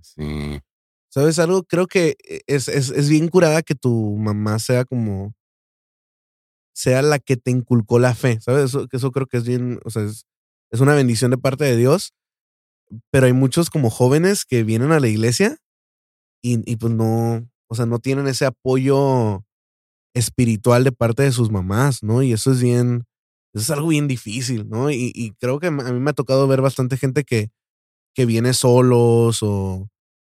Sí. 0.00 0.60
¿Sabes 1.08 1.38
algo? 1.38 1.62
Creo 1.64 1.86
que 1.86 2.16
es, 2.46 2.68
es, 2.68 2.90
es, 2.90 3.08
bien 3.08 3.28
curada 3.28 3.62
que 3.62 3.74
tu 3.74 4.16
mamá 4.16 4.58
sea 4.58 4.84
como. 4.84 5.34
sea 6.74 7.02
la 7.02 7.18
que 7.18 7.36
te 7.36 7.50
inculcó 7.50 7.98
la 7.98 8.14
fe. 8.14 8.40
¿Sabes? 8.40 8.64
Eso, 8.64 8.86
eso 8.90 9.12
creo 9.12 9.26
que 9.26 9.36
es 9.36 9.44
bien. 9.44 9.78
O 9.84 9.90
sea, 9.90 10.02
es, 10.02 10.26
es 10.70 10.80
una 10.80 10.94
bendición 10.94 11.30
de 11.30 11.38
parte 11.38 11.64
de 11.64 11.76
Dios. 11.76 12.12
Pero 13.10 13.26
hay 13.26 13.32
muchos 13.32 13.70
como 13.70 13.90
jóvenes 13.90 14.44
que 14.44 14.62
vienen 14.64 14.92
a 14.92 15.00
la 15.00 15.08
iglesia 15.08 15.58
y, 16.42 16.76
pues 16.76 16.92
no. 16.92 17.48
O 17.68 17.74
sea, 17.74 17.86
no 17.86 17.98
tienen 17.98 18.26
ese 18.26 18.44
apoyo 18.44 19.44
espiritual 20.14 20.84
de 20.84 20.92
parte 20.92 21.22
de 21.22 21.32
sus 21.32 21.50
mamás, 21.50 22.02
¿no? 22.02 22.22
Y 22.22 22.32
eso 22.32 22.52
es 22.52 22.60
bien. 22.60 23.04
Eso 23.54 23.62
es 23.62 23.70
algo 23.70 23.88
bien 23.88 24.08
difícil, 24.08 24.68
¿no? 24.68 24.90
Y, 24.90 25.34
creo 25.40 25.58
que 25.60 25.68
a 25.68 25.70
mí 25.70 26.00
me 26.00 26.10
ha 26.10 26.14
tocado 26.14 26.46
ver 26.46 26.60
bastante 26.60 26.96
gente 26.96 27.24
que, 27.24 27.50
que 28.14 28.26
viene 28.26 28.52
solos 28.52 29.42
o, 29.42 29.88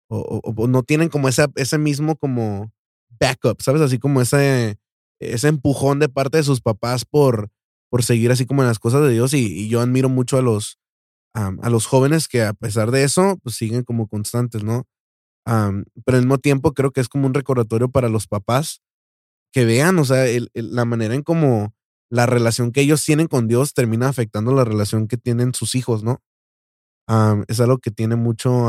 o, 0.08 0.40
o, 0.42 0.66
no 0.68 0.82
tienen 0.82 1.08
como 1.08 1.28
ese 1.28 1.78
mismo 1.78 2.16
como 2.16 2.72
backup, 3.20 3.60
¿sabes? 3.62 3.82
Así 3.82 3.98
como 3.98 4.20
ese, 4.20 4.78
ese 5.18 5.48
empujón 5.48 5.98
de 5.98 6.08
parte 6.08 6.38
de 6.38 6.44
sus 6.44 6.60
papás 6.60 7.04
por, 7.04 7.50
por 7.90 8.02
seguir 8.02 8.30
así 8.30 8.46
como 8.46 8.62
en 8.62 8.68
las 8.68 8.78
cosas 8.78 9.02
de 9.02 9.10
Dios 9.10 9.34
y, 9.34 9.46
y 9.46 9.68
yo 9.68 9.80
admiro 9.80 10.08
mucho 10.08 10.38
a 10.38 10.42
los, 10.42 10.78
a 11.36 11.68
los 11.68 11.86
jóvenes 11.86 12.28
que 12.28 12.42
a 12.42 12.54
pesar 12.54 12.90
de 12.90 13.04
eso, 13.04 13.38
pues 13.42 13.56
siguen 13.56 13.84
como 13.84 14.08
constantes, 14.08 14.64
¿no? 14.64 14.86
Pero 15.44 16.16
al 16.16 16.22
mismo 16.22 16.38
tiempo 16.38 16.72
creo 16.72 16.92
que 16.92 17.02
es 17.02 17.08
como 17.08 17.26
un 17.26 17.34
recordatorio 17.34 17.90
para 17.90 18.08
los 18.08 18.26
papás 18.26 18.80
que 19.52 19.64
vean, 19.64 19.98
o 19.98 20.04
sea, 20.04 20.24
la 20.54 20.84
manera 20.86 21.14
en 21.14 21.22
cómo 21.22 21.74
la 22.10 22.24
relación 22.26 22.72
que 22.72 22.80
ellos 22.80 23.04
tienen 23.04 23.26
con 23.26 23.48
Dios 23.48 23.74
termina 23.74 24.08
afectando 24.08 24.54
la 24.54 24.64
relación 24.64 25.08
que 25.08 25.18
tienen 25.18 25.54
sus 25.54 25.74
hijos, 25.74 26.02
¿no? 26.02 26.22
Es 27.48 27.60
algo 27.60 27.78
que 27.78 27.90
tiene 27.90 28.16
mucho 28.16 28.68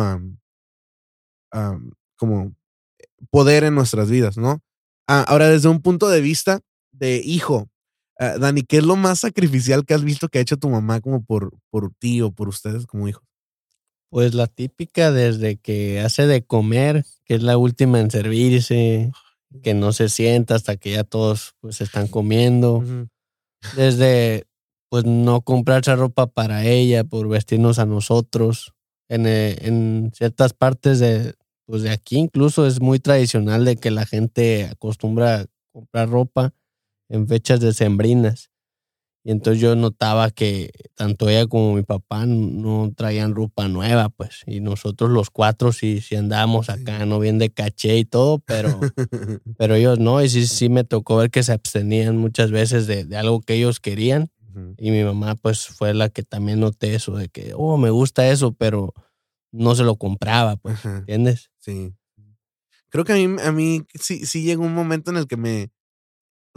como 2.17 2.53
poder 3.31 3.63
en 3.63 3.75
nuestras 3.75 4.09
vidas, 4.09 4.37
¿no? 4.37 4.61
Uh, 5.09 5.23
ahora, 5.27 5.47
desde 5.47 5.69
un 5.69 5.81
punto 5.81 6.09
de 6.09 6.19
vista 6.19 6.59
de 6.91 7.21
hijo, 7.23 7.69
uh, 8.19 8.39
Dani, 8.39 8.63
¿qué 8.63 8.77
es 8.77 8.83
lo 8.83 8.95
más 8.95 9.19
sacrificial 9.19 9.85
que 9.85 9.93
has 9.93 10.03
visto 10.03 10.29
que 10.29 10.39
ha 10.39 10.41
hecho 10.41 10.57
tu 10.57 10.69
mamá 10.69 11.01
como 11.01 11.23
por, 11.23 11.51
por 11.69 11.91
ti 11.99 12.21
o 12.21 12.31
por 12.31 12.47
ustedes 12.49 12.85
como 12.85 13.07
hijos? 13.07 13.23
Pues 14.09 14.33
la 14.33 14.47
típica 14.47 15.11
desde 15.11 15.57
que 15.57 15.99
hace 15.99 16.27
de 16.27 16.45
comer, 16.45 17.05
que 17.25 17.35
es 17.35 17.43
la 17.43 17.57
última 17.57 17.99
en 17.99 18.09
servirse, 18.09 19.11
que 19.63 19.73
no 19.73 19.91
se 19.93 20.09
sienta 20.09 20.55
hasta 20.55 20.77
que 20.77 20.91
ya 20.91 21.03
todos 21.03 21.55
pues 21.59 21.81
están 21.81 22.07
comiendo. 22.07 22.75
Uh 22.77 22.83
-huh 22.83 23.09
desde 23.75 24.45
pues 24.89 25.05
no 25.05 25.41
comprarse 25.41 25.95
ropa 25.95 26.27
para 26.27 26.65
ella 26.65 27.03
por 27.03 27.27
vestirnos 27.27 27.79
a 27.79 27.85
nosotros 27.85 28.73
en, 29.09 29.25
eh, 29.25 29.57
en 29.61 30.11
ciertas 30.15 30.53
partes 30.53 30.99
de 30.99 31.35
pues 31.65 31.81
de 31.81 31.89
aquí 31.89 32.17
incluso 32.17 32.65
es 32.65 32.79
muy 32.79 32.99
tradicional 32.99 33.65
de 33.65 33.75
que 33.75 33.91
la 33.91 34.05
gente 34.05 34.65
acostumbra 34.65 35.41
a 35.41 35.45
comprar 35.73 36.09
ropa 36.09 36.53
en 37.09 37.27
fechas 37.27 37.59
decembrinas 37.59 38.49
y 39.27 39.31
entonces 39.31 39.61
yo 39.61 39.75
notaba 39.75 40.31
que 40.31 40.71
tanto 40.95 41.27
ella 41.27 41.47
como 41.47 41.75
mi 41.75 41.83
papá 41.83 42.25
no 42.25 42.93
traían 42.95 43.35
ropa 43.35 43.67
nueva, 43.67 44.07
pues, 44.07 44.43
y 44.45 44.61
nosotros 44.61 45.09
los 45.09 45.29
cuatro 45.31 45.73
sí, 45.73 45.99
sí 45.99 46.15
andábamos 46.15 46.69
acá, 46.69 47.05
no 47.05 47.19
bien 47.19 47.37
de 47.37 47.49
caché 47.49 47.97
y 47.97 48.05
todo, 48.05 48.39
pero, 48.39 48.79
pero 49.57 49.75
ellos 49.75 49.99
no, 49.99 50.23
y 50.23 50.29
sí, 50.29 50.47
sí 50.47 50.69
me 50.69 50.85
tocó 50.85 51.17
ver 51.17 51.29
que 51.29 51.43
se 51.43 51.51
abstenían 51.51 52.15
muchas 52.15 52.51
veces 52.51 52.87
de, 52.87 53.03
de 53.03 53.17
algo 53.17 53.41
que 53.41 53.55
ellos 53.55 53.81
querían, 53.81 54.29
uh 54.55 54.59
-huh. 54.59 54.75
y 54.77 54.91
mi 54.91 55.03
mamá 55.03 55.35
pues 55.35 55.67
fue 55.67 55.93
la 55.93 56.07
que 56.07 56.23
también 56.23 56.61
noté 56.61 56.95
eso, 56.95 57.17
de 57.17 57.27
que, 57.27 57.51
oh, 57.53 57.75
me 57.75 57.89
gusta 57.89 58.29
eso, 58.29 58.53
pero 58.53 58.93
no 59.51 59.75
se 59.75 59.83
lo 59.83 59.97
compraba, 59.97 60.55
pues. 60.55 60.85
¿entiendes? 60.85 61.51
Sí. 61.59 61.93
Creo 62.87 63.03
que 63.03 63.11
a 63.11 63.15
mí, 63.17 63.35
a 63.43 63.51
mí 63.51 63.81
sí, 63.93 64.25
sí 64.25 64.43
llegó 64.43 64.63
un 64.63 64.73
momento 64.73 65.11
en 65.11 65.17
el 65.17 65.27
que 65.27 65.35
me, 65.35 65.69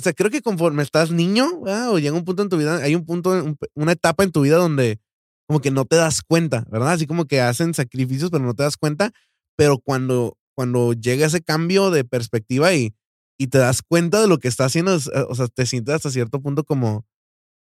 o 0.01 0.03
sea, 0.03 0.15
creo 0.15 0.31
que 0.31 0.41
conforme 0.41 0.83
estás 0.83 1.11
niño, 1.11 1.61
¿verdad? 1.61 1.91
o 1.91 1.99
llega 1.99 2.17
un 2.17 2.25
punto 2.25 2.43
en 2.43 2.49
tu 2.49 2.57
vida, 2.57 2.79
hay 2.79 2.95
un 2.95 3.05
punto, 3.05 3.33
un, 3.33 3.59
una 3.75 3.93
etapa 3.93 4.25
en 4.25 4.33
tu 4.33 4.41
vida 4.41 4.57
donde 4.57 4.99
como 5.47 5.61
que 5.61 5.71
no 5.71 5.85
te 5.85 5.97
das 5.97 6.23
cuenta, 6.23 6.65
¿verdad? 6.71 6.93
Así 6.93 7.07
como 7.07 7.27
que 7.27 7.43
hacen 7.43 7.75
sacrificios, 7.75 8.31
pero 8.31 8.43
no 8.43 8.55
te 8.55 8.63
das 8.63 8.79
cuenta. 8.79 9.13
Pero 9.57 9.79
cuando, 9.79 10.39
cuando 10.55 10.95
llega 10.95 11.27
ese 11.27 11.43
cambio 11.43 11.91
de 11.91 12.05
perspectiva 12.05 12.73
y, 12.73 12.95
y 13.37 13.49
te 13.49 13.59
das 13.59 13.83
cuenta 13.83 14.23
de 14.23 14.29
lo 14.29 14.39
que 14.39 14.49
está 14.49 14.65
haciendo, 14.65 14.95
o 14.95 15.35
sea, 15.35 15.49
te 15.49 15.67
sientes 15.67 15.97
hasta 15.97 16.11
cierto 16.11 16.41
punto 16.41 16.65
como, 16.65 17.05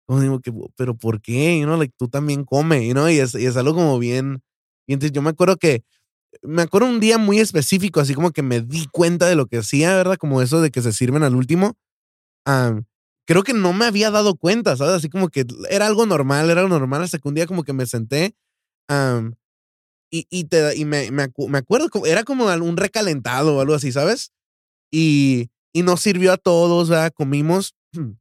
digo, 0.09 0.39
que, 0.39 0.53
pero 0.77 0.95
¿por 0.95 1.21
qué? 1.21 1.59
You 1.59 1.65
know, 1.65 1.85
tú 1.97 2.07
también 2.07 2.45
come, 2.45 2.87
you 2.87 2.93
know? 2.93 3.09
y, 3.09 3.19
es, 3.19 3.35
y 3.35 3.47
es 3.47 3.57
algo 3.57 3.75
como 3.75 3.99
bien, 3.99 4.41
bien. 4.87 5.01
Yo 5.01 5.21
me 5.21 5.31
acuerdo 5.31 5.57
que, 5.57 5.83
me 6.43 6.63
acuerdo 6.63 6.87
un 6.87 7.01
día 7.01 7.19
muy 7.19 7.41
específico, 7.41 7.99
así 7.99 8.15
como 8.15 8.31
que 8.31 8.43
me 8.43 8.61
di 8.61 8.87
cuenta 8.93 9.27
de 9.27 9.35
lo 9.35 9.47
que 9.47 9.57
hacía, 9.57 9.97
¿verdad? 9.97 10.17
Como 10.17 10.43
eso 10.43 10.61
de 10.61 10.71
que 10.71 10.81
se 10.81 10.93
sirven 10.93 11.25
al 11.25 11.35
último 11.35 11.77
um, 12.47 12.85
creo 13.27 13.43
que 13.43 13.53
no 13.53 13.73
me 13.73 13.85
había 13.85 14.11
dado 14.11 14.37
cuenta, 14.37 14.77
¿sabes? 14.77 14.95
Así 14.95 15.09
como 15.09 15.29
que 15.29 15.47
era 15.69 15.87
algo 15.87 16.07
normal, 16.07 16.51
era 16.51 16.61
algo 16.61 16.79
normal, 16.79 17.03
hasta 17.03 17.19
que 17.19 17.29
un 17.29 17.35
día 17.35 17.47
como 17.47 17.65
que 17.65 17.73
me 17.73 17.87
senté 17.87 18.35
um, 18.91 19.33
y, 20.11 20.27
y, 20.31 20.45
te, 20.45 20.77
y 20.77 20.85
me, 20.85 21.11
me, 21.11 21.29
me, 21.49 21.59
acuerdo, 21.59 21.89
era 22.05 22.25
como 22.25 22.47
un 22.47 22.77
recalentado 22.77 23.57
o 23.57 23.61
algo 23.61 23.75
así, 23.75 23.93
¿sabes? 23.93 24.33
Y, 24.93 25.51
y 25.73 25.83
nos 25.83 26.01
sirvió 26.01 26.33
a 26.33 26.37
todos, 26.37 26.89
¿verdad? 26.89 27.13
Comimos. 27.15 27.75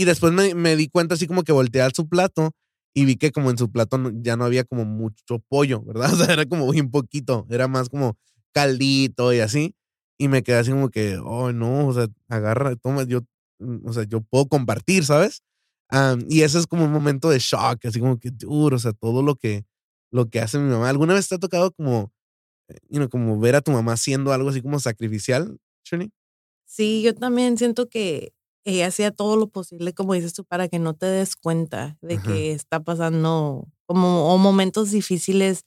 Y 0.00 0.04
después 0.04 0.32
me, 0.32 0.54
me 0.54 0.76
di 0.76 0.88
cuenta 0.88 1.16
así 1.16 1.26
como 1.26 1.42
que 1.42 1.50
volteé 1.50 1.82
a 1.82 1.90
su 1.90 2.08
plato 2.08 2.52
y 2.94 3.04
vi 3.04 3.16
que 3.16 3.32
como 3.32 3.50
en 3.50 3.58
su 3.58 3.70
plato 3.70 3.98
ya 4.22 4.36
no 4.36 4.44
había 4.44 4.62
como 4.62 4.84
mucho 4.84 5.40
pollo, 5.48 5.82
¿verdad? 5.82 6.12
O 6.14 6.16
sea, 6.16 6.32
era 6.32 6.46
como 6.46 6.66
un 6.66 6.90
poquito, 6.92 7.46
era 7.50 7.66
más 7.66 7.88
como 7.88 8.16
caldito 8.52 9.32
y 9.32 9.40
así. 9.40 9.74
Y 10.18 10.28
me 10.28 10.42
quedé 10.42 10.56
así 10.58 10.70
como 10.72 10.90
que, 10.90 11.16
oh, 11.18 11.52
no, 11.52 11.86
o 11.86 11.94
sea, 11.94 12.08
agarra, 12.28 12.74
toma, 12.76 13.04
yo, 13.04 13.20
o 13.84 13.92
sea, 13.92 14.04
yo 14.04 14.20
puedo 14.20 14.48
compartir, 14.48 15.04
¿sabes? 15.04 15.42
Um, 15.90 16.24
y 16.28 16.42
ese 16.42 16.58
es 16.58 16.66
como 16.66 16.84
un 16.84 16.92
momento 16.92 17.30
de 17.30 17.38
shock, 17.38 17.86
así 17.86 18.00
como 18.00 18.18
que 18.18 18.30
duro, 18.30 18.76
o 18.76 18.78
sea, 18.78 18.92
todo 18.92 19.22
lo 19.22 19.36
que, 19.36 19.64
lo 20.10 20.28
que 20.28 20.40
hace 20.40 20.58
mi 20.58 20.68
mamá. 20.70 20.88
¿Alguna 20.88 21.14
vez 21.14 21.28
te 21.28 21.36
ha 21.36 21.38
tocado 21.38 21.72
como, 21.72 22.12
you 22.90 22.98
know, 22.98 23.08
como 23.08 23.38
ver 23.38 23.56
a 23.56 23.60
tu 23.62 23.70
mamá 23.70 23.92
haciendo 23.92 24.32
algo 24.32 24.50
así 24.50 24.60
como 24.60 24.80
sacrificial, 24.80 25.58
Shirley? 25.84 26.10
Sí, 26.66 27.02
yo 27.02 27.14
también 27.14 27.56
siento 27.56 27.88
que 27.88 28.32
ella 28.64 28.88
hacía 28.88 29.10
todo 29.10 29.36
lo 29.36 29.48
posible, 29.48 29.94
como 29.94 30.14
dices 30.14 30.34
tú, 30.34 30.44
para 30.44 30.68
que 30.68 30.78
no 30.78 30.94
te 30.94 31.06
des 31.06 31.36
cuenta 31.36 31.96
de 32.02 32.16
Ajá. 32.16 32.24
que 32.24 32.52
está 32.52 32.80
pasando 32.80 33.66
como 33.86 34.34
o 34.34 34.36
momentos 34.36 34.90
difíciles 34.90 35.64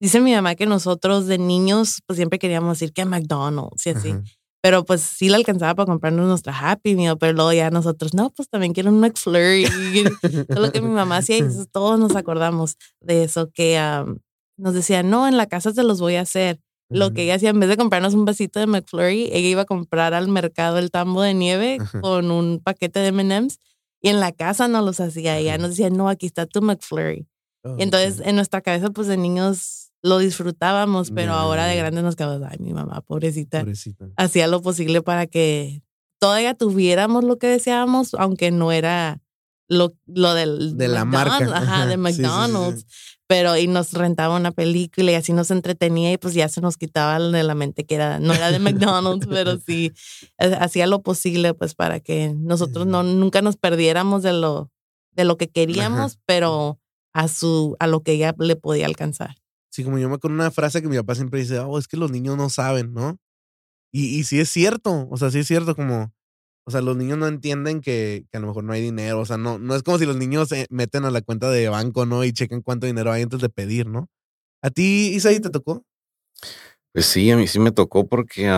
Dice 0.00 0.20
mi 0.20 0.34
mamá 0.34 0.54
que 0.54 0.66
nosotros 0.66 1.26
de 1.26 1.38
niños 1.38 2.00
pues 2.06 2.16
siempre 2.16 2.38
queríamos 2.38 2.80
ir 2.82 2.92
que 2.92 3.02
a 3.02 3.06
McDonald's 3.06 3.86
y 3.86 3.90
así. 3.90 4.10
Ajá. 4.10 4.22
Pero 4.62 4.84
pues 4.84 5.00
sí 5.00 5.28
le 5.28 5.36
alcanzaba 5.36 5.74
para 5.74 5.86
comprarnos 5.86 6.28
nuestra 6.28 6.52
Happy 6.52 6.94
Meal, 6.94 7.16
pero 7.18 7.32
luego 7.32 7.52
ya 7.52 7.70
nosotros, 7.70 8.12
no, 8.12 8.30
pues 8.30 8.48
también 8.50 8.74
quiero 8.74 8.90
un 8.90 9.00
McFlurry. 9.00 9.64
Todo 10.48 10.60
lo 10.60 10.72
que 10.72 10.82
mi 10.82 10.90
mamá 10.90 11.18
hacía 11.18 11.38
y 11.38 11.44
todos 11.72 11.98
nos 11.98 12.14
acordamos 12.14 12.76
de 13.00 13.24
eso, 13.24 13.50
que 13.50 13.80
um, 13.80 14.18
nos 14.58 14.74
decía, 14.74 15.02
no, 15.02 15.26
en 15.26 15.38
la 15.38 15.46
casa 15.46 15.72
se 15.72 15.82
los 15.82 16.00
voy 16.00 16.16
a 16.16 16.22
hacer. 16.22 16.60
Lo 16.92 17.12
que 17.12 17.22
ella 17.22 17.36
hacía, 17.36 17.50
en 17.50 17.60
vez 17.60 17.68
de 17.68 17.76
comprarnos 17.76 18.14
un 18.14 18.24
vasito 18.24 18.58
de 18.58 18.66
McFlurry, 18.66 19.30
ella 19.32 19.48
iba 19.48 19.62
a 19.62 19.64
comprar 19.64 20.12
al 20.12 20.26
mercado 20.26 20.78
el 20.78 20.90
tambo 20.90 21.22
de 21.22 21.34
nieve 21.34 21.78
Ajá. 21.80 22.00
con 22.00 22.32
un 22.32 22.58
paquete 22.58 22.98
de 22.98 23.06
M&M's 23.08 23.60
y 24.02 24.08
en 24.08 24.18
la 24.18 24.32
casa 24.32 24.66
no 24.66 24.82
los 24.82 24.98
hacía. 24.98 25.38
Ella 25.38 25.56
nos 25.56 25.70
decía, 25.70 25.88
no, 25.88 26.08
aquí 26.08 26.26
está 26.26 26.46
tu 26.46 26.60
McFlurry. 26.62 27.28
Oh, 27.62 27.76
y 27.78 27.82
entonces 27.84 28.18
okay. 28.18 28.30
en 28.30 28.36
nuestra 28.36 28.60
cabeza, 28.60 28.90
pues 28.90 29.06
de 29.06 29.16
niños 29.16 29.89
lo 30.02 30.18
disfrutábamos, 30.18 31.10
pero 31.10 31.32
yeah. 31.32 31.40
ahora 31.40 31.66
de 31.66 31.76
grandes 31.76 32.02
nos 32.02 32.16
quedamos, 32.16 32.48
ay, 32.50 32.58
mi 32.58 32.72
mamá, 32.72 33.02
pobrecita, 33.02 33.60
pobrecita, 33.60 34.06
hacía 34.16 34.46
lo 34.46 34.62
posible 34.62 35.02
para 35.02 35.26
que 35.26 35.82
todavía 36.18 36.54
tuviéramos 36.54 37.24
lo 37.24 37.38
que 37.38 37.48
deseábamos, 37.48 38.14
aunque 38.14 38.50
no 38.50 38.72
era 38.72 39.20
lo, 39.68 39.92
lo 40.06 40.34
del 40.34 40.76
de 40.76 40.88
la 40.88 41.04
marca, 41.04 41.48
ajá, 41.56 41.86
de 41.86 41.96
McDonald's. 41.96 42.80
Sí, 42.80 42.86
sí, 42.88 42.94
sí. 42.96 43.16
pero 43.26 43.56
y 43.56 43.68
nos 43.68 43.92
rentaba 43.92 44.36
una 44.36 44.50
película 44.50 45.12
y 45.12 45.14
así 45.14 45.32
nos 45.32 45.50
entretenía 45.50 46.12
y 46.12 46.18
pues 46.18 46.34
ya 46.34 46.48
se 46.48 46.60
nos 46.60 46.76
quitaba 46.76 47.18
de 47.20 47.42
la 47.42 47.54
mente 47.54 47.84
que 47.84 47.94
era, 47.94 48.18
no 48.18 48.32
era 48.34 48.50
de 48.50 48.58
McDonald's, 48.58 49.26
pero 49.28 49.58
sí 49.58 49.92
eh, 50.38 50.56
hacía 50.58 50.86
lo 50.86 51.02
posible 51.02 51.54
pues 51.54 51.74
para 51.74 52.00
que 52.00 52.34
nosotros 52.36 52.86
no, 52.86 53.02
nunca 53.02 53.42
nos 53.42 53.56
perdiéramos 53.56 54.22
de 54.22 54.32
lo, 54.32 54.70
de 55.12 55.24
lo 55.24 55.36
que 55.36 55.48
queríamos, 55.48 56.18
pero 56.26 56.80
a 57.12 57.28
su, 57.28 57.76
a 57.78 57.86
lo 57.86 58.02
que 58.02 58.12
ella 58.12 58.34
le 58.38 58.56
podía 58.56 58.86
alcanzar. 58.86 59.36
Sí, 59.70 59.84
como 59.84 59.98
yo 59.98 60.08
me 60.08 60.16
acuerdo 60.16 60.34
una 60.34 60.50
frase 60.50 60.82
que 60.82 60.88
mi 60.88 60.96
papá 60.96 61.14
siempre 61.14 61.40
dice, 61.40 61.58
oh, 61.60 61.78
es 61.78 61.88
que 61.88 61.96
los 61.96 62.10
niños 62.10 62.36
no 62.36 62.50
saben, 62.50 62.92
¿no? 62.92 63.18
Y, 63.92 64.18
y 64.18 64.24
sí 64.24 64.40
es 64.40 64.50
cierto, 64.50 65.08
o 65.10 65.16
sea, 65.16 65.30
sí 65.30 65.40
es 65.40 65.46
cierto, 65.46 65.74
como, 65.74 66.12
o 66.64 66.70
sea, 66.70 66.80
los 66.82 66.96
niños 66.96 67.18
no 67.18 67.26
entienden 67.26 67.80
que, 67.80 68.26
que, 68.30 68.36
a 68.36 68.40
lo 68.40 68.48
mejor 68.48 68.64
no 68.64 68.72
hay 68.72 68.82
dinero. 68.82 69.20
O 69.20 69.26
sea, 69.26 69.36
no, 69.36 69.58
no 69.58 69.74
es 69.74 69.82
como 69.82 69.98
si 69.98 70.06
los 70.06 70.16
niños 70.16 70.48
se 70.48 70.66
meten 70.70 71.04
a 71.04 71.10
la 71.10 71.22
cuenta 71.22 71.50
de 71.50 71.68
banco, 71.68 72.06
¿no? 72.06 72.24
Y 72.24 72.32
chequen 72.32 72.62
cuánto 72.62 72.86
dinero 72.86 73.10
hay 73.10 73.22
antes 73.22 73.40
de 73.40 73.48
pedir, 73.48 73.86
¿no? 73.86 74.08
¿A 74.62 74.70
ti, 74.70 75.12
Isaí, 75.14 75.40
te 75.40 75.50
tocó? 75.50 75.84
Pues 76.92 77.06
sí, 77.06 77.30
a 77.30 77.36
mí 77.36 77.46
sí 77.46 77.58
me 77.58 77.72
tocó 77.72 78.06
porque 78.06 78.50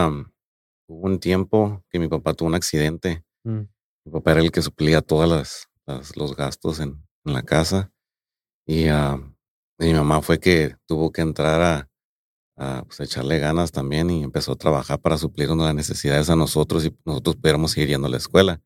hubo 0.89 1.07
un 1.07 1.21
tiempo 1.21 1.85
que 1.91 1.99
mi 1.99 2.09
papá 2.09 2.35
tuvo 2.35 2.49
un 2.49 2.55
accidente. 2.55 3.25
Mm. 3.45 3.63
Mi 4.05 4.13
papá 4.13 4.33
era 4.33 4.41
el 4.41 4.51
que 4.51 4.63
suplía 4.63 5.01
todos 5.01 5.29
las, 5.29 5.69
los 6.17 6.35
gastos 6.35 6.81
en, 6.81 7.07
en, 7.25 7.33
la 7.33 7.43
casa. 7.43 7.93
Y, 8.67 8.89
mi 9.87 9.95
mamá 9.95 10.22
fue 10.22 10.39
que 10.39 10.76
tuvo 10.87 11.11
que 11.12 11.22
entrar 11.22 11.61
a, 11.61 11.89
a 12.57 12.85
pues, 12.85 13.01
echarle 13.01 13.39
ganas 13.39 13.72
también 13.72 14.11
y 14.11 14.22
empezó 14.22 14.53
a 14.53 14.57
trabajar 14.57 15.01
para 15.01 15.18
suplirnos 15.18 15.59
las 15.59 15.74
necesidades 15.74 16.30
a 16.30 16.37
nosotros 16.37 16.85
y 16.85 16.97
nosotros 17.05 17.37
pudiéramos 17.37 17.72
seguir 17.72 17.89
yendo 17.91 18.07
a 18.07 18.11
la 18.11 18.16
escuela. 18.16 18.61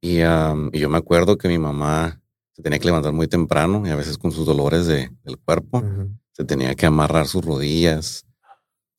Y, 0.00 0.18
yo 0.18 0.90
me 0.90 0.98
acuerdo 0.98 1.38
que 1.38 1.48
mi 1.48 1.58
mamá 1.58 2.20
se 2.52 2.62
tenía 2.62 2.78
que 2.78 2.84
levantar 2.84 3.14
muy 3.14 3.26
temprano 3.26 3.86
y 3.86 3.90
a 3.90 3.96
veces 3.96 4.18
con 4.18 4.32
sus 4.32 4.44
dolores 4.44 4.86
de, 4.86 5.10
del 5.24 5.38
cuerpo 5.38 5.82
se 6.32 6.44
tenía 6.44 6.74
que 6.74 6.84
amarrar 6.84 7.26
sus 7.26 7.42
rodillas 7.42 8.26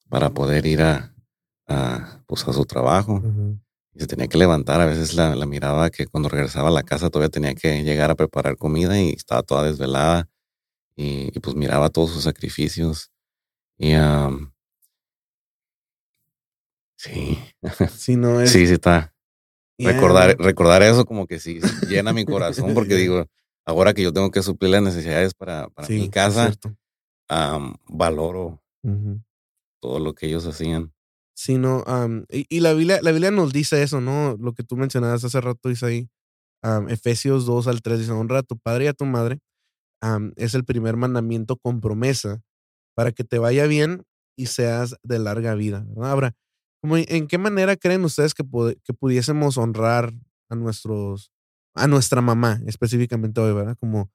para 0.09 0.32
poder 0.32 0.65
ir 0.65 0.82
a, 0.82 1.13
a, 1.67 2.23
pues, 2.26 2.47
a 2.47 2.53
su 2.53 2.65
trabajo. 2.65 3.21
Y 3.93 3.99
se 3.99 4.07
tenía 4.07 4.28
que 4.28 4.38
levantar. 4.38 4.82
A 4.82 4.88
veces 4.88 5.13
la, 5.13 5.36
la 5.36 5.45
miraba 5.45 5.91
que 5.91 6.07
cuando 6.07 6.28
regresaba 6.28 6.69
a 6.69 6.71
la 6.71 6.84
casa 6.84 7.09
todavía 7.09 7.30
tenía 7.30 7.53
que 7.53 7.84
llegar 7.84 8.09
a 8.09 8.15
preparar 8.15 8.57
comida 8.57 8.99
y 8.99 9.09
estaba 9.11 9.43
toda 9.43 9.63
desvelada. 9.63 10.28
Y, 10.96 11.36
y 11.36 11.39
pues 11.39 11.56
miraba 11.56 11.89
todos 11.89 12.12
sus 12.12 12.24
sacrificios 12.24 13.12
y 13.78 13.93
sí. 16.98 17.38
Sí, 17.89 18.16
no 18.16 18.39
es. 18.41 18.52
Sí, 18.52 18.66
sí 18.68 18.74
está. 18.74 19.14
Recordar, 19.78 20.38
recordar 20.39 20.84
eso 20.84 21.06
como 21.06 21.28
que 21.28 21.39
sí, 21.39 21.60
llena 21.89 22.14
mi 22.14 22.24
corazón 22.24 22.74
porque 22.74 22.96
digo, 22.96 23.26
ahora 23.66 23.93
que 23.93 24.04
yo 24.04 24.14
tengo 24.14 24.32
que 24.32 24.41
suplir 24.41 24.72
las 24.72 24.84
necesidades 24.84 25.34
para, 25.34 25.68
para 25.70 25.89
mi 25.89 26.10
casa, 26.10 26.54
valoro 27.88 28.62
todo 29.82 30.00
lo 30.00 30.14
que 30.14 30.28
ellos 30.28 30.46
hacían. 30.46 30.93
Sí, 31.38 31.58
no, 31.58 31.84
y, 32.30 32.60
la, 32.62 32.74
Biblia, 32.74 33.00
la 33.02 33.12
Biblia 33.12 33.32
nos 33.32 33.52
dice 33.52 33.84
eso, 33.84 34.00
¿no? 34.00 34.38
Lo 34.39 34.54
que 34.54 34.64
tú 34.64 34.78
mencionabas 34.78 35.26
hace 35.26 35.41
rato, 35.41 35.68
dice 35.68 35.86
ahí, 35.86 36.10
Efesios 36.88 37.46
2 37.46 37.68
al 37.68 37.82
3, 37.82 38.00
dice, 38.00 38.12
honra 38.12 38.39
a 38.39 38.43
tu 38.43 38.58
padre 38.58 38.86
y 38.86 38.88
a 38.88 38.93
tu 38.93 39.06
madre. 39.06 39.39
Es 40.36 40.54
el 40.54 40.66
primer 40.66 40.98
mandamiento 40.98 41.58
con 41.58 41.82
promesa 41.82 42.41
para 42.96 43.12
que 43.12 43.24
te 43.24 43.39
vaya 43.39 43.68
bien 43.68 44.04
y 44.38 44.48
seas 44.48 44.96
de 45.04 45.20
larga 45.20 45.56
vida, 45.56 45.86
¿verdad? 45.88 46.12
Ahora, 46.12 46.36
¿en 46.84 47.28
qué 47.28 47.38
manera 47.38 47.76
creen 47.76 48.04
ustedes 48.04 48.34
que, 48.34 48.43
que 48.84 48.93
pudiésemos 48.93 49.58
honrar 49.58 50.14
a 50.50 50.56
nuestros, 50.56 51.32
a 51.74 51.88
nuestra 51.88 52.22
mamá 52.22 52.62
específicamente 52.66 53.41
hoy, 53.41 53.54
¿verdad? 53.54 53.78
Como, 53.80 54.12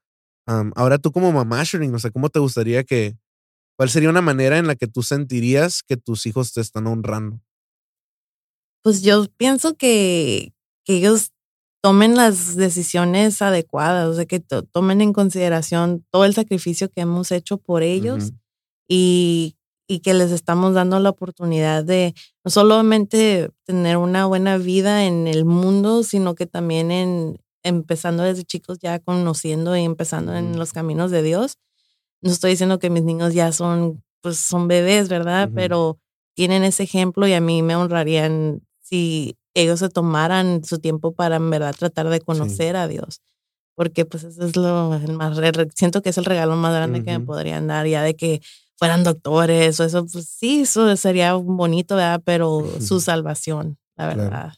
ahora 0.46 0.98
tú 0.98 1.12
como 1.12 1.32
mamá, 1.32 1.62
Shireen, 1.64 1.92
no 1.92 1.98
sé, 1.98 2.10
¿cómo 2.10 2.28
te 2.28 2.38
gustaría 2.38 2.84
que, 2.84 3.18
cuál 3.76 3.90
sería 3.90 4.10
una 4.10 4.22
manera 4.22 4.58
en 4.58 4.66
la 4.66 4.76
que 4.76 4.86
tú 4.86 5.02
sentirías 5.02 5.82
que 5.82 5.96
tus 5.96 6.26
hijos 6.26 6.52
te 6.52 6.60
están 6.60 6.86
honrando? 6.86 7.40
Pues 8.82 9.02
yo 9.02 9.26
pienso 9.36 9.76
que, 9.76 10.54
que 10.84 10.96
ellos 10.96 11.32
tomen 11.82 12.16
las 12.16 12.56
decisiones 12.56 13.40
adecuadas, 13.42 14.08
o 14.08 14.14
sea, 14.14 14.26
que 14.26 14.40
tomen 14.40 15.00
en 15.00 15.12
consideración 15.12 16.04
todo 16.10 16.24
el 16.24 16.34
sacrificio 16.34 16.90
que 16.90 17.00
hemos 17.00 17.32
hecho 17.32 17.56
por 17.56 17.82
ellos 17.82 18.32
y, 18.88 19.56
y 19.88 20.00
que 20.00 20.14
les 20.14 20.30
estamos 20.30 20.74
dando 20.74 20.98
la 21.00 21.10
oportunidad 21.10 21.84
de 21.84 22.14
no 22.44 22.50
solamente 22.50 23.50
tener 23.64 23.96
una 23.96 24.26
buena 24.26 24.58
vida 24.58 25.06
en 25.06 25.26
el 25.26 25.44
mundo, 25.44 26.02
sino 26.02 26.34
que 26.34 26.46
también 26.46 26.90
en 26.90 27.38
empezando 27.62 28.22
desde 28.22 28.44
chicos 28.44 28.78
ya 28.80 28.98
conociendo 28.98 29.76
y 29.76 29.82
empezando 29.82 30.34
en 30.34 30.58
los 30.58 30.72
caminos 30.72 31.10
de 31.10 31.22
Dios. 31.22 31.58
No 32.22 32.30
estoy 32.30 32.52
diciendo 32.52 32.78
que 32.78 32.90
mis 32.90 33.02
niños 33.02 33.34
ya 33.34 33.52
son 33.52 34.02
pues 34.22 34.38
son 34.38 34.68
bebés, 34.68 35.08
¿verdad? 35.08 35.50
Pero 35.54 35.98
tienen 36.34 36.62
ese 36.62 36.82
ejemplo 36.82 37.26
y 37.26 37.32
a 37.32 37.40
mí 37.40 37.62
me 37.62 37.76
honrarían 37.76 38.62
si 38.82 39.36
ellos 39.54 39.80
se 39.80 39.88
tomaran 39.88 40.64
su 40.64 40.78
tiempo 40.78 41.12
para 41.12 41.36
en 41.36 41.50
verdad 41.50 41.74
tratar 41.76 42.08
de 42.08 42.20
conocer 42.20 42.76
a 42.76 42.88
Dios. 42.88 43.20
Porque 43.74 44.04
pues 44.04 44.24
eso 44.24 44.44
es 44.44 44.56
lo 44.56 44.98
más, 45.16 45.38
siento 45.74 46.02
que 46.02 46.10
es 46.10 46.18
el 46.18 46.24
regalo 46.24 46.56
más 46.56 46.74
grande 46.74 47.02
que 47.02 47.18
me 47.18 47.24
podrían 47.24 47.66
dar, 47.66 47.86
ya 47.86 48.02
de 48.02 48.14
que 48.14 48.40
fueran 48.76 49.04
doctores 49.04 49.78
o 49.80 49.84
eso, 49.84 50.06
pues 50.06 50.26
sí, 50.26 50.62
eso 50.62 50.96
sería 50.96 51.34
bonito, 51.34 51.96
¿verdad? 51.96 52.22
Pero 52.24 52.66
su 52.80 53.00
salvación, 53.00 53.78
la 53.96 54.06
verdad. 54.06 54.54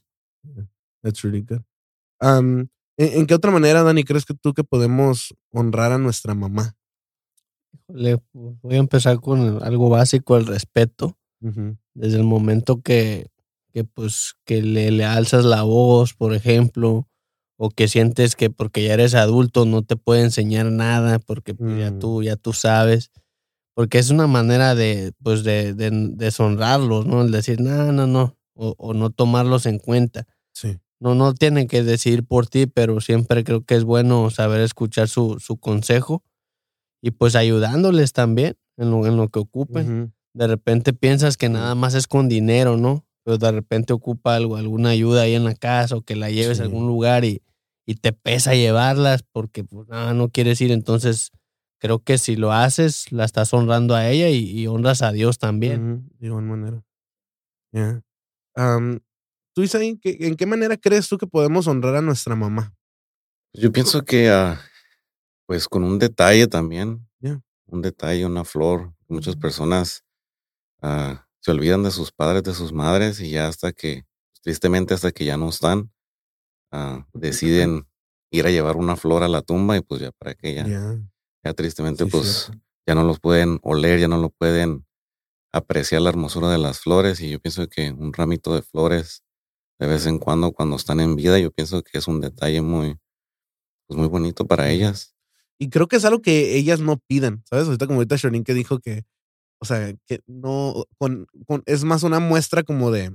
That's 1.02 1.22
really 1.22 1.42
good. 1.42 1.62
¿en, 2.96 3.26
qué 3.26 3.34
otra 3.34 3.50
manera, 3.50 3.82
Dani, 3.82 4.04
crees 4.04 4.24
que 4.24 4.34
tú 4.34 4.54
que 4.54 4.62
podemos 4.62 5.34
honrar 5.50 5.92
a 5.92 5.98
nuestra 5.98 6.34
mamá? 6.34 6.76
Le, 7.88 8.18
voy 8.32 8.76
a 8.76 8.78
empezar 8.78 9.20
con 9.20 9.62
algo 9.62 9.88
básico, 9.88 10.36
el 10.36 10.46
respeto. 10.46 11.18
Desde 11.94 12.18
el 12.18 12.22
momento 12.22 12.80
que, 12.80 13.26
que 13.72 13.84
pues, 13.84 14.34
que 14.44 14.62
le, 14.62 14.90
le 14.90 15.04
alzas 15.04 15.44
la 15.44 15.62
voz, 15.62 16.14
por 16.14 16.34
ejemplo, 16.34 17.08
o 17.56 17.70
que 17.70 17.88
sientes 17.88 18.36
que 18.36 18.50
porque 18.50 18.84
ya 18.84 18.94
eres 18.94 19.14
adulto 19.14 19.66
no 19.66 19.82
te 19.82 19.96
puede 19.96 20.22
enseñar 20.22 20.66
nada 20.66 21.18
porque 21.18 21.54
pues, 21.54 21.78
ya, 21.78 21.90
mm. 21.90 21.98
tú, 21.98 22.22
ya 22.22 22.36
tú 22.36 22.52
sabes 22.52 23.10
porque 23.74 23.98
es 23.98 24.10
una 24.10 24.26
manera 24.26 24.74
de, 24.74 25.12
pues, 25.22 25.44
de, 25.44 25.74
de 25.74 25.90
deshonrarlos, 26.14 27.06
¿no? 27.06 27.22
El 27.22 27.30
decir, 27.30 27.60
no, 27.60 27.92
no, 27.92 28.06
no, 28.06 28.36
o, 28.54 28.74
o, 28.76 28.94
no 28.94 29.10
tomarlos 29.10 29.66
en 29.66 29.78
cuenta. 29.78 30.26
Sí. 30.52 30.78
No, 31.00 31.14
no 31.14 31.34
tienen 31.34 31.66
que 31.66 31.82
decidir 31.82 32.24
por 32.24 32.46
ti, 32.46 32.66
pero 32.66 33.00
siempre 33.00 33.44
creo 33.44 33.64
que 33.64 33.74
es 33.74 33.84
bueno 33.84 34.30
saber 34.30 34.60
escuchar 34.60 35.08
su, 35.08 35.38
su 35.40 35.56
consejo 35.56 36.22
y 37.02 37.12
pues 37.12 37.34
ayudándoles 37.34 38.12
también 38.12 38.56
en 38.76 38.90
lo, 38.90 39.06
en 39.06 39.16
lo 39.16 39.28
que 39.28 39.40
ocupen. 39.40 40.14
De 40.34 40.46
repente 40.46 40.92
piensas 40.92 41.36
que 41.36 41.48
nada 41.48 41.74
más 41.74 41.94
es 41.94 42.06
con 42.06 42.28
dinero, 42.28 42.76
¿no? 42.76 43.04
Pero 43.24 43.38
de 43.38 43.52
repente 43.52 43.92
ocupa 43.92 44.34
algo, 44.34 44.56
alguna 44.56 44.90
ayuda 44.90 45.22
ahí 45.22 45.34
en 45.34 45.44
la 45.44 45.54
casa 45.54 45.96
o 45.96 46.02
que 46.02 46.16
la 46.16 46.30
lleves 46.30 46.60
a 46.60 46.64
algún 46.64 46.86
lugar 46.86 47.24
y, 47.24 47.42
y 47.86 47.96
te 47.96 48.12
pesa 48.12 48.54
llevarlas 48.54 49.22
porque 49.22 49.64
pues, 49.64 49.88
no, 49.88 50.14
no 50.14 50.28
quieres 50.28 50.60
ir, 50.60 50.72
entonces 50.72 51.30
creo 51.82 51.98
que 51.98 52.16
si 52.16 52.36
lo 52.36 52.52
haces, 52.52 53.10
la 53.10 53.24
estás 53.24 53.52
honrando 53.52 53.96
a 53.96 54.08
ella 54.08 54.28
y, 54.28 54.66
honras 54.68 55.02
a 55.02 55.10
Dios 55.10 55.38
también. 55.38 56.08
de 56.20 56.28
igual 56.28 56.44
manera. 56.44 56.84
Yeah. 57.72 58.02
tú, 59.52 59.62
Isaí, 59.62 59.98
¿en 60.04 60.36
qué 60.36 60.46
manera 60.46 60.76
crees 60.76 61.08
tú 61.08 61.18
que 61.18 61.26
podemos 61.26 61.66
honrar 61.66 61.96
a 61.96 62.00
nuestra 62.00 62.36
mamá? 62.36 62.72
Yo 63.52 63.72
pienso 63.72 64.04
que, 64.04 64.30
ah, 64.30 64.60
pues, 65.46 65.66
con 65.66 65.82
un 65.82 65.98
detalle 65.98 66.46
también. 66.46 67.08
Un 67.66 67.80
detalle, 67.80 68.26
una 68.26 68.44
flor. 68.44 68.92
Muchas 69.08 69.34
personas 69.34 70.04
ah, 70.82 71.26
se 71.42 71.50
olvidan 71.50 71.82
de 71.82 71.90
sus 71.90 72.12
padres, 72.12 72.42
de 72.44 72.54
sus 72.54 72.72
madres, 72.72 73.20
y 73.20 73.30
ya 73.30 73.48
hasta 73.48 73.72
que, 73.72 74.04
tristemente, 74.42 74.94
hasta 74.94 75.12
que 75.12 75.26
ya 75.26 75.36
no 75.36 75.50
están, 75.50 75.92
ah, 76.70 77.06
deciden 77.12 77.86
ir 78.30 78.46
a 78.46 78.50
llevar 78.50 78.76
una 78.76 78.96
flor 78.96 79.22
a 79.22 79.28
la 79.28 79.42
tumba 79.42 79.76
y 79.76 79.82
pues 79.82 80.00
ya 80.00 80.12
para 80.12 80.34
que 80.34 80.54
ya 80.54 80.64
ya 81.44 81.54
tristemente, 81.54 82.06
pues 82.06 82.50
ya 82.86 82.94
no 82.94 83.04
los 83.04 83.20
pueden 83.20 83.58
oler, 83.62 84.00
ya 84.00 84.08
no 84.08 84.18
lo 84.18 84.30
pueden 84.30 84.86
apreciar 85.52 86.02
la 86.02 86.10
hermosura 86.10 86.50
de 86.50 86.58
las 86.58 86.80
flores. 86.80 87.20
Y 87.20 87.30
yo 87.30 87.40
pienso 87.40 87.68
que 87.68 87.90
un 87.90 88.12
ramito 88.12 88.54
de 88.54 88.62
flores 88.62 89.24
de 89.78 89.86
vez 89.88 90.06
en 90.06 90.18
cuando, 90.18 90.52
cuando 90.52 90.76
están 90.76 91.00
en 91.00 91.16
vida, 91.16 91.38
yo 91.38 91.50
pienso 91.50 91.82
que 91.82 91.98
es 91.98 92.06
un 92.06 92.20
detalle 92.20 92.62
muy, 92.62 92.96
pues 93.86 93.98
muy 93.98 94.08
bonito 94.08 94.46
para 94.46 94.70
ellas. 94.70 95.14
Y 95.58 95.70
creo 95.70 95.88
que 95.88 95.96
es 95.96 96.04
algo 96.04 96.22
que 96.22 96.56
ellas 96.56 96.80
no 96.80 96.98
piden, 96.98 97.42
¿sabes? 97.48 97.66
Ahorita 97.66 97.86
como 97.86 97.98
ahorita 97.98 98.16
Shorin 98.16 98.44
que 98.44 98.54
dijo 98.54 98.78
que, 98.78 99.04
o 99.62 99.64
sea, 99.64 99.94
que 100.06 100.18
no, 100.26 100.86
con, 100.98 101.26
con, 101.46 101.62
es 101.66 101.84
más 101.84 102.02
una 102.02 102.18
muestra 102.18 102.64
como 102.64 102.90
de, 102.90 103.14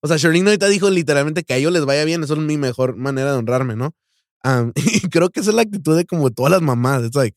o 0.00 0.08
sea, 0.08 0.16
Shorin 0.16 0.46
ahorita 0.46 0.68
dijo 0.68 0.88
literalmente 0.88 1.42
que 1.42 1.52
a 1.52 1.58
ellos 1.58 1.70
les 1.70 1.84
vaya 1.84 2.06
bien, 2.06 2.24
eso 2.24 2.32
es 2.32 2.40
mi 2.40 2.56
mejor 2.56 2.96
manera 2.96 3.32
de 3.32 3.36
honrarme, 3.36 3.76
¿no? 3.76 3.94
y 4.74 5.08
creo 5.10 5.28
que 5.28 5.40
esa 5.40 5.50
es 5.50 5.56
la 5.56 5.62
actitud 5.62 5.94
de 5.98 6.06
como 6.06 6.30
todas 6.30 6.50
las 6.50 6.62
mamás. 6.62 7.02
Es 7.02 7.14
like, 7.14 7.36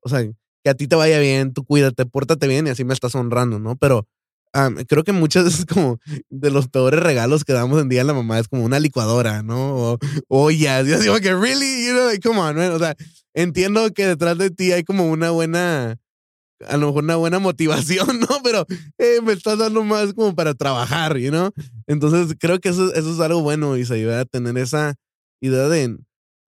o 0.00 0.08
sea, 0.08 0.26
que 0.64 0.70
a 0.70 0.74
ti 0.74 0.86
te 0.86 0.96
vaya 0.96 1.18
bien, 1.18 1.52
tú 1.52 1.62
cuídate, 1.62 2.06
pórtate 2.06 2.46
bien 2.48 2.66
y 2.66 2.70
así 2.70 2.84
me 2.84 2.94
estás 2.94 3.14
honrando, 3.14 3.58
¿no? 3.58 3.76
Pero 3.76 4.08
am, 4.54 4.76
creo 4.88 5.04
que 5.04 5.12
muchas 5.12 5.44
veces 5.44 5.66
como 5.66 5.98
de 6.30 6.50
los 6.50 6.68
peores 6.68 7.00
regalos 7.00 7.44
que 7.44 7.52
damos 7.52 7.82
en 7.82 7.90
día 7.90 8.00
a 8.00 8.04
la 8.04 8.14
mamá 8.14 8.38
es 8.38 8.48
como 8.48 8.64
una 8.64 8.80
licuadora, 8.80 9.42
¿no? 9.42 9.74
O 9.74 9.98
ollas. 10.28 10.86
Yo 10.86 10.98
digo 11.00 11.20
que, 11.20 11.34
really, 11.34 11.86
you 11.86 11.92
know, 11.92 12.06
like, 12.06 12.26
come 12.26 12.40
on, 12.40 12.56
man. 12.56 12.72
O 12.72 12.78
sea, 12.78 12.96
entiendo 13.34 13.92
que 13.92 14.06
detrás 14.06 14.38
de 14.38 14.50
ti 14.50 14.72
hay 14.72 14.84
como 14.84 15.10
una 15.10 15.30
buena, 15.30 15.98
a 16.66 16.76
lo 16.76 16.88
mejor 16.88 17.04
una 17.04 17.16
buena 17.16 17.38
motivación, 17.38 18.06
¿no? 18.20 18.28
Pero 18.42 18.66
eh, 18.98 19.20
me 19.22 19.32
estás 19.32 19.58
dando 19.58 19.84
más 19.84 20.14
como 20.14 20.34
para 20.34 20.54
trabajar, 20.54 21.18
you 21.18 21.30
know? 21.30 21.50
Entonces 21.86 22.36
creo 22.38 22.60
que 22.60 22.70
eso, 22.70 22.92
eso 22.94 23.12
es 23.12 23.20
algo 23.20 23.42
bueno 23.42 23.76
y 23.76 23.84
se 23.84 23.94
ayuda 23.94 24.20
a 24.20 24.24
tener 24.24 24.56
esa 24.58 24.94
idea 25.40 25.68
de 25.68 25.98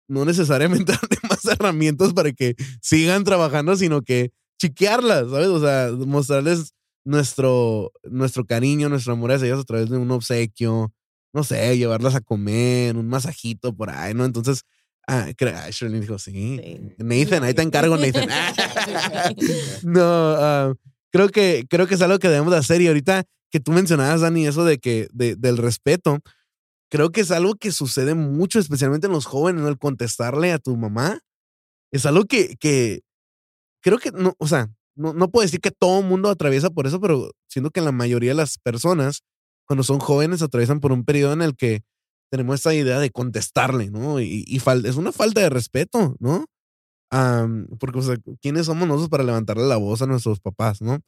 no 0.09 0.25
necesariamente 0.25 0.93
darle 1.01 1.19
más 1.29 1.45
herramientas 1.45 2.13
para 2.13 2.33
que 2.33 2.57
sigan 2.81 3.25
trabajando, 3.25 3.77
sino 3.77 4.03
que 4.03 4.33
chiquearlas, 4.59 5.31
¿sabes? 5.31 5.49
O 5.49 5.61
sea, 5.61 5.91
mostrarles 5.93 6.73
nuestro, 7.05 7.93
nuestro 8.05 8.45
cariño, 8.45 8.89
nuestro 8.89 9.13
amor 9.13 9.33
hacia 9.33 9.47
ellas 9.47 9.61
a 9.61 9.65
través 9.65 9.89
de 9.89 9.99
un 9.99 10.11
obsequio, 10.11 10.93
no 11.33 11.45
sé, 11.45 11.77
llevarlas 11.77 12.15
a 12.15 12.21
comer, 12.21 12.97
un 12.97 13.09
masajito 13.09 13.75
por 13.75 13.91
ahí, 13.91 14.15
¿no? 14.15 14.25
Entonces, 14.25 14.63
ah, 15.09 15.71
Shirley 15.71 16.01
dijo, 16.01 16.19
sí. 16.19 16.61
Sí. 16.63 16.81
Nathan, 16.99 17.43
ahí 17.45 17.55
te 17.55 17.63
encargo, 17.63 17.97
Nathan. 17.97 18.29
no, 19.83 20.03
ah, 20.05 20.75
creo 21.11 21.29
que, 21.29 21.67
creo 21.69 21.87
que 21.87 21.95
es 21.95 22.03
algo 22.03 22.19
que 22.19 22.29
debemos 22.29 22.53
de 22.53 22.59
hacer. 22.59 22.81
Y 22.81 22.87
ahorita 22.89 23.25
que 23.51 23.61
tú 23.61 23.73
mencionabas, 23.73 24.21
Dani, 24.21 24.47
eso 24.47 24.65
de 24.65 24.79
que, 24.79 25.09
de- 25.13 25.37
del 25.37 25.57
respeto, 25.57 26.19
creo 26.91 27.11
que 27.11 27.23
es 27.23 27.31
algo 27.31 27.55
que 27.55 27.73
sucede 27.73 28.15
mucho, 28.15 28.59
especialmente 28.59 29.07
en 29.07 29.13
los 29.13 29.27
jóvenes, 29.27 29.63
¿no? 29.63 29.69
El 29.69 29.79
contestarle 29.79 30.53
a 30.53 30.59
tu 30.59 30.77
mamá. 30.77 31.21
Es 31.91 32.05
algo 32.07 32.25
que, 32.25 32.57
que 32.61 33.01
creo 33.83 33.99
que 33.99 34.13
no, 34.13 34.35
o 34.39 34.47
sea, 34.47 34.69
no, 34.95 35.15
no 35.15 35.31
puedo 35.31 35.45
decir 35.45 35.61
que 35.61 35.71
todo 35.71 36.01
el 36.01 36.07
mundo 36.07 36.29
atraviesa 36.29 36.71
por 36.71 36.87
eso, 36.87 37.01
pero 37.01 37.31
siento 37.49 37.71
que 37.71 37.81
la 37.81 37.93
mayoría 37.93 38.31
de 38.31 38.37
las 38.37 38.59
personas, 38.59 39.23
cuando 39.67 39.83
son 39.85 39.99
jóvenes, 39.99 40.43
atraviesan 40.43 40.81
por 40.81 40.93
un 40.93 41.05
periodo 41.05 41.33
en 41.33 41.43
el 41.43 41.57
que 41.57 41.83
tenemos 42.31 42.57
esta 42.57 42.75
idea 42.75 42.99
de 42.99 43.11
contestarle, 43.11 43.91
¿no? 43.91 44.21
Y, 44.21 44.45
es 44.85 44.97
una 44.97 45.13
falta 45.13 45.41
de 45.41 45.51
respeto, 45.51 46.17
¿no? 46.19 46.47
Porque, 47.79 47.99
o 47.99 48.03
sea, 48.03 48.17
¿quiénes 48.41 48.67
somos 48.67 48.87
nosotros 48.87 49.09
para 49.09 49.25
levantarle 49.25 49.67
la 49.67 49.77
voz 49.77 50.03
a 50.03 50.07
nuestros 50.07 50.41
papás, 50.41 50.81
¿no? 50.83 51.01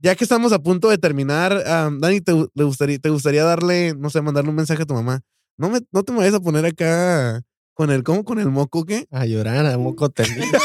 Ya 0.00 0.16
que 0.16 0.24
estamos 0.24 0.52
a 0.52 0.58
punto 0.58 0.90
de 0.90 0.98
terminar, 0.98 1.64
Dani, 1.64 2.20
¿te, 2.20 2.32
le 2.32 2.64
gustaría, 2.64 2.98
¿te 2.98 3.10
gustaría 3.10 3.44
darle, 3.44 3.94
no 3.96 4.10
sé, 4.10 4.20
mandarle 4.20 4.50
un 4.50 4.56
mensaje 4.56 4.82
a 4.82 4.86
tu 4.86 4.94
mamá? 4.94 5.20
No, 5.56 5.70
me, 5.70 5.80
no 5.92 6.02
te 6.02 6.12
me 6.12 6.18
vayas 6.18 6.34
a 6.34 6.40
poner 6.40 6.66
acá 6.66 7.42
con 7.74 7.90
el, 7.90 8.02
¿cómo? 8.02 8.24
Con 8.24 8.38
el 8.38 8.50
moco, 8.50 8.84
¿qué? 8.84 9.06
A 9.10 9.24
llorar, 9.26 9.66
a 9.66 9.78
moco 9.78 10.10
tendido. 10.10 10.58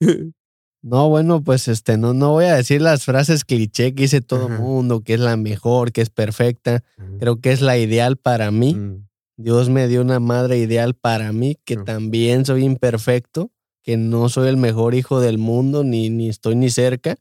No, 0.82 1.08
bueno, 1.08 1.42
pues 1.42 1.68
este, 1.68 1.96
no, 1.96 2.12
no 2.12 2.32
voy 2.32 2.46
a 2.46 2.56
decir 2.56 2.82
las 2.82 3.04
frases 3.04 3.44
cliché 3.44 3.94
que 3.94 4.02
dice 4.02 4.20
todo 4.20 4.46
el 4.48 4.52
mundo, 4.60 5.00
que 5.02 5.14
es 5.14 5.20
la 5.20 5.36
mejor, 5.36 5.92
que 5.92 6.00
es 6.00 6.10
perfecta. 6.10 6.82
Creo 7.18 7.40
que 7.40 7.52
es 7.52 7.60
la 7.60 7.78
ideal 7.78 8.16
para 8.16 8.50
mí. 8.50 8.74
Mm, 8.74 9.06
Dios 9.36 9.70
me 9.70 9.86
dio 9.88 10.02
una 10.02 10.18
madre 10.20 10.58
ideal 10.58 10.94
para 10.94 11.32
mí, 11.32 11.56
que 11.64 11.76
también 11.84 12.44
soy 12.44 12.64
imperfecto, 12.64 13.50
que 13.82 13.96
no 13.96 14.28
soy 14.28 14.48
el 14.48 14.56
mejor 14.56 14.94
hijo 14.94 15.20
del 15.20 15.38
mundo, 15.38 15.84
ni, 15.84 16.10
ni 16.10 16.28
estoy 16.28 16.56
ni 16.56 16.68
cerca, 16.70 17.16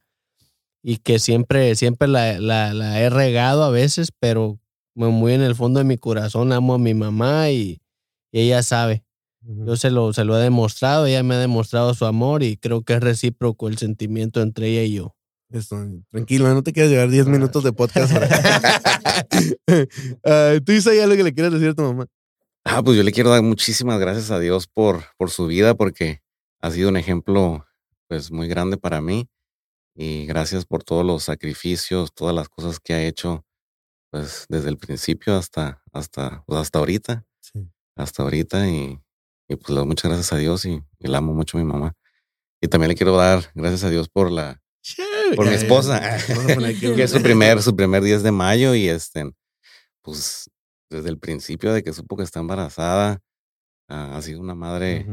y 0.83 0.97
que 0.97 1.19
siempre, 1.19 1.75
siempre 1.75 2.07
la, 2.07 2.39
la- 2.39 2.73
la 2.73 2.99
he 2.99 3.09
regado 3.11 3.63
a 3.63 3.69
veces, 3.69 4.11
pero 4.19 4.59
muy 4.95 5.09
muy 5.11 5.33
en 5.33 5.41
el 5.41 5.55
fondo 5.55 5.79
de 5.79 5.83
mi 5.85 5.97
corazón 5.97 6.51
amo 6.51 6.73
a 6.73 6.77
mi 6.79 6.93
mamá 6.95 7.49
y, 7.51 7.79
y 8.31 8.41
ella 8.41 8.61
sabe. 8.63 9.03
Yo 9.43 9.75
se 9.75 9.89
lo, 9.89 10.13
se 10.13 10.23
lo 10.23 10.37
he 10.37 10.41
demostrado, 10.41 11.05
ella 11.07 11.23
me 11.23 11.35
ha 11.35 11.39
demostrado 11.39 11.93
su 11.93 12.05
amor 12.05 12.43
y 12.43 12.57
creo 12.57 12.83
que 12.83 12.93
es 12.93 12.99
recíproco 12.99 13.67
el 13.67 13.77
sentimiento 13.77 14.41
entre 14.41 14.67
ella 14.67 14.83
y 14.83 14.93
yo. 14.93 15.15
Tranquilo, 16.11 16.53
no 16.53 16.63
te 16.63 16.71
quieras 16.71 16.91
llevar 16.91 17.09
10 17.09 17.27
minutos 17.27 17.63
de 17.63 17.73
podcast. 17.73 18.13
Ah, 20.25 20.53
¿Tú 20.65 20.71
dices 20.71 21.01
algo 21.01 21.15
que 21.15 21.23
le 21.23 21.33
quieras 21.33 21.51
decir 21.53 21.69
a 21.69 21.73
tu 21.73 21.81
mamá? 21.83 22.05
Ah, 22.63 22.81
pues 22.83 22.95
yo 22.95 23.03
le 23.03 23.11
quiero 23.11 23.29
dar 23.31 23.41
muchísimas 23.41 23.99
gracias 23.99 24.31
a 24.31 24.39
Dios 24.39 24.67
por, 24.67 25.03
por 25.17 25.29
su 25.29 25.47
vida, 25.47 25.73
porque 25.75 26.21
ha 26.61 26.71
sido 26.71 26.89
un 26.89 26.97
ejemplo 26.97 27.65
pues 28.07 28.31
muy 28.31 28.47
grande 28.47 28.77
para 28.77 29.01
mí. 29.01 29.27
Y 29.95 30.25
gracias 30.25 30.65
por 30.65 30.83
todos 30.83 31.05
los 31.05 31.23
sacrificios, 31.23 32.13
todas 32.13 32.33
las 32.33 32.47
cosas 32.49 32.79
que 32.79 32.93
ha 32.93 33.03
hecho, 33.03 33.45
pues 34.11 34.45
desde 34.47 34.69
el 34.69 34.77
principio 34.77 35.35
hasta, 35.35 35.81
hasta, 35.91 36.43
pues, 36.47 36.59
hasta 36.59 36.79
ahorita, 36.79 37.25
Sí. 37.41 37.67
hasta 37.95 38.23
ahorita. 38.23 38.69
Y, 38.69 38.99
y 39.51 39.55
pues 39.57 39.69
le 39.69 39.75
doy 39.75 39.85
muchas 39.87 40.09
gracias 40.09 40.33
a 40.33 40.37
Dios 40.37 40.65
y, 40.65 40.81
y 40.99 41.07
la 41.07 41.19
amo 41.19 41.33
mucho 41.33 41.57
a 41.57 41.61
mi 41.61 41.67
mamá. 41.67 41.93
Y 42.61 42.67
también 42.67 42.89
le 42.89 42.95
quiero 42.95 43.15
dar 43.17 43.51
gracias 43.55 43.83
a 43.83 43.89
Dios 43.89 44.07
por 44.09 44.31
la, 44.31 44.61
Por 45.35 45.45
mi 45.45 45.51
Ya, 45.51 45.57
esposa. 45.57 45.99
ya. 46.17 46.17
Que 46.95 47.03
es 47.03 47.11
su 47.11 47.21
primer, 47.21 47.61
su 47.61 47.75
primer 47.75 48.03
10 48.03 48.23
de 48.23 48.31
mayo 48.31 48.75
y 48.75 48.87
este, 48.89 49.31
pues 50.01 50.49
desde 50.89 51.09
el 51.09 51.17
principio 51.19 51.73
de 51.73 51.83
que 51.83 51.93
supo 51.93 52.17
que 52.17 52.23
está 52.23 52.39
embarazada, 52.39 53.19
ha 53.87 54.21
sido 54.21 54.39
una 54.41 54.55
madre 54.55 55.05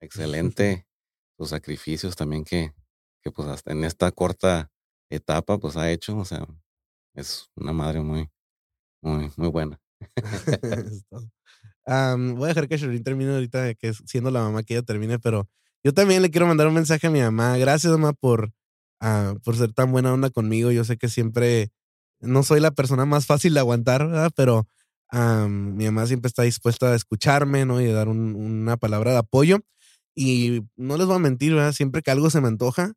excelente, 0.00 0.86
sus 1.38 1.50
sacrificios 1.50 2.16
también 2.16 2.44
que, 2.44 2.72
que 3.22 3.30
pues 3.30 3.48
hasta 3.48 3.72
en 3.72 3.84
esta 3.84 4.10
corta 4.12 4.70
etapa 5.10 5.58
pues 5.58 5.76
ha 5.76 5.90
hecho, 5.90 6.16
o 6.18 6.24
sea, 6.24 6.46
es 7.14 7.48
una 7.56 7.72
madre 7.72 8.00
muy, 8.00 8.30
muy, 9.02 9.30
muy 9.36 9.48
buena. 9.48 9.80
Am, 11.86 12.34
voy 12.36 12.46
a 12.46 12.48
dejar 12.48 12.68
que 12.68 12.76
Shirley 12.78 13.00
termine 13.02 13.32
ahorita, 13.34 13.74
que 13.74 13.92
siendo 14.06 14.30
la 14.30 14.42
mamá 14.42 14.62
que 14.62 14.74
ella 14.74 14.82
termine, 14.82 15.18
pero 15.18 15.48
yo 15.84 15.92
también 15.94 16.22
le 16.22 16.30
quiero 16.30 16.46
mandar 16.46 16.68
un 16.68 16.74
mensaje 16.74 17.06
a 17.08 17.10
mi 17.10 17.20
mamá. 17.20 17.56
Gracias, 17.58 17.92
mamá, 17.92 18.12
por, 18.12 18.52
ah, 19.00 19.34
por 19.44 19.56
ser 19.56 19.72
tan 19.72 19.90
buena 19.92 20.12
onda 20.12 20.30
conmigo. 20.30 20.70
Yo 20.70 20.84
sé 20.84 20.96
que 20.96 21.08
siempre 21.08 21.70
no 22.20 22.42
soy 22.44 22.60
la 22.60 22.70
persona 22.72 23.04
más 23.06 23.26
fácil 23.26 23.54
de 23.54 23.60
aguantar. 23.60 24.08
Pero 24.36 24.66
am, 25.10 25.74
mi 25.76 25.84
mamá 25.86 26.06
siempre 26.06 26.28
está 26.28 26.42
dispuesta 26.44 26.92
a 26.92 26.94
escucharme, 26.96 27.64
¿no? 27.66 27.80
Y 27.80 27.86
dar 27.92 28.08
un- 28.08 28.34
una 28.36 28.76
palabra 28.76 29.12
de 29.12 29.18
apoyo. 29.18 29.58
Y 30.14 30.62
no 30.76 30.96
les 30.96 31.06
voy 31.06 31.16
a 31.16 31.18
mentir. 31.18 31.54
Siempre 31.72 32.02
que 32.02 32.10
algo 32.12 32.30
se 32.30 32.40
me 32.40 32.48
antoja, 32.48 32.92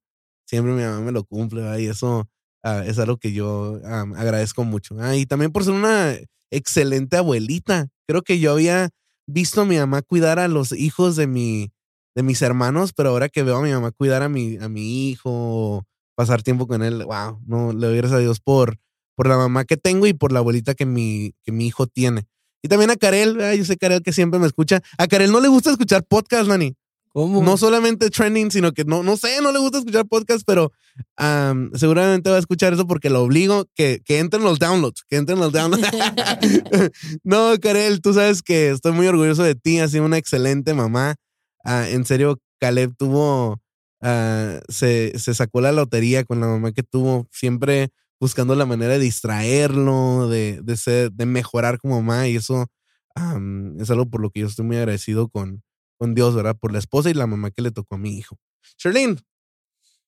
siempre 0.45 0.73
mi 0.73 0.83
mamá 0.83 1.01
me 1.01 1.11
lo 1.11 1.23
cumple, 1.23 1.61
¿verdad? 1.61 1.77
Y 1.79 1.87
eso 1.87 2.27
ah, 2.65 2.83
es 2.85 2.99
algo 2.99 3.17
que 3.17 3.31
yo 3.31 3.79
agradezco 3.83 4.63
mucho. 4.65 4.97
Ah, 4.99 5.15
y 5.15 5.25
también 5.25 5.51
por 5.51 5.63
ser 5.63 5.73
una 5.73 6.15
excelente 6.51 7.17
abuelita. 7.17 7.87
Creo 8.07 8.23
que 8.23 8.39
yo 8.39 8.51
había 8.51 8.89
visto 9.27 9.61
a 9.61 9.65
mi 9.65 9.77
mamá 9.77 10.01
cuidar 10.01 10.39
a 10.39 10.47
los 10.47 10.71
hijos 10.73 11.15
de 11.15 11.27
mi 11.27 11.71
de 12.15 12.23
mis 12.23 12.41
hermanos, 12.41 12.93
pero 12.93 13.09
ahora 13.09 13.29
que 13.29 13.43
veo 13.43 13.57
a 13.57 13.61
mi 13.61 13.71
mamá 13.71 13.91
cuidar 13.91 14.23
a 14.23 14.29
mi 14.29 14.57
a 14.57 14.69
mi 14.69 15.09
hijo, 15.09 15.85
pasar 16.15 16.43
tiempo 16.43 16.67
con 16.67 16.81
él, 16.83 17.03
wow, 17.05 17.41
no 17.45 17.73
le 17.73 17.87
doy 17.87 17.97
gracias 17.97 18.17
a 18.19 18.21
Dios 18.21 18.39
por 18.39 18.77
por 19.15 19.27
la 19.27 19.37
mamá 19.37 19.65
que 19.65 19.77
tengo 19.77 20.07
y 20.07 20.13
por 20.13 20.31
la 20.31 20.39
abuelita 20.39 20.75
que 20.75 20.85
mi 20.85 21.33
que 21.43 21.51
mi 21.51 21.67
hijo 21.67 21.87
tiene. 21.87 22.27
Y 22.63 22.67
también 22.67 22.89
a 22.89 22.95
Karel, 22.95 23.37
¿verdad? 23.37 23.53
yo 23.53 23.63
sé 23.63 23.77
Karel 23.77 24.01
que 24.01 24.11
siempre 24.11 24.39
me 24.39 24.47
escucha. 24.47 24.81
A 24.97 25.07
Karel 25.07 25.31
no 25.31 25.39
le 25.39 25.49
gusta 25.49 25.69
escuchar 25.71 26.03
podcast, 26.03 26.47
Nani. 26.47 26.75
¿Cómo? 27.15 27.41
No 27.41 27.55
solamente 27.55 28.09
trending, 28.09 28.51
sino 28.51 28.73
que 28.73 28.83
no, 28.83 29.01
no 29.01 29.15
sé, 29.15 29.41
no 29.41 29.53
le 29.53 29.59
gusta 29.59 29.77
escuchar 29.77 30.05
podcast, 30.05 30.43
pero 30.45 30.73
am, 31.15 31.71
seguramente 31.73 32.29
va 32.29 32.35
a 32.35 32.39
escuchar 32.39 32.73
eso 32.73 32.85
porque 32.87 33.09
lo 33.09 33.23
obligo 33.23 33.69
que, 33.73 34.01
que 34.03 34.19
entren 34.19 34.43
los 34.43 34.59
downloads, 34.59 35.05
que 35.07 35.15
entren 35.15 35.39
los 35.39 35.53
downloads. 35.53 35.87
no, 37.23 37.53
Karel, 37.61 38.01
tú 38.01 38.13
sabes 38.13 38.43
que 38.43 38.69
estoy 38.71 38.91
muy 38.91 39.07
orgulloso 39.07 39.43
de 39.43 39.55
ti, 39.55 39.79
has 39.79 39.91
sido 39.91 40.03
una 40.03 40.17
excelente 40.17 40.73
mamá. 40.73 41.15
Ah, 41.63 41.87
en 41.87 42.03
serio, 42.03 42.37
Caleb 42.59 42.93
tuvo, 42.97 43.61
ah, 44.01 44.59
se, 44.67 45.17
se 45.17 45.33
sacó 45.33 45.61
la 45.61 45.71
lotería 45.71 46.25
con 46.25 46.41
la 46.41 46.47
mamá 46.47 46.73
que 46.73 46.83
tuvo, 46.83 47.29
siempre 47.31 47.91
buscando 48.19 48.55
la 48.55 48.65
manera 48.65 48.91
de 48.91 48.99
distraerlo, 48.99 50.27
de, 50.27 50.59
de, 50.61 50.75
ser, 50.75 51.13
de 51.13 51.25
mejorar 51.25 51.79
como 51.79 52.01
mamá, 52.01 52.27
y 52.27 52.35
eso 52.35 52.67
am, 53.15 53.79
es 53.79 53.89
algo 53.89 54.09
por 54.09 54.19
lo 54.19 54.31
que 54.31 54.41
yo 54.41 54.47
estoy 54.47 54.65
muy 54.65 54.75
agradecido 54.75 55.29
con, 55.29 55.63
con 55.97 56.15
Dios, 56.15 56.35
¿verdad? 56.35 56.57
Por 56.59 56.71
la 56.73 56.79
esposa 56.79 57.09
y 57.09 57.13
la 57.13 57.27
mamá 57.27 57.51
que 57.51 57.61
le 57.61 57.71
tocó 57.71 57.95
a 57.95 57.97
mi 57.97 58.17
hijo. 58.17 58.37
Charlene. 58.77 59.17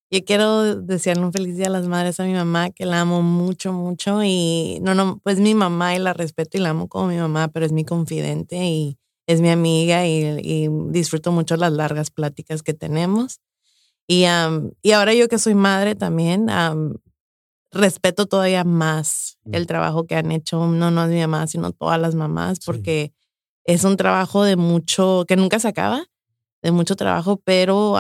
Yo 0.10 0.24
quiero 0.24 0.76
desearle 0.82 1.26
un 1.26 1.34
feliz 1.34 1.58
día 1.58 1.68
a 1.68 1.70
las 1.70 1.88
madres 1.88 2.20
a 2.22 2.24
mi 2.24 2.34
mamá, 2.34 2.70
que 2.72 2.86
la 2.86 3.02
amo 3.02 3.22
mucho, 3.22 3.74
mucho. 3.74 4.24
Y 4.24 4.80
no, 4.82 4.96
no, 4.96 5.20
pues 5.24 5.40
mi 5.40 5.54
mamá 5.54 5.96
y 5.96 6.00
la 6.00 6.14
respeto 6.14 6.58
y 6.58 6.62
la 6.62 6.70
amo 6.70 6.88
como 6.88 7.08
mi 7.08 7.18
mamá, 7.18 7.50
pero 7.50 7.66
es 7.66 7.74
mi 7.74 7.84
confidente 7.84 8.56
y 8.66 8.98
es 9.28 9.42
mi 9.42 9.50
amiga 9.50 10.08
y, 10.08 10.24
y 10.42 10.70
disfruto 10.92 11.34
mucho 11.34 11.58
las 11.58 11.74
largas 11.74 12.10
pláticas 12.10 12.64
que 12.64 12.74
tenemos. 12.74 13.42
Y, 14.08 14.26
am, 14.26 14.72
y 14.82 14.92
ahora 14.94 15.14
yo 15.14 15.28
que 15.28 15.40
soy 15.40 15.56
madre 15.56 15.96
también, 15.96 16.50
am, 16.50 16.96
respeto 17.72 18.26
todavía 18.28 18.64
más 18.64 19.38
Mm. 19.46 19.56
el 19.56 19.68
trabajo 19.68 20.06
que 20.08 20.16
han 20.16 20.32
hecho, 20.32 20.68
no, 20.68 20.92
no 20.92 21.04
es 21.06 21.10
mi 21.12 21.20
mamá, 21.22 21.48
sino 21.48 21.72
todas 21.74 22.00
las 22.02 22.16
mamás, 22.16 22.60
Sí. 22.62 22.66
Es 23.68 23.84
un 23.84 23.98
trabajo 23.98 24.44
de 24.44 24.56
mucho, 24.56 25.26
que 25.28 25.36
nunca 25.36 25.60
se 25.60 25.68
acaba, 25.68 26.06
de 26.64 26.72
mucho 26.72 26.96
trabajo, 26.96 27.42
pero, 27.44 27.96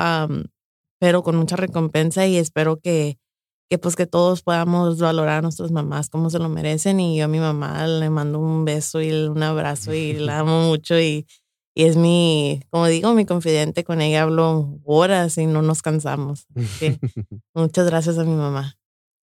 pero 0.99 1.23
con 1.23 1.35
mucha 1.35 1.57
recompensa 1.57 2.25
y 2.25 2.37
espero 2.37 2.79
que, 2.79 3.19
que 3.69 3.77
pues 3.77 3.95
que 3.95 4.07
todos 4.07 4.41
podamos 4.41 4.99
valorar 4.99 5.39
a 5.39 5.41
nuestras 5.41 5.71
mamás 5.71 6.09
como 6.09 6.29
se 6.29 6.39
lo 6.39 6.47
merecen 6.47 6.99
y 7.01 7.17
yo 7.17 7.25
a 7.25 7.27
mi 7.27 7.39
mamá 7.39 7.85
le 7.85 8.09
mando 8.09 8.39
un 8.39 8.63
beso 8.63 9.01
y 9.01 9.11
un 9.11 9.43
abrazo 9.43 9.93
y 9.93 10.13
la 10.13 10.39
amo 10.39 10.61
mucho 10.61 10.97
y, 10.97 11.27
y 11.75 11.83
es 11.83 11.97
mi, 11.97 12.61
como 12.69 12.87
digo, 12.87 13.13
mi 13.13 13.25
confidente. 13.25 13.83
Con 13.83 14.01
ella 14.01 14.23
hablo 14.23 14.79
horas 14.85 15.37
y 15.37 15.45
no 15.45 15.61
nos 15.61 15.81
cansamos. 15.81 16.47
Así 16.55 16.67
que 16.79 16.99
muchas 17.53 17.87
gracias 17.87 18.17
a 18.17 18.23
mi 18.23 18.33
mamá. 18.33 18.77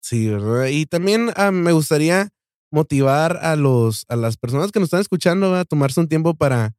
Sí, 0.02 0.28
¿verdad? 0.28 0.66
Y 0.66 0.86
también 0.86 1.30
ah, 1.36 1.52
me 1.52 1.70
gustaría 1.70 2.28
motivar 2.72 3.38
a 3.42 3.54
los 3.54 4.04
a 4.08 4.16
las 4.16 4.36
personas 4.36 4.72
que 4.72 4.80
nos 4.80 4.88
están 4.88 5.00
escuchando 5.00 5.54
a 5.54 5.64
tomarse 5.64 6.00
un 6.00 6.08
tiempo 6.08 6.34
para 6.34 6.74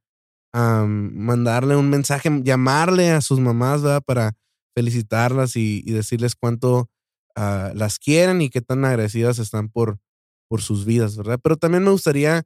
mandarle 0.54 1.76
un 1.76 1.90
mensaje, 1.90 2.30
llamarle 2.44 3.12
a 3.12 3.22
sus 3.22 3.40
mamás, 3.40 3.82
¿verdad? 3.82 4.04
Para 4.06 4.34
felicitarlas 4.76 5.56
y, 5.56 5.82
decirles 5.82 6.36
cuánto 6.36 6.90
ah, 7.36 7.72
las 7.76 7.98
quieren 7.98 8.42
y 8.42 8.50
qué 8.50 8.62
tan 8.62 8.86
agradecidas 8.86 9.40
están 9.40 9.70
por, 9.70 10.00
por 10.48 10.62
sus 10.62 10.86
vidas, 10.86 11.18
¿verdad? 11.18 11.40
Pero 11.42 11.58
también 11.58 11.84
me 11.84 11.92
gustaría 11.92 12.44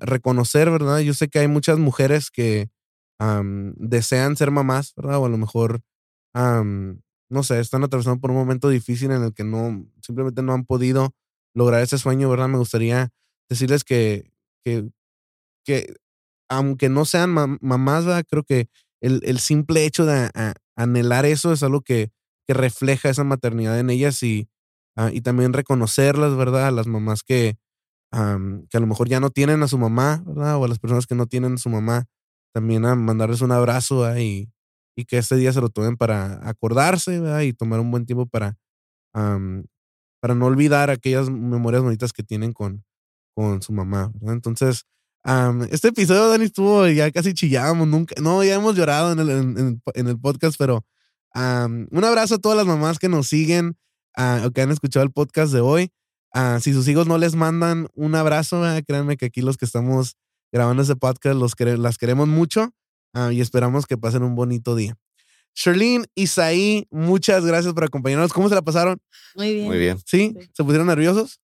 reconocer, 0.00 0.70
¿verdad? 0.70 0.98
Yo 0.98 1.14
sé 1.14 1.28
que 1.28 1.38
hay 1.38 1.48
muchas 1.48 1.78
mujeres 1.78 2.30
que 2.30 2.68
desean 3.76 4.36
ser 4.36 4.50
mamás, 4.50 4.92
¿verdad? 4.94 5.18
O 5.18 5.26
a 5.26 5.28
lo 5.30 5.38
mejor, 5.38 5.80
no 6.34 7.42
sé, 7.42 7.60
están 7.60 7.84
atravesando 7.84 8.20
por 8.20 8.30
un 8.30 8.36
momento 8.36 8.68
difícil 8.68 9.10
en 9.10 9.22
el 9.22 9.32
que 9.32 9.44
no, 9.44 9.86
simplemente 10.02 10.42
no 10.42 10.52
han 10.52 10.66
podido 10.66 11.14
lograr 11.54 11.82
ese 11.82 11.98
sueño, 11.98 12.28
¿verdad? 12.30 12.48
Me 12.48 12.58
gustaría 12.58 13.10
decirles 13.50 13.84
que, 13.84 14.30
que, 14.64 14.88
que 15.64 15.94
aunque 16.50 16.88
no 16.88 17.04
sean 17.04 17.32
mam- 17.34 17.58
mamás, 17.60 18.06
¿verdad? 18.06 18.24
creo 18.28 18.44
que 18.44 18.68
el, 19.02 19.22
el 19.24 19.38
simple 19.40 19.84
hecho 19.86 20.06
de 20.06 20.30
anhelar 20.76 21.26
eso 21.26 21.52
es 21.52 21.62
algo 21.62 21.82
que, 21.82 22.10
que 22.48 22.54
refleja 22.54 23.10
esa 23.10 23.24
maternidad 23.24 23.78
en 23.80 23.90
ellas 23.90 24.22
y, 24.22 24.48
ah, 24.96 25.10
y 25.12 25.22
también 25.22 25.52
reconocerlas, 25.52 26.36
¿verdad? 26.36 26.68
A 26.68 26.72
las 26.72 26.86
mamás 26.88 27.22
que, 27.22 27.56
que 28.70 28.76
a 28.76 28.80
lo 28.80 28.86
mejor 28.86 29.08
ya 29.08 29.20
no 29.20 29.30
tienen 29.30 29.62
a 29.62 29.68
su 29.68 29.78
mamá, 29.78 30.22
¿verdad? 30.26 30.56
O 30.58 30.64
a 30.64 30.68
las 30.68 30.78
personas 30.78 31.06
que 31.06 31.14
no 31.14 31.26
tienen 31.26 31.54
a 31.54 31.58
su 31.58 31.68
mamá, 31.70 32.06
también 32.54 32.84
a 32.86 32.94
mandarles 32.94 33.40
un 33.42 33.52
abrazo 33.52 34.00
¿verdad? 34.00 34.18
y, 34.20 34.50
que 35.08 35.18
este 35.18 35.36
día 35.36 35.52
se 35.52 35.60
lo 35.60 35.70
tomen 35.70 35.96
para 35.96 36.48
acordarse 36.48 37.18
¿verdad? 37.20 37.40
y 37.42 37.52
tomar 37.52 37.80
un 37.80 37.90
buen 37.90 38.06
tiempo 38.06 38.26
para, 38.26 38.56
para 40.24 40.34
no 40.34 40.46
olvidar 40.46 40.88
aquellas 40.88 41.28
memorias 41.28 41.82
bonitas 41.82 42.14
que 42.14 42.22
tienen 42.22 42.54
con, 42.54 42.82
con 43.34 43.60
su 43.60 43.74
mamá. 43.74 44.10
Entonces, 44.22 44.86
am, 45.22 45.64
este 45.70 45.88
episodio, 45.88 46.30
Dani, 46.30 46.46
estuvo, 46.46 46.88
ya 46.88 47.10
casi 47.10 47.34
chillábamos, 47.34 47.86
nunca, 47.88 48.14
no, 48.22 48.42
ya 48.42 48.54
hemos 48.54 48.74
llorado 48.74 49.12
en 49.12 49.18
el, 49.18 49.28
en, 49.28 49.82
en- 49.94 50.08
el 50.08 50.18
podcast, 50.18 50.56
pero 50.58 50.82
am, 51.34 51.88
un 51.90 52.04
abrazo 52.04 52.36
a 52.36 52.38
todas 52.38 52.56
las 52.56 52.66
mamás 52.66 52.98
que 52.98 53.10
nos 53.10 53.26
siguen 53.26 53.76
ah, 54.16 54.44
o 54.46 54.50
que 54.50 54.62
han 54.62 54.70
escuchado 54.70 55.04
el 55.04 55.12
podcast 55.12 55.52
de 55.52 55.60
hoy. 55.60 55.90
Ah, 56.32 56.58
si 56.58 56.72
sus 56.72 56.88
hijos 56.88 57.06
no 57.06 57.18
les 57.18 57.34
mandan 57.34 57.88
un 57.92 58.14
abrazo, 58.14 58.62
¿verdad? 58.62 58.82
créanme 58.88 59.18
que 59.18 59.26
aquí 59.26 59.42
los 59.42 59.58
que 59.58 59.66
estamos 59.66 60.16
grabando 60.50 60.84
ese 60.84 60.96
podcast 60.96 61.36
los 61.36 61.52
las 61.78 61.98
queremos 61.98 62.28
mucho 62.28 62.70
ah, 63.12 63.30
y 63.30 63.42
esperamos 63.42 63.84
que 63.84 63.98
pasen 63.98 64.22
un 64.22 64.36
bonito 64.36 64.74
día. 64.74 64.96
Sherlyn, 65.54 66.06
Isaí, 66.14 66.86
muchas 66.90 67.44
gracias 67.44 67.72
por 67.74 67.84
acompañarnos. 67.84 68.32
¿Cómo 68.32 68.48
se 68.48 68.54
la 68.54 68.62
pasaron? 68.62 68.98
Muy 69.34 69.54
bien. 69.54 69.66
Muy 69.66 69.78
bien. 69.78 69.98
¿Sí? 70.04 70.34
Sí. 70.38 70.48
¿Se 70.52 70.64
pusieron 70.64 70.86
nerviosos? 70.86 71.40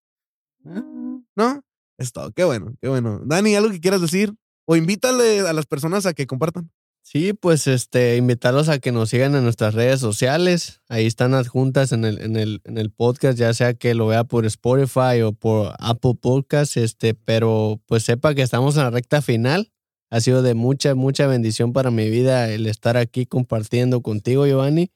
¿No? 0.65 1.63
Es 1.99 2.13
todo. 2.13 2.33
Qué 2.33 2.45
bueno, 2.45 2.75
qué 2.81 2.89
bueno. 2.89 3.21
Dani, 3.25 3.55
¿algo 3.55 3.71
que 3.71 3.81
quieras 3.81 4.01
decir? 4.01 4.35
O 4.67 4.77
invítale 4.77 5.41
a 5.41 5.53
las 5.53 5.67
personas 5.67 6.07
a 6.07 6.13
que 6.13 6.27
compartan. 6.27 6.71
Sí, 7.03 7.33
pues 7.33 7.67
este, 7.67 8.17
invitarlos 8.17 8.69
a 8.69 8.79
que 8.79 8.93
nos 8.93 9.11
sigan 9.11 9.35
en 9.35 9.43
nuestras 9.43 9.75
redes 9.75 10.01
sociales. 10.01 10.81
Ahí 10.89 11.07
están 11.07 11.35
adjuntas 11.35 11.93
en 11.93 12.05
el, 12.05 12.21
en 12.21 12.37
el, 12.37 12.61
en 12.65 12.79
el 12.79 12.91
podcast, 12.93 13.39
ya 13.39 13.53
sea 13.55 13.75
que 13.75 13.95
lo 13.95 14.07
vea 14.07 14.25
por 14.25 14.47
Spotify 14.47 15.23
o 15.25 15.33
por 15.33 15.75
Apple 15.79 16.15
Podcast, 16.21 16.77
este, 16.77 17.15
pero 17.15 17.81
pues 17.87 18.05
sepa 18.05 18.35
que 18.35 18.43
estamos 18.43 18.77
en 18.77 18.85
la 18.85 18.91
recta 18.91 19.23
final. 19.23 19.73
Ha 20.11 20.21
sido 20.21 20.43
de 20.43 20.55
mucha, 20.55 20.95
mucha 20.95 21.27
bendición 21.27 21.73
para 21.73 21.91
mi 21.91 22.11
vida 22.11 22.51
el 22.51 22.67
estar 22.67 22.97
aquí 22.97 23.27
compartiendo 23.27 24.03
contigo, 24.03 24.47
Giovanni. 24.47 24.91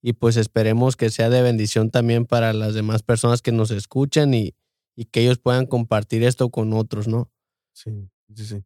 Y 0.00 0.14
pues 0.14 0.36
esperemos 0.36 0.96
que 0.96 1.10
sea 1.10 1.30
de 1.30 1.42
bendición 1.42 1.90
también 1.90 2.26
para 2.26 2.52
las 2.52 2.74
demás 2.74 3.02
personas 3.02 3.42
que 3.42 3.52
nos 3.52 3.70
escuchan 3.70 4.34
y, 4.34 4.54
y 4.96 5.04
que 5.06 5.20
ellos 5.22 5.38
puedan 5.38 5.66
compartir 5.66 6.22
esto 6.24 6.50
con 6.50 6.72
otros, 6.72 7.08
¿no? 7.08 7.30
Sí, 7.72 8.08
sí, 8.34 8.46
sí. 8.46 8.64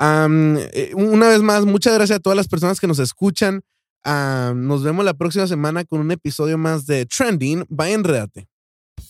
Eh, 0.00 0.92
una 0.94 1.28
vez 1.28 1.42
más, 1.42 1.64
muchas 1.64 1.94
gracias 1.94 2.18
a 2.18 2.20
todas 2.20 2.36
las 2.36 2.48
personas 2.48 2.80
que 2.80 2.86
nos 2.86 2.98
escuchan. 2.98 3.62
Nos 4.04 4.82
vemos 4.82 5.04
la 5.04 5.14
próxima 5.14 5.46
semana 5.46 5.84
con 5.84 6.00
un 6.00 6.12
episodio 6.12 6.56
más 6.56 6.86
de 6.86 7.06
Trending 7.06 7.66
by 7.68 7.92
Enredate. 7.92 8.48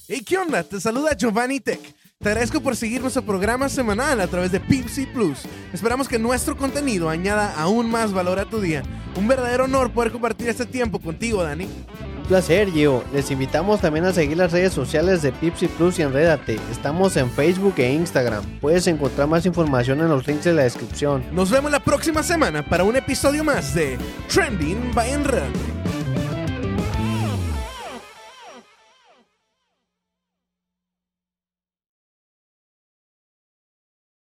Hey, 0.09 0.23
¿qué 0.27 0.39
onda? 0.39 0.63
Te 0.63 0.81
saluda 0.81 1.15
Giovanni 1.17 1.61
Tech. 1.61 1.81
Te 2.21 2.31
agradezco 2.31 2.61
por 2.61 2.75
seguir 2.75 3.01
nuestro 3.01 3.23
programa 3.23 3.69
semanal 3.69 4.21
a 4.21 4.27
través 4.27 4.51
de 4.51 4.59
Pipsy 4.59 5.07
Plus. 5.07 5.43
Esperamos 5.73 6.09
que 6.09 6.19
nuestro 6.19 6.57
contenido 6.57 7.09
añada 7.09 7.55
aún 7.57 7.89
más 7.89 8.13
valor 8.13 8.41
a 8.41 8.45
tu 8.45 8.61
día. 8.61 8.83
Un 9.15 9.29
verdadero 9.29 9.67
honor 9.67 9.93
poder 9.93 10.11
compartir 10.11 10.49
este 10.49 10.67
tiempo 10.67 10.99
contigo, 10.99 11.45
Dani. 11.45 11.67
Un 11.67 12.25
placer, 12.27 12.73
Gio. 12.73 13.05
Les 13.13 13.31
invitamos 13.31 13.81
también 13.81 14.05
a 14.05 14.13
seguir 14.13 14.37
las 14.37 14.51
redes 14.51 14.73
sociales 14.73 15.23
de 15.23 15.31
Pipsy 15.31 15.69
Plus 15.69 16.01
y 16.01 16.03
Enrédate. 16.03 16.59
Estamos 16.73 17.17
en 17.17 17.31
Facebook 17.31 17.75
e 17.77 17.93
Instagram. 17.93 18.43
Puedes 18.61 18.89
encontrar 18.89 19.29
más 19.29 19.47
información 19.47 20.01
en 20.01 20.09
los 20.09 20.27
links 20.27 20.43
de 20.43 20.55
la 20.55 20.65
descripción. 20.65 21.23
Nos 21.31 21.53
vemos 21.53 21.71
la 21.71 21.79
próxima 21.79 22.25
semana 22.25 22.69
para 22.69 22.83
un 22.83 22.97
episodio 22.97 23.45
más 23.45 23.75
de 23.75 23.97
Trending 24.27 24.93
by 24.93 25.09
Enredate. 25.09 25.79